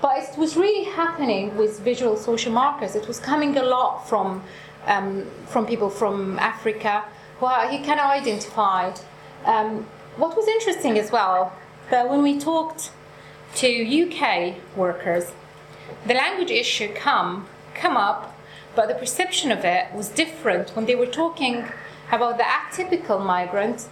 But 0.00 0.18
it 0.18 0.38
was 0.38 0.56
really 0.56 0.84
happening 0.84 1.56
with 1.56 1.80
visual 1.80 2.16
social 2.16 2.52
markers. 2.52 2.94
It 2.94 3.08
was 3.08 3.18
coming 3.18 3.56
a 3.56 3.62
lot 3.62 4.08
from, 4.08 4.42
um, 4.86 5.26
from 5.46 5.66
people 5.66 5.88
from 5.88 6.38
Africa 6.38 7.04
who 7.40 7.46
he 7.68 7.78
kind 7.78 8.00
of 8.00 8.10
identified. 8.10 9.00
Um, 9.44 9.86
what 10.16 10.36
was 10.36 10.46
interesting 10.46 10.98
as 10.98 11.10
well, 11.10 11.52
that 11.90 12.08
when 12.08 12.22
we 12.22 12.38
talked 12.38 12.90
to 13.56 13.68
UK 14.02 14.54
workers, 14.76 15.32
the 16.06 16.14
language 16.14 16.50
issue 16.50 16.92
come, 16.94 17.46
come 17.74 17.96
up, 17.96 18.36
but 18.74 18.88
the 18.88 18.94
perception 18.94 19.52
of 19.52 19.64
it 19.64 19.92
was 19.94 20.08
different 20.08 20.70
when 20.70 20.86
they 20.86 20.94
were 20.94 21.06
talking 21.06 21.64
about 22.10 22.38
the 22.38 22.44
atypical 22.44 23.24
migrant 23.24 23.88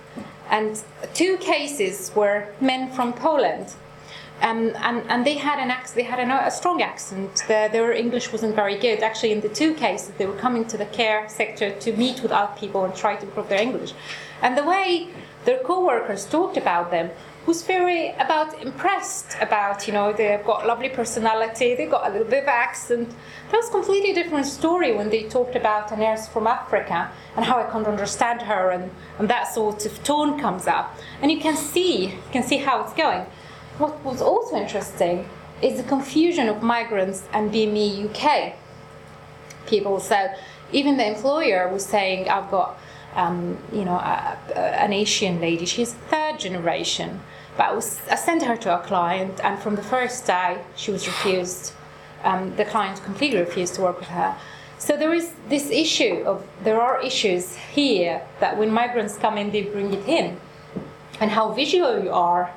and 0.50 0.82
two 1.14 1.36
cases 1.38 2.12
were 2.14 2.48
men 2.60 2.90
from 2.92 3.12
Poland 3.12 3.74
um, 4.42 4.72
and, 4.76 5.04
and 5.08 5.24
they 5.24 5.34
had 5.34 5.58
an 5.60 5.70
accent, 5.70 5.96
they 5.96 6.02
had 6.02 6.18
a, 6.18 6.46
a 6.46 6.50
strong 6.50 6.82
accent. 6.82 7.44
Their, 7.46 7.68
their, 7.68 7.92
English 7.92 8.32
wasn't 8.32 8.56
very 8.56 8.76
good. 8.76 9.00
Actually, 9.00 9.32
in 9.32 9.40
the 9.40 9.48
two 9.48 9.72
cases, 9.74 10.10
they 10.18 10.26
were 10.26 10.36
coming 10.36 10.64
to 10.66 10.76
the 10.76 10.86
care 10.86 11.28
sector 11.28 11.70
to 11.70 11.96
meet 11.96 12.22
with 12.22 12.32
other 12.32 12.52
people 12.58 12.84
and 12.84 12.94
try 12.94 13.14
to 13.14 13.22
improve 13.22 13.48
their 13.48 13.62
English. 13.62 13.92
And 14.42 14.58
the 14.58 14.64
way 14.64 15.08
their 15.44 15.60
co-workers 15.60 16.26
talked 16.26 16.56
about 16.56 16.90
them 16.90 17.10
was 17.46 17.62
very 17.62 18.10
about 18.18 18.60
impressed 18.62 19.36
about 19.40 19.88
you 19.88 19.92
know 19.92 20.12
they've 20.12 20.44
got 20.44 20.64
lovely 20.64 20.88
personality 20.88 21.74
they've 21.74 21.90
got 21.90 22.08
a 22.08 22.12
little 22.12 22.28
bit 22.28 22.44
of 22.44 22.48
accent 22.48 23.08
that 23.50 23.56
was 23.56 23.68
completely 23.68 24.12
different 24.12 24.46
story 24.46 24.92
when 24.92 25.10
they 25.10 25.24
talked 25.24 25.56
about 25.56 25.90
a 25.90 25.96
nurse 25.96 26.28
from 26.28 26.46
africa 26.46 27.10
and 27.34 27.44
how 27.44 27.58
i 27.58 27.68
can't 27.68 27.88
understand 27.88 28.40
her 28.42 28.70
and, 28.70 28.88
and 29.18 29.28
that 29.28 29.52
sort 29.52 29.84
of 29.84 30.04
tone 30.04 30.38
comes 30.38 30.68
up 30.68 30.96
and 31.20 31.32
you 31.32 31.40
can 31.40 31.56
see 31.56 32.10
you 32.10 32.30
can 32.30 32.44
see 32.44 32.58
how 32.58 32.80
it's 32.80 32.92
going 32.92 33.26
what 33.78 34.02
was 34.04 34.20
also 34.20 34.56
interesting 34.56 35.28
is 35.60 35.76
the 35.76 35.88
confusion 35.88 36.48
of 36.48 36.62
migrants 36.62 37.24
and 37.32 37.50
bme 37.52 38.04
uk 38.06 38.54
people 39.66 40.00
so 40.00 40.28
even 40.72 40.96
the 40.96 41.06
employer 41.06 41.68
was 41.68 41.84
saying 41.84 42.28
i've 42.28 42.50
got 42.50 42.78
um, 43.14 43.58
you 43.72 43.84
know, 43.84 43.96
a, 43.96 44.38
a, 44.54 44.58
an 44.58 44.92
Asian 44.92 45.40
lady. 45.40 45.66
She's 45.66 45.92
third 45.92 46.38
generation. 46.38 47.20
But 47.56 47.66
I, 47.66 47.72
was, 47.72 48.00
I 48.10 48.14
sent 48.14 48.42
her 48.44 48.56
to 48.56 48.80
a 48.80 48.82
client, 48.82 49.40
and 49.44 49.58
from 49.58 49.76
the 49.76 49.82
first 49.82 50.26
day, 50.26 50.62
she 50.74 50.90
was 50.90 51.06
refused. 51.06 51.72
Um, 52.24 52.56
the 52.56 52.64
client 52.64 53.02
completely 53.02 53.40
refused 53.40 53.74
to 53.74 53.82
work 53.82 53.98
with 53.98 54.08
her. 54.08 54.36
So 54.78 54.96
there 54.96 55.12
is 55.12 55.32
this 55.48 55.70
issue 55.70 56.24
of 56.26 56.46
there 56.64 56.80
are 56.80 57.00
issues 57.02 57.54
here 57.56 58.22
that 58.40 58.56
when 58.56 58.70
migrants 58.70 59.16
come 59.16 59.38
in, 59.38 59.52
they 59.52 59.62
bring 59.62 59.92
it 59.92 60.08
in, 60.08 60.40
and 61.20 61.30
how 61.30 61.52
visual 61.52 62.02
you 62.02 62.10
are, 62.10 62.52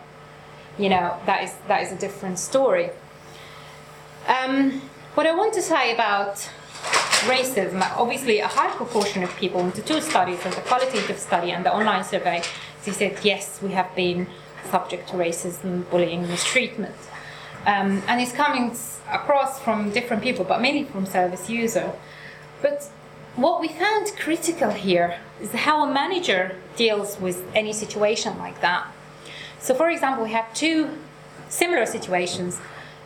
you 0.78 0.90
know, 0.90 1.18
that 1.26 1.44
is 1.44 1.54
that 1.68 1.82
is 1.84 1.92
a 1.92 1.96
different 1.96 2.40
story. 2.40 2.90
Um, 4.28 4.82
what 5.14 5.26
I 5.28 5.34
want 5.36 5.54
to 5.54 5.62
say 5.62 5.94
about 5.94 6.50
racism, 7.26 7.82
obviously 7.98 8.40
a 8.40 8.48
high 8.48 8.70
proportion 8.76 9.24
of 9.24 9.36
people 9.38 9.62
in 9.62 9.72
the 9.72 9.82
two 9.82 10.02
studies, 10.02 10.42
the 10.44 10.50
qualitative 10.50 11.18
study 11.18 11.52
and 11.52 11.66
the 11.66 11.74
online 11.74 12.04
survey, 12.04 12.44
they 12.84 12.92
said 12.92 13.18
yes, 13.24 13.60
we 13.62 13.72
have 13.72 13.96
been 13.96 14.28
subject 14.70 15.10
to 15.10 15.16
racism, 15.16 15.90
bullying, 15.90 16.28
mistreatment. 16.28 16.96
Um, 17.66 18.04
and 18.08 18.22
it's 18.22 18.32
coming 18.32 18.76
across 19.12 19.60
from 19.60 19.92
different 19.92 20.22
people, 20.22 20.46
but 20.46 20.62
mainly 20.62 20.84
from 20.84 21.06
service 21.06 21.50
user. 21.50 21.94
But 22.62 22.90
what 23.36 23.60
we 23.60 23.68
found 23.68 24.12
critical 24.18 24.72
here 24.72 25.18
is 25.42 25.52
how 25.52 25.84
a 25.90 25.94
manager 25.94 26.56
deals 26.76 27.20
with 27.20 27.44
any 27.56 27.74
situation 27.74 28.38
like 28.38 28.62
that. 28.62 28.92
So, 29.66 29.74
for 29.74 29.89
example, 29.89 30.24
we 30.24 30.32
have 30.32 30.53
two 30.53 30.89
similar 31.49 31.86
situations 31.86 32.59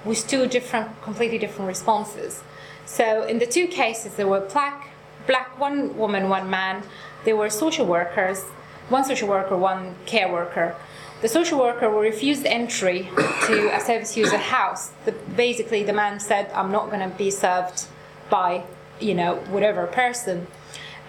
with 0.06 0.28
two 0.28 0.48
different, 0.48 1.02
completely 1.02 1.38
different 1.38 1.68
responses. 1.68 2.44
So, 2.86 3.24
in 3.24 3.40
the 3.40 3.46
two 3.46 3.68
cases, 3.68 4.16
there 4.16 4.28
were 4.28 4.42
black, 4.42 4.90
black 5.28 5.60
one 5.60 5.98
woman, 5.98 6.30
one 6.30 6.50
man. 6.50 6.84
They 7.26 7.34
were 7.34 7.50
social 7.50 7.86
workers, 7.86 8.44
one 8.90 9.04
social 9.06 9.28
worker, 9.28 9.56
one 9.58 9.96
care 10.06 10.32
worker 10.32 10.76
the 11.22 11.28
social 11.28 11.60
worker 11.60 11.90
will 11.90 12.00
refuse 12.00 12.44
entry 12.46 13.10
to 13.46 13.76
a 13.76 13.80
service 13.82 14.16
user 14.16 14.38
house. 14.38 14.92
The, 15.04 15.12
basically, 15.12 15.84
the 15.84 15.94
man 15.94 16.20
said, 16.20 16.50
"I'm 16.54 16.72
not 16.72 16.90
going 16.90 17.02
to 17.02 17.14
be 17.16 17.30
served 17.30 17.88
by, 18.30 18.64
you 19.00 19.14
know, 19.14 19.36
whatever 19.50 19.86
person." 19.88 20.48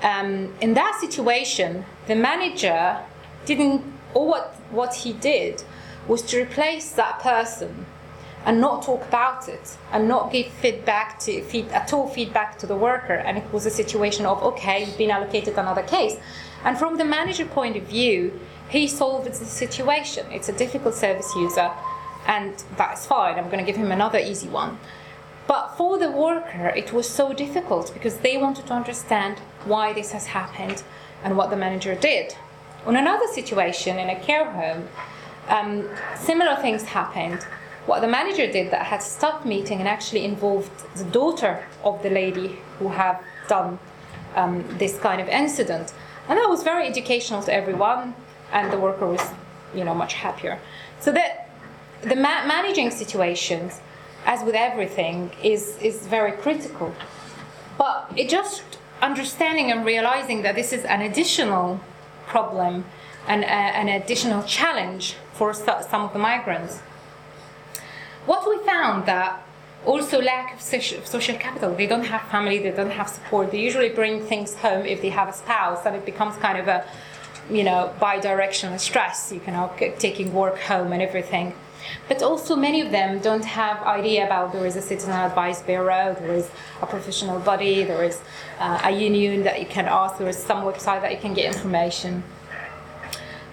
Um, 0.02 0.52
in 0.60 0.74
that 0.74 0.98
situation, 1.00 1.84
the 2.06 2.16
manager 2.16 2.98
didn't, 3.44 3.84
or 4.14 4.26
what 4.26 4.54
what 4.70 4.94
he 4.94 5.12
did 5.12 5.62
was 6.06 6.22
to 6.22 6.42
replace 6.42 6.90
that 6.92 7.20
person 7.20 7.86
and 8.44 8.60
not 8.60 8.82
talk 8.82 9.06
about 9.06 9.48
it 9.48 9.76
and 9.92 10.08
not 10.08 10.32
give 10.32 10.46
feedback 10.46 11.18
to 11.20 11.42
feed 11.42 11.68
at 11.68 11.92
all 11.92 12.08
feedback 12.08 12.58
to 12.58 12.66
the 12.66 12.76
worker. 12.76 13.12
And 13.12 13.36
it 13.36 13.52
was 13.52 13.66
a 13.66 13.70
situation 13.70 14.24
of 14.26 14.42
okay, 14.42 14.84
you've 14.84 14.98
been 14.98 15.10
allocated 15.10 15.58
another 15.58 15.82
case. 15.82 16.16
And 16.64 16.78
from 16.78 16.98
the 16.98 17.04
manager 17.04 17.44
point 17.44 17.76
of 17.76 17.84
view, 17.84 18.38
he 18.68 18.86
solved 18.86 19.26
the 19.26 19.34
situation. 19.34 20.26
It's 20.30 20.48
a 20.48 20.52
difficult 20.52 20.94
service 20.94 21.34
user, 21.34 21.70
and 22.26 22.54
that's 22.76 23.06
fine. 23.06 23.38
I'm 23.38 23.46
going 23.46 23.64
to 23.64 23.64
give 23.64 23.76
him 23.76 23.90
another 23.90 24.18
easy 24.18 24.48
one. 24.48 24.78
But 25.46 25.76
for 25.76 25.98
the 25.98 26.10
worker, 26.10 26.68
it 26.68 26.92
was 26.92 27.08
so 27.08 27.32
difficult 27.32 27.92
because 27.92 28.18
they 28.18 28.36
wanted 28.36 28.66
to 28.66 28.72
understand 28.72 29.40
why 29.64 29.92
this 29.92 30.12
has 30.12 30.26
happened 30.26 30.84
and 31.24 31.36
what 31.36 31.50
the 31.50 31.56
manager 31.56 31.94
did. 31.94 32.36
On 32.86 32.96
another 32.96 33.26
situation 33.26 33.98
in 33.98 34.08
a 34.08 34.18
care 34.20 34.50
home, 34.50 34.88
um, 35.48 35.88
similar 36.16 36.56
things 36.56 36.84
happened. 36.84 37.42
What 37.86 38.00
the 38.00 38.08
manager 38.08 38.50
did 38.50 38.70
that 38.70 38.86
had 38.86 39.02
stopped 39.02 39.44
meeting 39.44 39.80
and 39.80 39.88
actually 39.88 40.24
involved 40.24 40.70
the 40.96 41.04
daughter 41.04 41.66
of 41.82 42.02
the 42.02 42.10
lady 42.10 42.58
who 42.78 42.88
had 42.88 43.18
done 43.48 43.78
um, 44.36 44.64
this 44.78 44.98
kind 44.98 45.20
of 45.20 45.28
incident. 45.28 45.92
And 46.28 46.38
that 46.38 46.48
was 46.48 46.62
very 46.62 46.86
educational 46.86 47.42
to 47.42 47.52
everyone 47.52 48.14
and 48.52 48.72
the 48.72 48.78
worker 48.78 49.06
was, 49.06 49.24
you 49.74 49.84
know, 49.84 49.94
much 49.94 50.14
happier. 50.14 50.58
So 51.00 51.12
that 51.12 51.50
the 52.02 52.16
ma- 52.16 52.46
managing 52.46 52.90
situations, 52.90 53.80
as 54.24 54.44
with 54.44 54.54
everything, 54.54 55.30
is 55.42 55.76
is 55.82 56.06
very 56.06 56.32
critical. 56.32 56.94
But 57.78 58.12
it 58.16 58.28
just 58.28 58.62
understanding 59.02 59.70
and 59.70 59.84
realizing 59.84 60.42
that 60.42 60.54
this 60.54 60.72
is 60.72 60.84
an 60.84 61.00
additional 61.02 61.80
problem 62.34 62.84
and 63.26 63.44
uh, 63.44 63.80
an 63.82 63.88
additional 63.88 64.42
challenge 64.44 65.14
for 65.32 65.52
some 65.54 66.02
of 66.06 66.12
the 66.12 66.18
migrants. 66.18 66.78
What 68.26 68.48
we 68.48 68.56
found 68.64 69.06
that 69.06 69.30
also 69.86 70.20
lack 70.20 70.54
of 70.54 70.60
social 70.60 71.36
capital. 71.46 71.74
They 71.74 71.86
don't 71.86 72.04
have 72.04 72.22
family, 72.30 72.58
they 72.58 72.70
don't 72.70 72.90
have 73.00 73.08
support. 73.08 73.50
They 73.50 73.60
usually 73.60 73.88
bring 73.88 74.14
things 74.32 74.54
home 74.56 74.84
if 74.84 75.00
they 75.00 75.08
have 75.20 75.28
a 75.28 75.32
spouse, 75.32 75.86
and 75.86 75.96
it 75.96 76.04
becomes 76.04 76.36
kind 76.36 76.58
of 76.58 76.68
a 76.68 76.84
you 77.50 77.64
know, 77.64 77.92
bi-directional 77.98 78.78
stress, 78.78 79.32
you 79.32 79.40
know, 79.48 79.72
taking 79.98 80.32
work 80.32 80.58
home 80.58 80.92
and 80.92 81.02
everything. 81.02 81.52
But 82.08 82.22
also 82.22 82.56
many 82.56 82.80
of 82.80 82.90
them 82.90 83.20
don't 83.20 83.44
have 83.44 83.82
idea 83.82 84.26
about 84.26 84.52
there 84.52 84.66
is 84.66 84.76
a 84.76 84.82
citizen 84.82 85.12
advice 85.12 85.62
bureau, 85.62 86.16
there 86.18 86.34
is 86.34 86.50
a 86.82 86.86
professional 86.86 87.38
body, 87.40 87.84
there 87.84 88.04
is 88.04 88.20
uh, 88.58 88.80
a 88.84 88.90
union 88.90 89.42
that 89.44 89.60
you 89.60 89.66
can 89.66 89.86
ask, 89.86 90.18
there 90.18 90.28
is 90.28 90.36
some 90.36 90.64
website 90.64 91.02
that 91.02 91.12
you 91.12 91.18
can 91.18 91.34
get 91.34 91.54
information. 91.54 92.22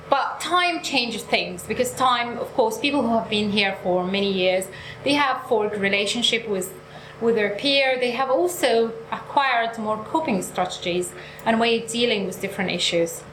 But 0.09 0.39
time 0.39 0.81
changes 0.83 1.23
things 1.23 1.63
because 1.63 1.91
time, 1.93 2.37
of 2.37 2.51
course, 2.53 2.79
people 2.79 3.01
who 3.01 3.17
have 3.17 3.29
been 3.29 3.51
here 3.51 3.77
for 3.83 4.05
many 4.05 4.31
years, 4.31 4.65
they 5.03 5.13
have 5.13 5.45
forged 5.47 5.75
relationship 5.75 6.47
with 6.47 6.73
with 7.19 7.35
their 7.35 7.55
peer. 7.55 7.97
They 7.99 8.11
have 8.11 8.29
also 8.29 8.93
acquired 9.11 9.77
more 9.77 9.97
coping 9.97 10.41
strategies 10.41 11.11
and 11.45 11.59
way 11.59 11.83
of 11.83 11.89
dealing 11.89 12.25
with 12.25 12.39
different 12.41 12.71
issues. 12.71 13.23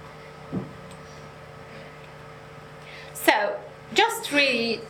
So, 3.12 3.56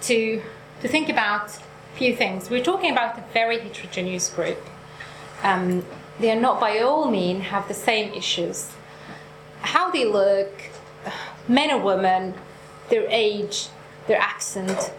to, 0.03 0.43
to 0.83 0.89
think 0.89 1.09
about 1.09 1.57
a 1.57 1.97
few 1.97 2.15
things. 2.15 2.51
We're 2.51 2.65
talking 2.65 2.91
about 2.91 3.19
a 3.19 3.25
very 3.33 3.61
heterogeneous 3.61 4.29
group. 4.29 4.59
Um, 5.43 5.85
they 6.19 6.31
are 6.31 6.41
not 6.41 6.61
by 6.61 6.79
all 6.81 7.11
means 7.11 7.45
have 7.45 7.69
the 7.69 7.75
same 7.75 8.13
issues. 8.15 8.73
How 9.61 9.91
they 9.91 10.05
look, 10.05 10.53
men 11.49 11.71
or 11.71 11.81
women, 11.81 12.35
their 12.89 13.07
age, 13.09 13.69
their 14.07 14.21
accent, 14.21 14.93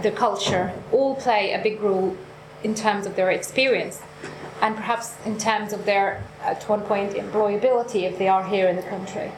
their 0.00 0.12
culture, 0.12 0.72
all 0.92 1.16
play 1.16 1.52
a 1.52 1.62
big 1.62 1.80
role 1.80 2.16
in 2.62 2.74
terms 2.74 3.06
of 3.06 3.16
their 3.16 3.30
experience 3.30 4.00
and 4.60 4.76
perhaps 4.76 5.14
in 5.26 5.36
terms 5.36 5.72
of 5.72 5.84
their, 5.84 6.22
at 6.42 6.62
one 6.68 6.80
point, 6.82 7.12
employability 7.12 8.04
if 8.04 8.18
they 8.18 8.28
are 8.28 8.44
here 8.44 8.66
in 8.68 8.76
the 8.76 8.82
country. 8.82 9.30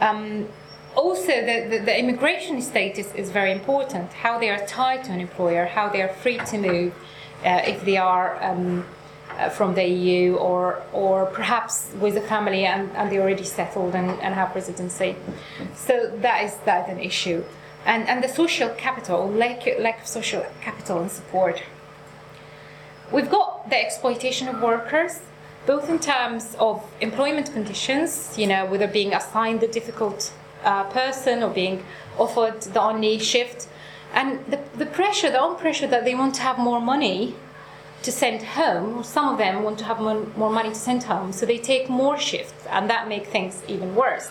Um, 0.00 0.48
also, 0.96 1.26
the, 1.26 1.66
the, 1.70 1.78
the, 1.84 1.98
immigration 1.98 2.60
status 2.62 3.14
is 3.14 3.30
very 3.30 3.52
important. 3.52 4.12
How 4.12 4.38
they 4.38 4.48
are 4.50 4.66
tied 4.66 5.04
to 5.04 5.12
an 5.12 5.20
employer, 5.20 5.66
how 5.66 5.88
they 5.88 6.02
are 6.02 6.08
free 6.08 6.38
to 6.38 6.58
move, 6.58 6.94
uh, 7.44 7.62
if 7.66 7.84
they 7.84 7.96
are 7.98 8.42
um, 8.42 8.84
uh, 9.36 9.50
from 9.50 9.74
the 9.74 9.84
EU 9.84 10.36
or 10.36 10.82
or 10.92 11.26
perhaps 11.26 11.90
with 12.00 12.16
a 12.16 12.20
family 12.22 12.64
and, 12.64 12.90
and 12.96 13.12
they're 13.12 13.20
already 13.20 13.44
settled 13.44 13.94
and, 13.94 14.10
and 14.22 14.34
have 14.34 14.54
residency. 14.54 15.14
So 15.74 16.10
that 16.22 16.44
is 16.44 16.56
that 16.64 16.88
an 16.88 16.98
issue, 16.98 17.44
and 17.84 18.08
and 18.08 18.24
the 18.24 18.28
social 18.28 18.70
capital, 18.70 19.28
lack 19.28 19.66
lack 19.78 20.00
of 20.00 20.06
social 20.06 20.46
capital 20.62 21.02
and 21.02 21.10
support. 21.10 21.62
We've 23.12 23.30
got 23.30 23.68
the 23.70 23.78
exploitation 23.78 24.48
of 24.48 24.62
workers 24.62 25.20
both 25.66 25.90
in 25.90 25.98
terms 25.98 26.56
of 26.58 26.82
employment 27.00 27.52
conditions, 27.52 28.38
you 28.38 28.46
know, 28.46 28.64
whether 28.66 28.86
being 28.86 29.12
assigned 29.12 29.60
the 29.60 29.66
difficult 29.66 30.32
uh, 30.64 30.84
person 30.84 31.42
or 31.42 31.50
being 31.50 31.84
offered 32.18 32.60
the 32.62 32.80
only 32.80 33.18
shift, 33.18 33.68
and 34.12 34.44
the, 34.46 34.60
the 34.76 34.86
pressure, 34.86 35.30
the 35.30 35.40
own 35.40 35.56
pressure 35.56 35.86
that 35.86 36.04
they 36.04 36.14
want 36.14 36.34
to 36.36 36.42
have 36.42 36.58
more 36.58 36.80
money 36.80 37.34
to 38.02 38.12
send 38.12 38.42
home. 38.42 39.02
Some 39.02 39.28
of 39.28 39.38
them 39.38 39.62
want 39.62 39.78
to 39.80 39.84
have 39.84 40.00
more, 40.00 40.26
more 40.36 40.50
money 40.50 40.70
to 40.70 40.74
send 40.74 41.04
home, 41.04 41.32
so 41.32 41.44
they 41.46 41.58
take 41.58 41.88
more 41.88 42.18
shifts, 42.18 42.66
and 42.70 42.88
that 42.88 43.08
makes 43.08 43.28
things 43.28 43.62
even 43.68 43.94
worse. 43.94 44.28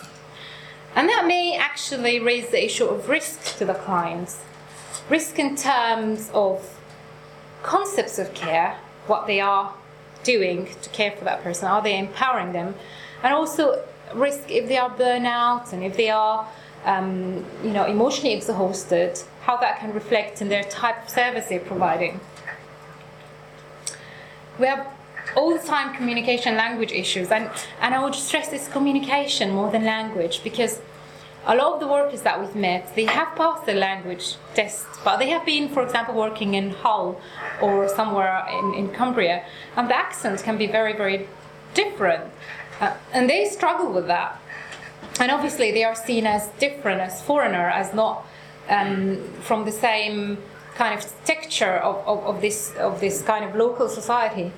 And 0.94 1.08
that 1.08 1.26
may 1.26 1.56
actually 1.56 2.18
raise 2.18 2.48
the 2.48 2.64
issue 2.64 2.86
of 2.86 3.08
risk 3.08 3.56
to 3.58 3.64
the 3.64 3.74
clients. 3.74 4.42
Risk 5.10 5.38
in 5.38 5.54
terms 5.56 6.30
of 6.32 6.80
concepts 7.62 8.18
of 8.18 8.32
care, 8.32 8.78
what 9.06 9.26
they 9.26 9.40
are 9.40 9.74
doing 10.26 10.68
to 10.82 10.88
care 10.90 11.12
for 11.12 11.24
that 11.24 11.42
person? 11.42 11.68
Are 11.68 11.82
they 11.82 11.98
empowering 11.98 12.52
them? 12.52 12.74
And 13.22 13.32
also 13.32 13.84
risk 14.16 14.50
if 14.50 14.68
they 14.68 14.78
are 14.78 14.90
burnout 14.90 15.72
and 15.72 15.84
if 15.84 15.96
they 15.96 16.10
are 16.10 16.48
um, 16.84 17.44
you 17.62 17.70
know, 17.70 17.84
emotionally 17.84 18.34
exhausted, 18.34 19.20
how 19.42 19.56
that 19.58 19.78
can 19.80 19.92
reflect 19.92 20.40
in 20.40 20.48
their 20.48 20.62
type 20.64 21.04
of 21.04 21.08
service 21.10 21.46
they're 21.46 21.60
providing. 21.60 22.20
We 24.58 24.66
have 24.66 24.86
all 25.36 25.52
the 25.52 25.66
time 25.66 25.94
communication 25.94 26.56
language 26.56 26.92
issues, 26.92 27.30
and, 27.30 27.50
and 27.80 27.94
I 27.94 28.02
would 28.02 28.14
stress 28.14 28.48
this 28.48 28.68
communication 28.68 29.50
more 29.50 29.70
than 29.70 29.84
language 29.84 30.42
because 30.44 30.80
a 31.44 31.54
lot 31.54 31.74
of 31.74 31.80
the 31.80 31.86
workers 31.86 32.22
that 32.22 32.40
we've 32.40 32.56
met, 32.56 32.94
they 32.96 33.04
have 33.04 33.36
passed 33.36 33.66
the 33.66 33.74
language 33.74 34.36
test, 34.54 34.86
but 35.04 35.18
they 35.18 35.28
have 35.30 35.44
been, 35.44 35.68
for 35.68 35.82
example, 35.82 36.14
working 36.14 36.54
in 36.54 36.70
Hull 36.70 37.20
or 37.60 37.88
somewhere 37.88 38.46
in, 38.50 38.74
in 38.74 38.88
Cumbria, 38.88 39.44
and 39.76 39.90
the 39.90 39.96
accent 39.96 40.42
can 40.42 40.56
be 40.56 40.66
very, 40.66 40.92
very 40.92 41.28
different. 41.74 42.24
Uh, 42.80 42.94
and 43.12 43.28
they 43.28 43.46
struggle 43.46 43.92
with 43.92 44.06
that. 44.06 44.40
And 45.18 45.30
obviously, 45.30 45.72
they 45.72 45.84
are 45.84 45.94
seen 45.94 46.26
as 46.26 46.48
different, 46.58 47.00
as 47.00 47.22
foreigner, 47.22 47.68
as 47.70 47.94
not 47.94 48.26
um, 48.68 49.22
from 49.40 49.64
the 49.64 49.72
same 49.72 50.38
kind 50.74 50.98
of 50.98 51.24
texture 51.24 51.76
of, 51.78 51.96
of, 52.06 52.24
of, 52.24 52.40
this, 52.42 52.74
of 52.76 53.00
this 53.00 53.22
kind 53.22 53.44
of 53.44 53.54
local 53.54 53.88
society. 53.88 54.52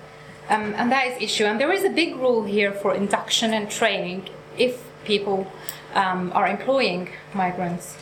Um, 0.49 0.75
and 0.77 0.91
that 0.91 1.07
is 1.07 1.23
issue. 1.23 1.45
And 1.45 1.61
there 1.61 1.73
is 1.73 1.85
a 1.85 1.91
big 1.91 2.17
rule 2.17 2.45
here 2.45 2.73
for 2.73 2.95
induction 2.95 3.53
and 3.53 3.71
training 3.71 4.29
if 4.57 4.83
people 5.05 5.47
um, 5.95 6.33
are 6.35 6.49
employing 6.49 7.11
migrants. 7.35 7.97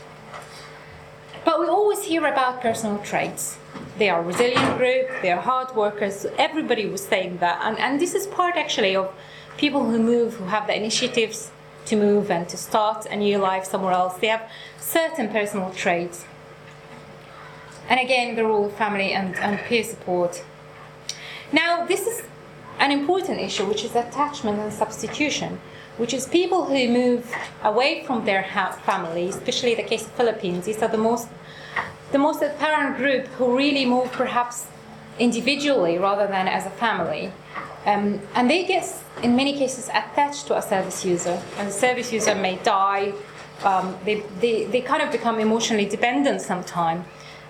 But 1.45 1.61
we 1.61 1.67
always 1.67 2.05
hear 2.05 2.27
about 2.27 2.61
personal 2.61 2.99
traits. 2.99 3.59
They 3.99 4.09
are 4.09 4.23
resilient 4.23 4.79
group, 4.79 5.09
they 5.23 5.31
are 5.31 5.41
hard 5.41 5.75
workers. 5.77 6.27
Everybody 6.39 6.87
was 6.87 7.05
saying 7.05 7.39
that. 7.39 7.61
And, 7.63 7.79
and 7.79 8.01
this 8.01 8.15
is 8.15 8.27
part 8.27 8.57
actually 8.57 8.97
of 8.97 9.15
people 9.57 9.85
who 9.91 9.99
move, 9.99 10.35
who 10.35 10.45
have 10.47 10.67
the 10.67 10.77
initiatives 10.77 11.51
to 11.87 11.97
move 11.97 12.31
and 12.31 12.49
to 12.49 12.57
start 12.57 13.07
a 13.07 13.17
new 13.17 13.39
life 13.39 13.65
somewhere 13.65 13.93
else. 13.93 14.17
They 14.19 14.29
have 14.29 14.51
certain 14.79 15.29
personal 15.29 15.71
traits. 15.73 16.25
And 17.89 18.01
again, 18.01 18.35
the 18.35 18.45
role 18.45 18.67
of 18.67 18.73
family 18.73 19.13
and, 19.13 19.37
and 19.37 19.59
peer 19.61 19.85
support. 19.85 20.43
Now, 21.53 21.87
this 21.87 22.07
is 22.07 22.25
an 22.79 22.91
important 22.91 23.41
issue, 23.41 23.65
which 23.67 23.85
is 23.85 23.95
attachment 23.95 24.59
and 24.59 24.73
substitution 24.73 25.61
which 25.97 26.13
is 26.13 26.27
people 26.27 26.65
who 26.67 26.89
move 26.89 27.35
away 27.63 28.05
from 28.05 28.25
their 28.25 28.45
family, 28.85 29.29
especially 29.29 29.75
the 29.75 29.83
case 29.83 30.05
of 30.05 30.13
Philippines. 30.13 30.67
These 30.67 30.83
are 30.83 30.89
the 30.89 30.99
most, 30.99 31.29
the 32.13 32.19
most 32.19 32.43
apparent 32.43 32.97
group 32.97 33.27
who 33.39 33.57
really 33.57 33.87
move 33.87 34.13
perhaps 34.13 34.67
individually 35.19 35.97
rather 35.99 36.27
than 36.27 36.49
as 36.49 36.67
a 36.67 36.71
family. 36.71 37.33
Um, 37.87 38.21
and 38.35 38.51
they 38.51 38.65
get, 38.65 38.85
in 39.23 39.37
many 39.37 39.57
cases, 39.57 39.89
attached 39.89 40.47
to 40.49 40.57
a 40.57 40.63
service 40.63 41.05
user, 41.05 41.43
and 41.59 41.69
the 41.69 41.73
service 41.73 42.13
user 42.13 42.35
may 42.35 42.57
die. 42.57 43.13
Um, 43.65 43.97
they, 44.05 44.21
they, 44.41 44.65
they 44.65 44.81
kind 44.81 45.03
of 45.03 45.11
become 45.11 45.41
emotionally 45.41 45.87
dependent 45.87 46.43
sometimes. 46.43 47.07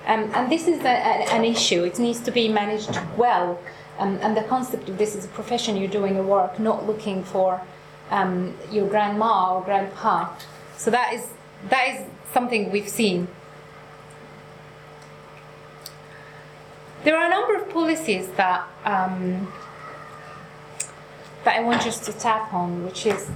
Um, 0.07 0.31
and 0.35 0.51
this 0.51 0.69
is 0.69 0.81
a, 0.81 0.89
a, 0.89 1.35
an 1.35 1.45
issue. 1.45 1.83
It 1.83 1.99
needs 1.99 2.21
to 2.21 2.31
be 2.31 2.49
managed 2.49 2.97
well. 3.17 3.59
Um, 3.99 4.19
and 4.23 4.37
the 4.37 4.43
concept 4.43 4.89
of 4.89 4.99
this 4.99 5.17
is 5.17 5.25
a 5.25 5.29
profession 5.29 5.77
you're 5.77 5.89
doing 5.89 6.17
a 6.17 6.23
work, 6.23 6.61
not 6.61 6.87
looking 6.87 7.25
for 7.25 7.61
um, 8.11 8.55
your 8.71 8.89
grandma 8.89 9.57
or 9.57 9.63
grandpa. 9.63 10.33
So 10.77 10.91
that 10.91 11.13
is 11.15 11.27
that 11.71 11.89
is 11.89 12.07
something 12.33 12.71
we've 12.71 12.89
seen. 12.89 13.27
There 17.03 17.17
are 17.17 17.27
a 17.27 17.31
number 17.31 17.57
of 17.57 17.71
policies 17.71 18.29
that 18.37 18.67
um, 18.85 19.53
that 21.47 21.57
I 21.57 21.61
want 21.61 21.87
us 21.87 22.01
to 22.01 22.13
tap 22.13 22.53
on, 22.53 22.85
which 22.85 23.07
is 23.07 23.31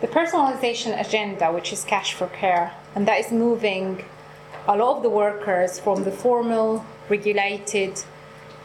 the 0.00 0.06
personalization 0.08 0.98
agenda, 0.98 1.52
which 1.52 1.74
is 1.74 1.84
cash 1.84 2.14
for 2.14 2.26
care, 2.28 2.72
and 2.94 3.06
that 3.06 3.20
is 3.20 3.30
moving 3.30 4.02
a 4.66 4.74
lot 4.74 4.96
of 4.96 5.02
the 5.02 5.10
workers 5.10 5.78
from 5.78 6.04
the 6.04 6.10
formal, 6.10 6.86
regulated, 7.10 8.02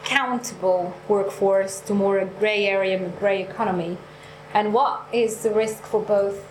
countable 0.02 0.94
workforce 1.08 1.80
to 1.80 1.92
more 1.92 2.20
a 2.20 2.24
grey 2.24 2.64
area, 2.64 2.96
a 3.04 3.10
grey 3.20 3.42
economy. 3.42 3.98
And 4.54 4.72
what 4.72 5.02
is 5.12 5.42
the 5.42 5.50
risk 5.50 5.82
for 5.82 6.00
both 6.00 6.50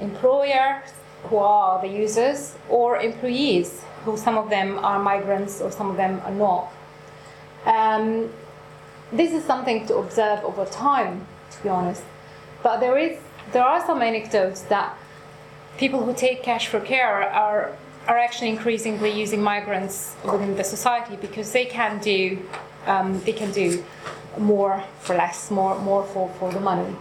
employers 0.00 0.94
who 1.24 1.36
are 1.36 1.78
the 1.82 1.88
users 1.88 2.54
or 2.70 2.96
employees 2.96 3.82
who 4.06 4.16
some 4.16 4.38
of 4.38 4.48
them 4.48 4.78
are 4.78 4.98
migrants 4.98 5.60
or 5.60 5.70
some 5.70 5.90
of 5.90 5.98
them 5.98 6.22
are 6.24 6.32
not? 6.32 6.72
Um, 7.66 8.30
this 9.12 9.32
is 9.32 9.44
something 9.44 9.86
to 9.88 9.96
observe 9.96 10.42
over 10.42 10.64
time 10.64 11.26
to 11.52 11.62
be 11.62 11.68
honest. 11.68 12.02
But 12.62 12.80
there 12.80 12.98
is 12.98 13.18
there 13.52 13.64
are 13.64 13.84
some 13.84 14.02
anecdotes 14.02 14.62
that 14.62 14.96
people 15.78 16.04
who 16.04 16.14
take 16.14 16.42
cash 16.42 16.66
for 16.66 16.80
care 16.80 17.08
are 17.32 17.76
are 18.06 18.18
actually 18.18 18.48
increasingly 18.48 19.10
using 19.10 19.42
migrants 19.42 20.16
within 20.24 20.56
the 20.56 20.64
society 20.64 21.16
because 21.16 21.52
they 21.52 21.64
can 21.64 21.98
do 22.00 22.38
um, 22.86 23.20
they 23.24 23.32
can 23.32 23.50
do 23.52 23.84
more 24.38 24.82
for 25.00 25.16
less 25.16 25.50
more 25.50 25.78
more 25.80 26.04
for, 26.04 26.28
for 26.38 26.52
the 26.52 26.60
money. 26.60 26.96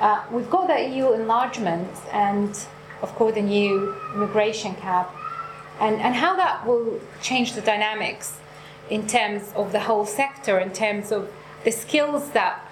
Uh, 0.00 0.24
we've 0.30 0.50
got 0.50 0.66
the 0.66 0.88
EU 0.88 1.12
enlargement 1.12 1.88
and, 2.12 2.58
of 3.00 3.14
course, 3.14 3.34
the 3.34 3.42
new 3.42 3.94
immigration 4.14 4.74
cap, 4.74 5.14
and, 5.80 5.96
and 6.00 6.14
how 6.14 6.36
that 6.36 6.66
will 6.66 7.00
change 7.22 7.52
the 7.54 7.60
dynamics 7.60 8.36
in 8.90 9.06
terms 9.06 9.52
of 9.54 9.72
the 9.72 9.80
whole 9.80 10.04
sector, 10.04 10.58
in 10.58 10.72
terms 10.72 11.12
of 11.12 11.30
the 11.64 11.70
skills 11.70 12.30
that 12.30 12.63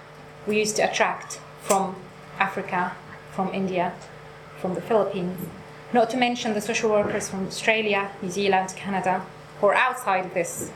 we 0.46 0.58
used 0.58 0.76
to 0.76 0.82
attract 0.82 1.40
from 1.62 1.96
Africa, 2.38 2.92
from 3.32 3.52
India, 3.54 3.92
from 4.60 4.74
the 4.74 4.80
Philippines. 4.80 5.38
Not 5.92 6.10
to 6.10 6.16
mention 6.16 6.54
the 6.54 6.60
social 6.60 6.90
workers 6.90 7.28
from 7.28 7.46
Australia, 7.46 8.10
New 8.22 8.30
Zealand, 8.30 8.74
Canada, 8.76 9.24
who 9.60 9.66
are 9.68 9.74
outside 9.74 10.26
of 10.26 10.34
this 10.34 10.70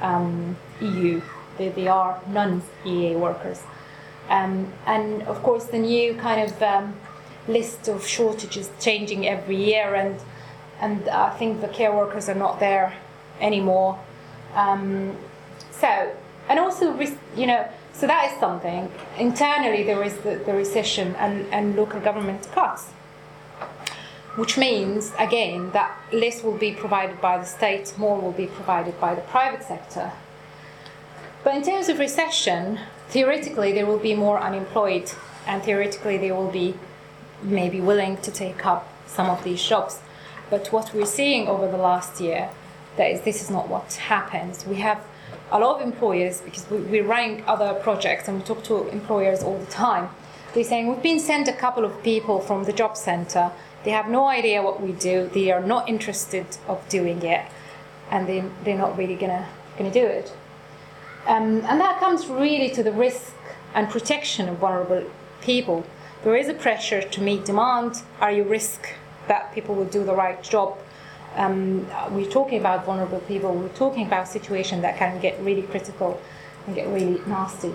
um, 0.00 0.56
EU. 0.80 1.20
They, 1.56 1.68
they 1.70 1.88
are 1.88 2.20
non 2.28 2.62
EEA 2.84 3.18
workers. 3.18 3.62
Um, 4.28 4.72
and 4.86 5.22
of 5.22 5.42
course, 5.42 5.64
the 5.66 5.78
new 5.78 6.14
kind 6.14 6.50
of 6.50 6.62
um, 6.62 6.94
list 7.46 7.88
of 7.88 8.06
shortages 8.06 8.70
changing 8.80 9.26
every 9.26 9.56
year, 9.56 9.94
and 9.94 10.20
and 10.80 11.08
I 11.08 11.30
think 11.30 11.60
the 11.60 11.68
care 11.68 11.92
workers 11.92 12.28
are 12.28 12.34
not 12.34 12.60
there 12.60 12.94
anymore. 13.40 13.98
Um, 14.54 15.16
so, 15.70 16.14
and 16.48 16.58
also, 16.58 16.98
you 17.36 17.46
know, 17.46 17.68
so 17.98 18.06
that 18.06 18.32
is 18.32 18.38
something. 18.38 18.90
Internally, 19.18 19.82
there 19.82 20.02
is 20.04 20.16
the, 20.18 20.36
the 20.46 20.54
recession 20.54 21.14
and, 21.16 21.46
and 21.52 21.76
local 21.76 22.00
government 22.00 22.48
cuts, 22.52 22.90
which 24.36 24.56
means, 24.56 25.12
again, 25.18 25.72
that 25.72 25.98
less 26.12 26.44
will 26.44 26.56
be 26.56 26.72
provided 26.72 27.20
by 27.20 27.38
the 27.38 27.44
state, 27.44 27.92
more 27.98 28.20
will 28.20 28.32
be 28.32 28.46
provided 28.46 29.00
by 29.00 29.14
the 29.14 29.20
private 29.22 29.64
sector. 29.64 30.12
But 31.42 31.56
in 31.56 31.62
terms 31.62 31.88
of 31.88 31.98
recession, 31.98 32.78
theoretically 33.08 33.72
there 33.72 33.86
will 33.86 33.98
be 33.98 34.14
more 34.14 34.38
unemployed 34.38 35.10
and 35.46 35.62
theoretically 35.62 36.18
they 36.18 36.30
will 36.30 36.50
be 36.50 36.74
maybe 37.42 37.80
willing 37.80 38.16
to 38.18 38.30
take 38.30 38.64
up 38.64 38.92
some 39.06 39.28
of 39.30 39.42
these 39.44 39.62
jobs 39.62 40.00
but 40.50 40.68
what 40.72 40.92
we're 40.92 41.06
seeing 41.06 41.48
over 41.48 41.70
the 41.70 41.76
last 41.76 42.20
year 42.20 42.50
that 42.98 43.10
is 43.10 43.20
this 43.22 43.42
is 43.42 43.50
not 43.50 43.68
what 43.68 43.92
happens 43.94 44.66
we 44.66 44.76
have 44.76 45.02
a 45.50 45.58
lot 45.58 45.76
of 45.76 45.82
employers 45.82 46.42
because 46.42 46.68
we, 46.70 47.00
are 47.00 47.04
running 47.04 47.42
other 47.46 47.72
projects 47.82 48.28
and 48.28 48.38
we 48.38 48.44
talk 48.44 48.62
to 48.62 48.86
employers 48.88 49.42
all 49.42 49.58
the 49.58 49.66
time 49.66 50.08
they're 50.52 50.64
saying 50.64 50.88
we've 50.88 51.02
been 51.02 51.20
sent 51.20 51.48
a 51.48 51.52
couple 51.52 51.84
of 51.84 52.02
people 52.02 52.40
from 52.40 52.64
the 52.64 52.72
job 52.72 52.96
center 52.96 53.50
they 53.84 53.90
have 53.90 54.08
no 54.08 54.26
idea 54.26 54.62
what 54.62 54.82
we 54.82 54.92
do 54.92 55.30
they 55.32 55.50
are 55.50 55.64
not 55.64 55.88
interested 55.88 56.46
of 56.66 56.86
doing 56.88 57.22
it 57.22 57.44
and 58.10 58.28
they, 58.28 58.44
they're 58.64 58.76
not 58.76 58.96
really 58.98 59.16
gonna 59.16 59.48
gonna 59.78 59.90
do 59.90 60.04
it 60.04 60.34
um, 61.28 61.62
and 61.66 61.78
that 61.78 62.00
comes 62.00 62.26
really 62.26 62.70
to 62.70 62.82
the 62.82 62.92
risk 62.92 63.34
and 63.74 63.90
protection 63.90 64.48
of 64.48 64.56
vulnerable 64.56 65.04
people. 65.42 65.84
There 66.24 66.36
is 66.36 66.48
a 66.48 66.54
pressure 66.54 67.02
to 67.02 67.20
meet 67.20 67.44
demand. 67.44 68.02
Are 68.18 68.32
you 68.32 68.44
risk 68.44 68.94
that 69.28 69.54
people 69.54 69.74
will 69.74 69.84
do 69.84 70.04
the 70.04 70.14
right 70.14 70.42
job? 70.42 70.78
Um, 71.38 71.86
we're 72.10 72.30
talking 72.30 72.58
about 72.58 72.84
vulnerable 72.84 73.20
people. 73.20 73.54
We're 73.54 73.68
talking 73.70 74.06
about 74.06 74.28
situations 74.28 74.82
that 74.82 74.98
can 74.98 75.20
get 75.20 75.40
really 75.40 75.62
critical 75.62 76.20
and 76.66 76.74
get 76.74 76.88
really 76.88 77.20
nasty. 77.26 77.74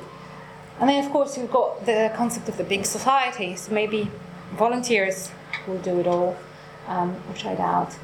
And 0.79 0.89
then, 0.89 1.03
of 1.03 1.11
course, 1.11 1.37
we've 1.37 1.51
got 1.51 1.85
the 1.85 2.11
concept 2.15 2.49
of 2.49 2.57
the 2.57 2.63
big 2.63 2.85
society. 2.85 3.55
So 3.55 3.71
maybe 3.71 4.11
volunteers 4.55 5.31
will 5.67 5.79
do 5.79 5.99
it 5.99 6.07
all, 6.07 6.35
um, 6.87 7.13
which 7.29 7.45
I 7.45 7.55
doubt. 7.55 7.95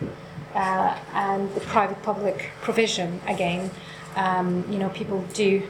Uh, 0.55 0.97
and 1.13 1.53
the 1.53 1.61
private-public 1.61 2.49
provision 2.61 3.21
again 3.27 3.69
um, 4.15 4.65
you 4.69 4.79
know, 4.79 4.89
people 4.89 5.23
do, 5.33 5.67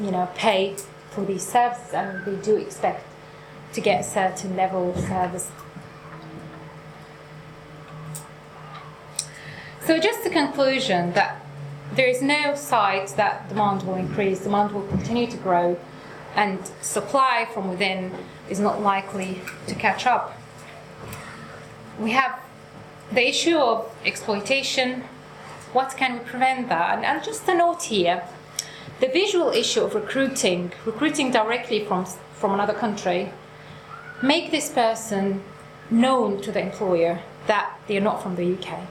you 0.00 0.10
know, 0.10 0.28
pay 0.34 0.76
for 1.10 1.24
these 1.24 1.46
services 1.46 1.94
and 1.94 2.24
they 2.24 2.36
do 2.42 2.56
expect 2.56 3.04
to 3.72 3.80
get 3.80 4.00
a 4.00 4.04
certain 4.04 4.56
level 4.56 4.90
of 4.90 5.00
service. 5.00 5.50
So 9.88 9.98
just 9.98 10.26
a 10.26 10.28
conclusion 10.28 11.14
that 11.14 11.40
there 11.94 12.08
is 12.08 12.20
no 12.20 12.54
sight 12.54 13.08
that 13.16 13.48
demand 13.48 13.84
will 13.84 13.94
increase, 13.94 14.40
demand 14.40 14.72
will 14.72 14.86
continue 14.86 15.26
to 15.28 15.36
grow, 15.38 15.78
and 16.36 16.58
supply 16.82 17.48
from 17.54 17.70
within 17.70 18.12
is 18.50 18.60
not 18.60 18.82
likely 18.82 19.40
to 19.66 19.74
catch 19.74 20.06
up. 20.06 20.38
We 21.98 22.10
have 22.10 22.38
the 23.10 23.26
issue 23.26 23.56
of 23.56 23.90
exploitation, 24.04 25.04
what 25.72 25.96
can 25.96 26.18
we 26.18 26.18
prevent 26.18 26.68
that? 26.68 26.96
And, 26.96 27.06
and 27.06 27.24
just 27.24 27.48
a 27.48 27.54
note 27.54 27.84
here 27.84 28.24
the 29.00 29.08
visual 29.08 29.48
issue 29.48 29.80
of 29.80 29.94
recruiting, 29.94 30.70
recruiting 30.84 31.30
directly 31.30 31.82
from, 31.86 32.04
from 32.34 32.52
another 32.52 32.74
country, 32.74 33.32
make 34.22 34.50
this 34.50 34.68
person 34.68 35.42
known 35.90 36.42
to 36.42 36.52
the 36.52 36.60
employer 36.60 37.22
that 37.46 37.74
they're 37.86 38.02
not 38.02 38.22
from 38.22 38.36
the 38.36 38.52
UK. 38.52 38.86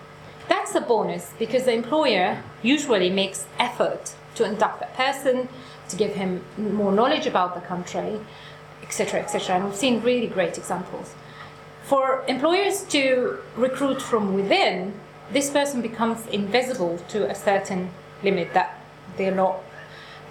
That's 0.47 0.75
a 0.75 0.81
bonus 0.81 1.31
because 1.39 1.65
the 1.65 1.73
employer 1.73 2.41
usually 2.61 3.09
makes 3.09 3.45
effort 3.59 4.13
to 4.35 4.45
induct 4.45 4.79
that 4.79 4.93
person, 4.95 5.49
to 5.89 5.95
give 5.95 6.13
him 6.13 6.43
more 6.57 6.91
knowledge 6.91 7.27
about 7.27 7.55
the 7.55 7.61
country, 7.61 8.19
etc., 8.83 9.21
etc. 9.21 9.55
And 9.55 9.65
we've 9.65 9.75
seen 9.75 10.01
really 10.01 10.27
great 10.27 10.57
examples. 10.57 11.13
For 11.83 12.23
employers 12.27 12.83
to 12.89 13.39
recruit 13.55 14.01
from 14.01 14.33
within, 14.33 14.93
this 15.31 15.49
person 15.49 15.81
becomes 15.81 16.25
invisible 16.27 16.97
to 17.09 17.29
a 17.29 17.35
certain 17.35 17.89
limit 18.23 18.53
that 18.53 18.81
they're 19.17 19.35
not 19.35 19.63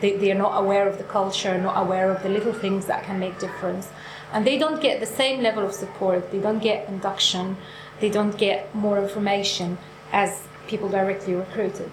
they, 0.00 0.16
they 0.16 0.30
are 0.30 0.34
not 0.38 0.62
aware 0.62 0.86
of 0.86 0.98
the 0.98 1.04
culture, 1.04 1.58
not 1.58 1.82
aware 1.82 2.10
of 2.10 2.22
the 2.22 2.28
little 2.28 2.52
things 2.52 2.84
that 2.84 3.04
can 3.04 3.18
make 3.18 3.38
difference. 3.38 3.88
And 4.30 4.46
they 4.46 4.58
don't 4.58 4.82
get 4.82 5.00
the 5.00 5.06
same 5.06 5.42
level 5.42 5.64
of 5.64 5.72
support, 5.72 6.30
they 6.30 6.38
don't 6.38 6.58
get 6.58 6.86
induction, 6.88 7.56
they 8.00 8.10
don't 8.10 8.36
get 8.36 8.74
more 8.74 8.98
information 8.98 9.78
as 10.12 10.46
people 10.66 10.88
directly 10.88 11.34
recruited. 11.34 11.90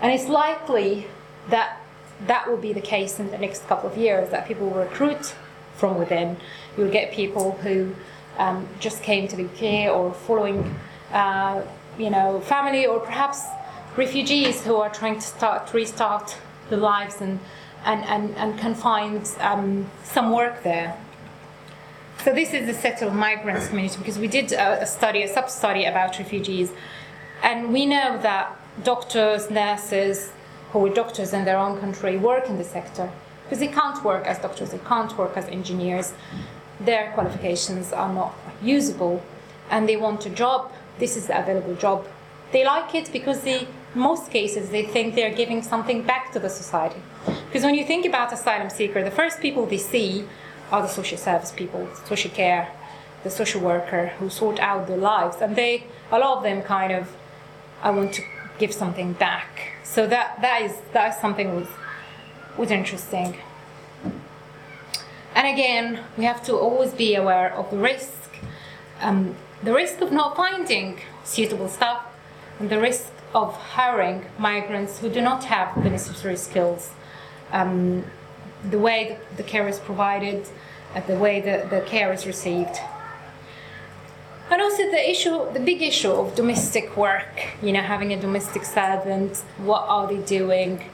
And 0.00 0.12
it's 0.12 0.28
likely 0.28 1.06
that 1.48 1.80
that 2.26 2.48
will 2.48 2.56
be 2.56 2.72
the 2.72 2.80
case 2.80 3.20
in 3.20 3.30
the 3.30 3.38
next 3.38 3.66
couple 3.66 3.90
of 3.90 3.96
years, 3.96 4.30
that 4.30 4.46
people 4.46 4.68
will 4.68 4.80
recruit 4.80 5.34
from 5.76 5.98
within. 5.98 6.36
You'll 6.76 6.90
get 6.90 7.12
people 7.12 7.52
who 7.52 7.94
um, 8.38 8.68
just 8.80 9.02
came 9.02 9.28
to 9.28 9.36
the 9.36 9.44
UK 9.44 9.94
or 9.94 10.12
following, 10.12 10.74
uh, 11.12 11.62
you 11.98 12.10
know, 12.10 12.40
family 12.40 12.86
or 12.86 13.00
perhaps 13.00 13.42
refugees 13.96 14.64
who 14.64 14.76
are 14.76 14.90
trying 14.90 15.16
to 15.16 15.26
start 15.26 15.72
restart 15.72 16.36
their 16.68 16.78
lives 16.78 17.20
and 17.20 17.38
and, 17.86 18.04
and, 18.04 18.36
and 18.36 18.58
can 18.58 18.74
find 18.74 19.30
um, 19.40 19.88
some 20.02 20.32
work 20.32 20.62
there. 20.64 20.98
So 22.24 22.32
this 22.32 22.52
is 22.52 22.66
the 22.66 22.74
settled 22.74 23.14
migrants 23.14 23.68
community 23.68 23.96
because 23.98 24.18
we 24.18 24.26
did 24.26 24.52
a, 24.52 24.82
a 24.82 24.86
study, 24.86 25.22
a 25.22 25.28
sub-study 25.28 25.84
about 25.84 26.18
refugees, 26.18 26.72
and 27.42 27.72
we 27.72 27.86
know 27.86 28.18
that 28.22 28.56
doctors, 28.82 29.50
nurses, 29.50 30.32
who 30.70 30.86
are 30.86 30.94
doctors 30.94 31.32
in 31.32 31.44
their 31.44 31.58
own 31.58 31.78
country 31.80 32.16
work 32.16 32.48
in 32.48 32.58
the 32.58 32.64
sector 32.64 33.10
because 33.44 33.60
they 33.60 33.68
can't 33.68 34.02
work 34.04 34.26
as 34.26 34.38
doctors, 34.40 34.70
they 34.72 34.78
can't 34.78 35.16
work 35.16 35.36
as 35.36 35.46
engineers. 35.46 36.14
Their 36.80 37.12
qualifications 37.12 37.92
are 37.92 38.12
not 38.12 38.34
usable, 38.60 39.22
and 39.70 39.88
they 39.88 39.96
want 39.96 40.26
a 40.26 40.30
job. 40.30 40.72
This 40.98 41.16
is 41.16 41.28
the 41.28 41.38
available 41.40 41.76
job. 41.76 42.06
They 42.50 42.64
like 42.64 42.94
it 42.94 43.12
because 43.12 43.42
they, 43.42 43.60
in 43.60 43.68
most 43.94 44.30
cases, 44.30 44.70
they 44.70 44.84
think 44.84 45.14
they're 45.14 45.34
giving 45.34 45.62
something 45.62 46.02
back 46.02 46.32
to 46.32 46.40
the 46.40 46.50
society. 46.50 47.00
Because 47.46 47.62
when 47.62 47.76
you 47.76 47.84
think 47.84 48.04
about 48.04 48.32
asylum 48.32 48.68
seeker, 48.68 49.04
the 49.04 49.10
first 49.10 49.40
people 49.40 49.64
they 49.64 49.78
see 49.78 50.26
are 50.72 50.82
the 50.82 50.88
social 50.88 51.18
service 51.18 51.52
people, 51.52 51.88
social 52.04 52.30
care, 52.30 52.68
the 53.22 53.30
social 53.30 53.60
worker 53.60 54.08
who 54.18 54.28
sort 54.28 54.58
out 54.58 54.86
their 54.86 54.96
lives, 54.96 55.36
and 55.40 55.54
they, 55.54 55.84
a 56.10 56.18
lot 56.18 56.38
of 56.38 56.42
them, 56.42 56.62
kind 56.62 56.92
of, 56.92 57.16
I 57.82 57.90
want 57.90 58.14
to 58.14 58.22
give 58.58 58.72
something 58.72 59.12
back. 59.12 59.72
So 59.84 60.06
that 60.06 60.40
that 60.40 60.62
is 60.62 60.72
that 60.92 61.14
is 61.14 61.20
something 61.20 61.54
was 61.54 61.68
was 62.56 62.70
interesting. 62.70 63.36
And 65.34 65.46
again, 65.46 66.00
we 66.16 66.24
have 66.24 66.42
to 66.46 66.54
always 66.54 66.92
be 66.92 67.14
aware 67.14 67.52
of 67.52 67.70
the 67.70 67.76
risk, 67.76 68.38
um, 69.02 69.36
the 69.62 69.74
risk 69.74 70.00
of 70.00 70.10
not 70.10 70.34
finding 70.34 70.98
suitable 71.24 71.68
staff, 71.68 72.06
and 72.58 72.70
the 72.70 72.80
risk 72.80 73.12
of 73.34 73.54
hiring 73.54 74.24
migrants 74.38 74.98
who 75.00 75.10
do 75.10 75.20
not 75.20 75.44
have 75.44 75.82
the 75.82 75.90
necessary 75.90 76.36
skills. 76.36 76.92
Um, 77.52 78.04
the 78.70 78.78
way 78.78 79.18
the 79.36 79.42
care 79.42 79.68
is 79.68 79.78
provided, 79.78 80.48
uh, 80.94 81.00
the 81.00 81.18
way 81.18 81.40
the, 81.40 81.68
the 81.68 81.82
care 81.82 82.14
is 82.14 82.26
received. 82.26 82.78
And 84.48 84.62
also 84.62 84.84
the 84.90 85.10
issue, 85.10 85.52
the 85.52 85.60
big 85.60 85.82
issue 85.82 86.10
of 86.10 86.36
domestic 86.36 86.96
work, 86.96 87.48
you 87.60 87.72
know, 87.72 87.80
having 87.80 88.12
a 88.12 88.20
domestic 88.20 88.64
servant, 88.64 89.38
what 89.58 89.84
are 89.88 90.06
they 90.06 90.18
doing? 90.18 90.84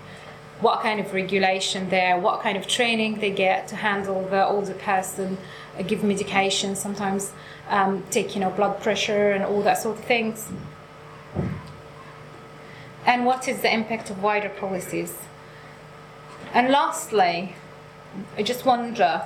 What 0.60 0.80
kind 0.80 1.00
of 1.00 1.12
regulation 1.12 1.90
there, 1.90 2.18
what 2.18 2.40
kind 2.40 2.56
of 2.56 2.66
training 2.66 3.20
they 3.20 3.30
get 3.30 3.68
to 3.68 3.76
handle 3.76 4.26
the 4.26 4.46
older 4.46 4.72
person, 4.74 5.36
uh, 5.78 5.82
give 5.82 6.02
medication, 6.02 6.76
sometimes 6.76 7.32
um, 7.68 8.04
take, 8.10 8.34
you 8.34 8.40
know, 8.40 8.50
blood 8.50 8.80
pressure 8.80 9.32
and 9.32 9.44
all 9.44 9.62
that 9.62 9.78
sort 9.78 9.98
of 9.98 10.04
things. 10.04 10.48
And 13.04 13.26
what 13.26 13.48
is 13.48 13.60
the 13.60 13.72
impact 13.72 14.08
of 14.08 14.22
wider 14.22 14.48
policies? 14.48 15.18
And 16.54 16.70
lastly, 16.70 17.54
I 18.38 18.42
just 18.42 18.64
wonder, 18.64 19.24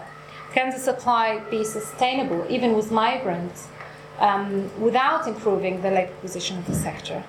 can 0.53 0.71
the 0.71 0.79
supply 0.79 1.41
be 1.51 1.63
sustainable 1.63 2.45
even 2.49 2.75
with 2.75 2.91
migrants? 2.91 3.69
Um, 4.19 4.71
without 4.81 5.27
improving 5.27 5.83
the 5.83 5.91
labor 5.91 6.13
position 6.21 6.59
of 6.59 6.67
the 6.67 6.75
sector? 6.75 7.25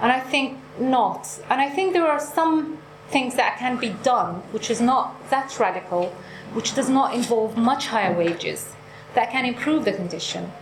And 0.00 0.12
I 0.12 0.20
think 0.20 0.58
not. 0.78 1.40
And 1.50 1.60
I 1.60 1.68
think 1.68 1.92
there 1.92 2.06
are 2.06 2.20
some 2.20 2.78
things 3.10 3.34
that 3.36 3.58
can 3.58 3.76
be 3.78 3.90
done, 4.02 4.36
which 4.52 4.70
is 4.70 4.80
not 4.80 5.30
that 5.30 5.58
radical, 5.58 6.14
which 6.52 6.74
does 6.74 6.88
not 6.88 7.14
involve 7.14 7.56
much 7.56 7.86
higher 7.86 8.16
wages, 8.16 8.74
that 9.14 9.30
can 9.30 9.44
improve 9.44 9.84
the 9.84 9.92
condition. 9.92 10.52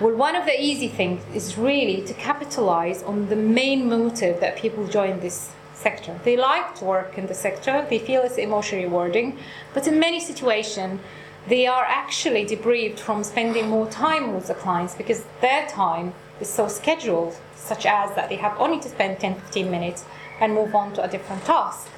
Well, 0.00 0.14
one 0.14 0.36
of 0.36 0.46
the 0.46 0.60
easy 0.60 0.88
things 0.88 1.22
is 1.34 1.58
really 1.58 2.02
to 2.02 2.14
capitalize 2.14 3.02
on 3.02 3.28
the 3.28 3.36
main 3.36 3.88
motive 3.88 4.40
that 4.40 4.56
people 4.56 4.86
join 4.86 5.20
this 5.20 5.50
sector. 5.74 6.18
They 6.24 6.36
like 6.36 6.74
to 6.76 6.84
work 6.84 7.18
in 7.18 7.26
the 7.26 7.34
sector, 7.34 7.86
they 7.88 7.98
feel 7.98 8.22
it's 8.22 8.38
emotionally 8.38 8.84
rewarding, 8.84 9.38
but 9.74 9.86
in 9.86 9.98
many 9.98 10.20
situations, 10.20 11.00
they 11.48 11.66
are 11.66 11.84
actually 11.84 12.44
debriefed 12.46 13.00
from 13.00 13.24
spending 13.24 13.68
more 13.68 13.88
time 13.88 14.34
with 14.34 14.46
the 14.46 14.54
clients 14.54 14.94
because 14.94 15.24
their 15.40 15.66
time 15.66 16.14
is 16.40 16.48
so 16.48 16.68
scheduled, 16.68 17.36
such 17.56 17.84
as 17.86 18.14
that 18.14 18.28
they 18.28 18.36
have 18.36 18.58
only 18.58 18.80
to 18.80 18.88
spend 18.88 19.18
10 19.18 19.34
15 19.34 19.70
minutes 19.70 20.04
and 20.40 20.54
move 20.54 20.74
on 20.74 20.92
to 20.94 21.02
a 21.02 21.08
different 21.08 21.44
task. 21.44 21.88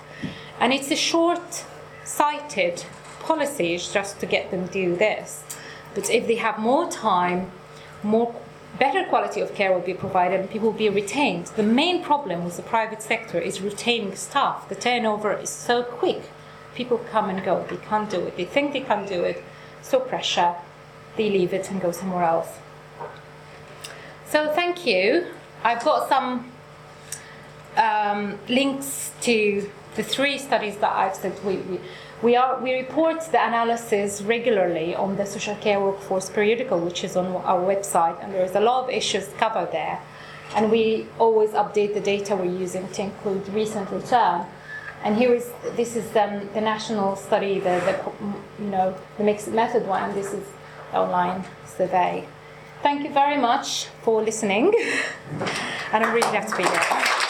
And 0.61 0.73
it's 0.73 0.91
a 0.91 0.97
short 0.97 1.65
sighted 2.05 2.85
policy 3.21 3.77
just 3.79 4.21
to 4.21 4.27
get 4.27 4.51
them 4.51 4.67
to 4.69 4.73
do 4.73 4.97
this. 4.97 5.43
But 5.95 6.11
if 6.11 6.27
they 6.27 6.37
have 6.37 6.59
more 6.59 6.91
time, 6.91 7.51
more 8.03 8.35
better 8.79 9.05
quality 9.05 9.41
of 9.41 9.55
care 9.55 9.73
will 9.73 9.81
be 9.81 9.95
provided 9.95 10.41
and 10.41 10.51
people 10.51 10.71
will 10.71 10.79
be 10.79 10.89
retained. 10.89 11.47
The 11.47 11.63
main 11.63 12.03
problem 12.03 12.45
with 12.45 12.57
the 12.57 12.63
private 12.63 13.03
sector 13.03 13.39
is 13.39 13.61
retaining 13.61 14.17
staff. 14.17 14.69
The 14.69 14.75
turnover 14.75 15.33
is 15.33 15.51
so 15.51 15.83
quick 15.83 16.23
people 16.75 16.99
come 17.11 17.31
and 17.31 17.45
go. 17.45 17.65
They 17.69 17.77
can't 17.77 18.11
do 18.11 18.21
it. 18.27 18.37
They 18.37 18.45
think 18.45 18.73
they 18.73 18.81
can't 18.81 19.09
do 19.09 19.23
it. 19.23 19.43
So 19.83 20.01
pressure. 20.01 20.55
They 21.17 21.31
leave 21.31 21.53
it 21.53 21.71
and 21.71 21.81
go 21.81 21.93
somewhere 21.93 22.25
else. 22.25 22.49
So 24.27 24.53
thank 24.53 24.87
you. 24.87 25.27
I've 25.63 25.85
got 25.85 26.09
some 26.09 26.51
um, 27.77 28.39
links 28.49 29.13
to 29.23 29.71
the 29.97 30.03
three 30.03 30.39
studies 30.39 30.77
that 30.79 30.93
I've 30.93 31.15
said 31.15 31.33
we, 31.45 31.57
we, 31.57 31.81
we, 32.23 32.37
are, 32.37 32.61
we 32.61 32.75
report 32.75 33.21
the 33.31 33.45
analysis 33.47 34.23
regularly 34.23 34.95
on 34.95 35.17
the 35.17 35.25
social 35.25 35.55
care 35.57 35.81
workforce 35.81 36.31
periodical, 36.31 36.81
which 36.81 37.05
is 37.05 37.17
on 37.17 37.27
our 37.27 37.61
website, 37.61 38.23
and 38.23 38.35
there's 38.35 38.55
a 38.55 38.61
lot 38.61 38.85
of 38.85 38.91
issues 38.91 39.29
covered 39.39 39.71
there. 39.73 40.01
And 40.55 40.71
we 40.71 41.07
always 41.19 41.51
update 41.51 41.95
the 41.95 42.01
data 42.01 42.37
we're 42.37 42.45
using 42.45 42.89
to 42.89 43.03
include 43.03 43.49
recent 43.49 43.91
return. 43.91 44.47
And 45.05 45.17
here 45.19 45.35
is 45.35 45.53
this 45.77 45.97
is 45.97 46.17
um, 46.17 46.49
the 46.55 46.63
national 46.63 47.15
study, 47.17 47.61
the, 47.61 47.77
the 47.85 48.13
you 48.59 48.71
know 48.71 48.97
the 49.19 49.25
mixed 49.25 49.49
method 49.49 49.87
one. 49.87 50.15
This 50.15 50.33
is 50.33 50.47
online 50.95 51.45
survey. 51.67 52.27
Thank 52.83 53.05
you 53.05 53.13
very 53.13 53.37
much 53.37 53.89
for 54.03 54.23
listening, 54.23 54.73
and 55.93 56.05
I'm 56.05 56.15
really 56.15 56.31
glad 56.31 56.49
to 56.49 56.57
be 56.57 56.63
here. 56.63 57.24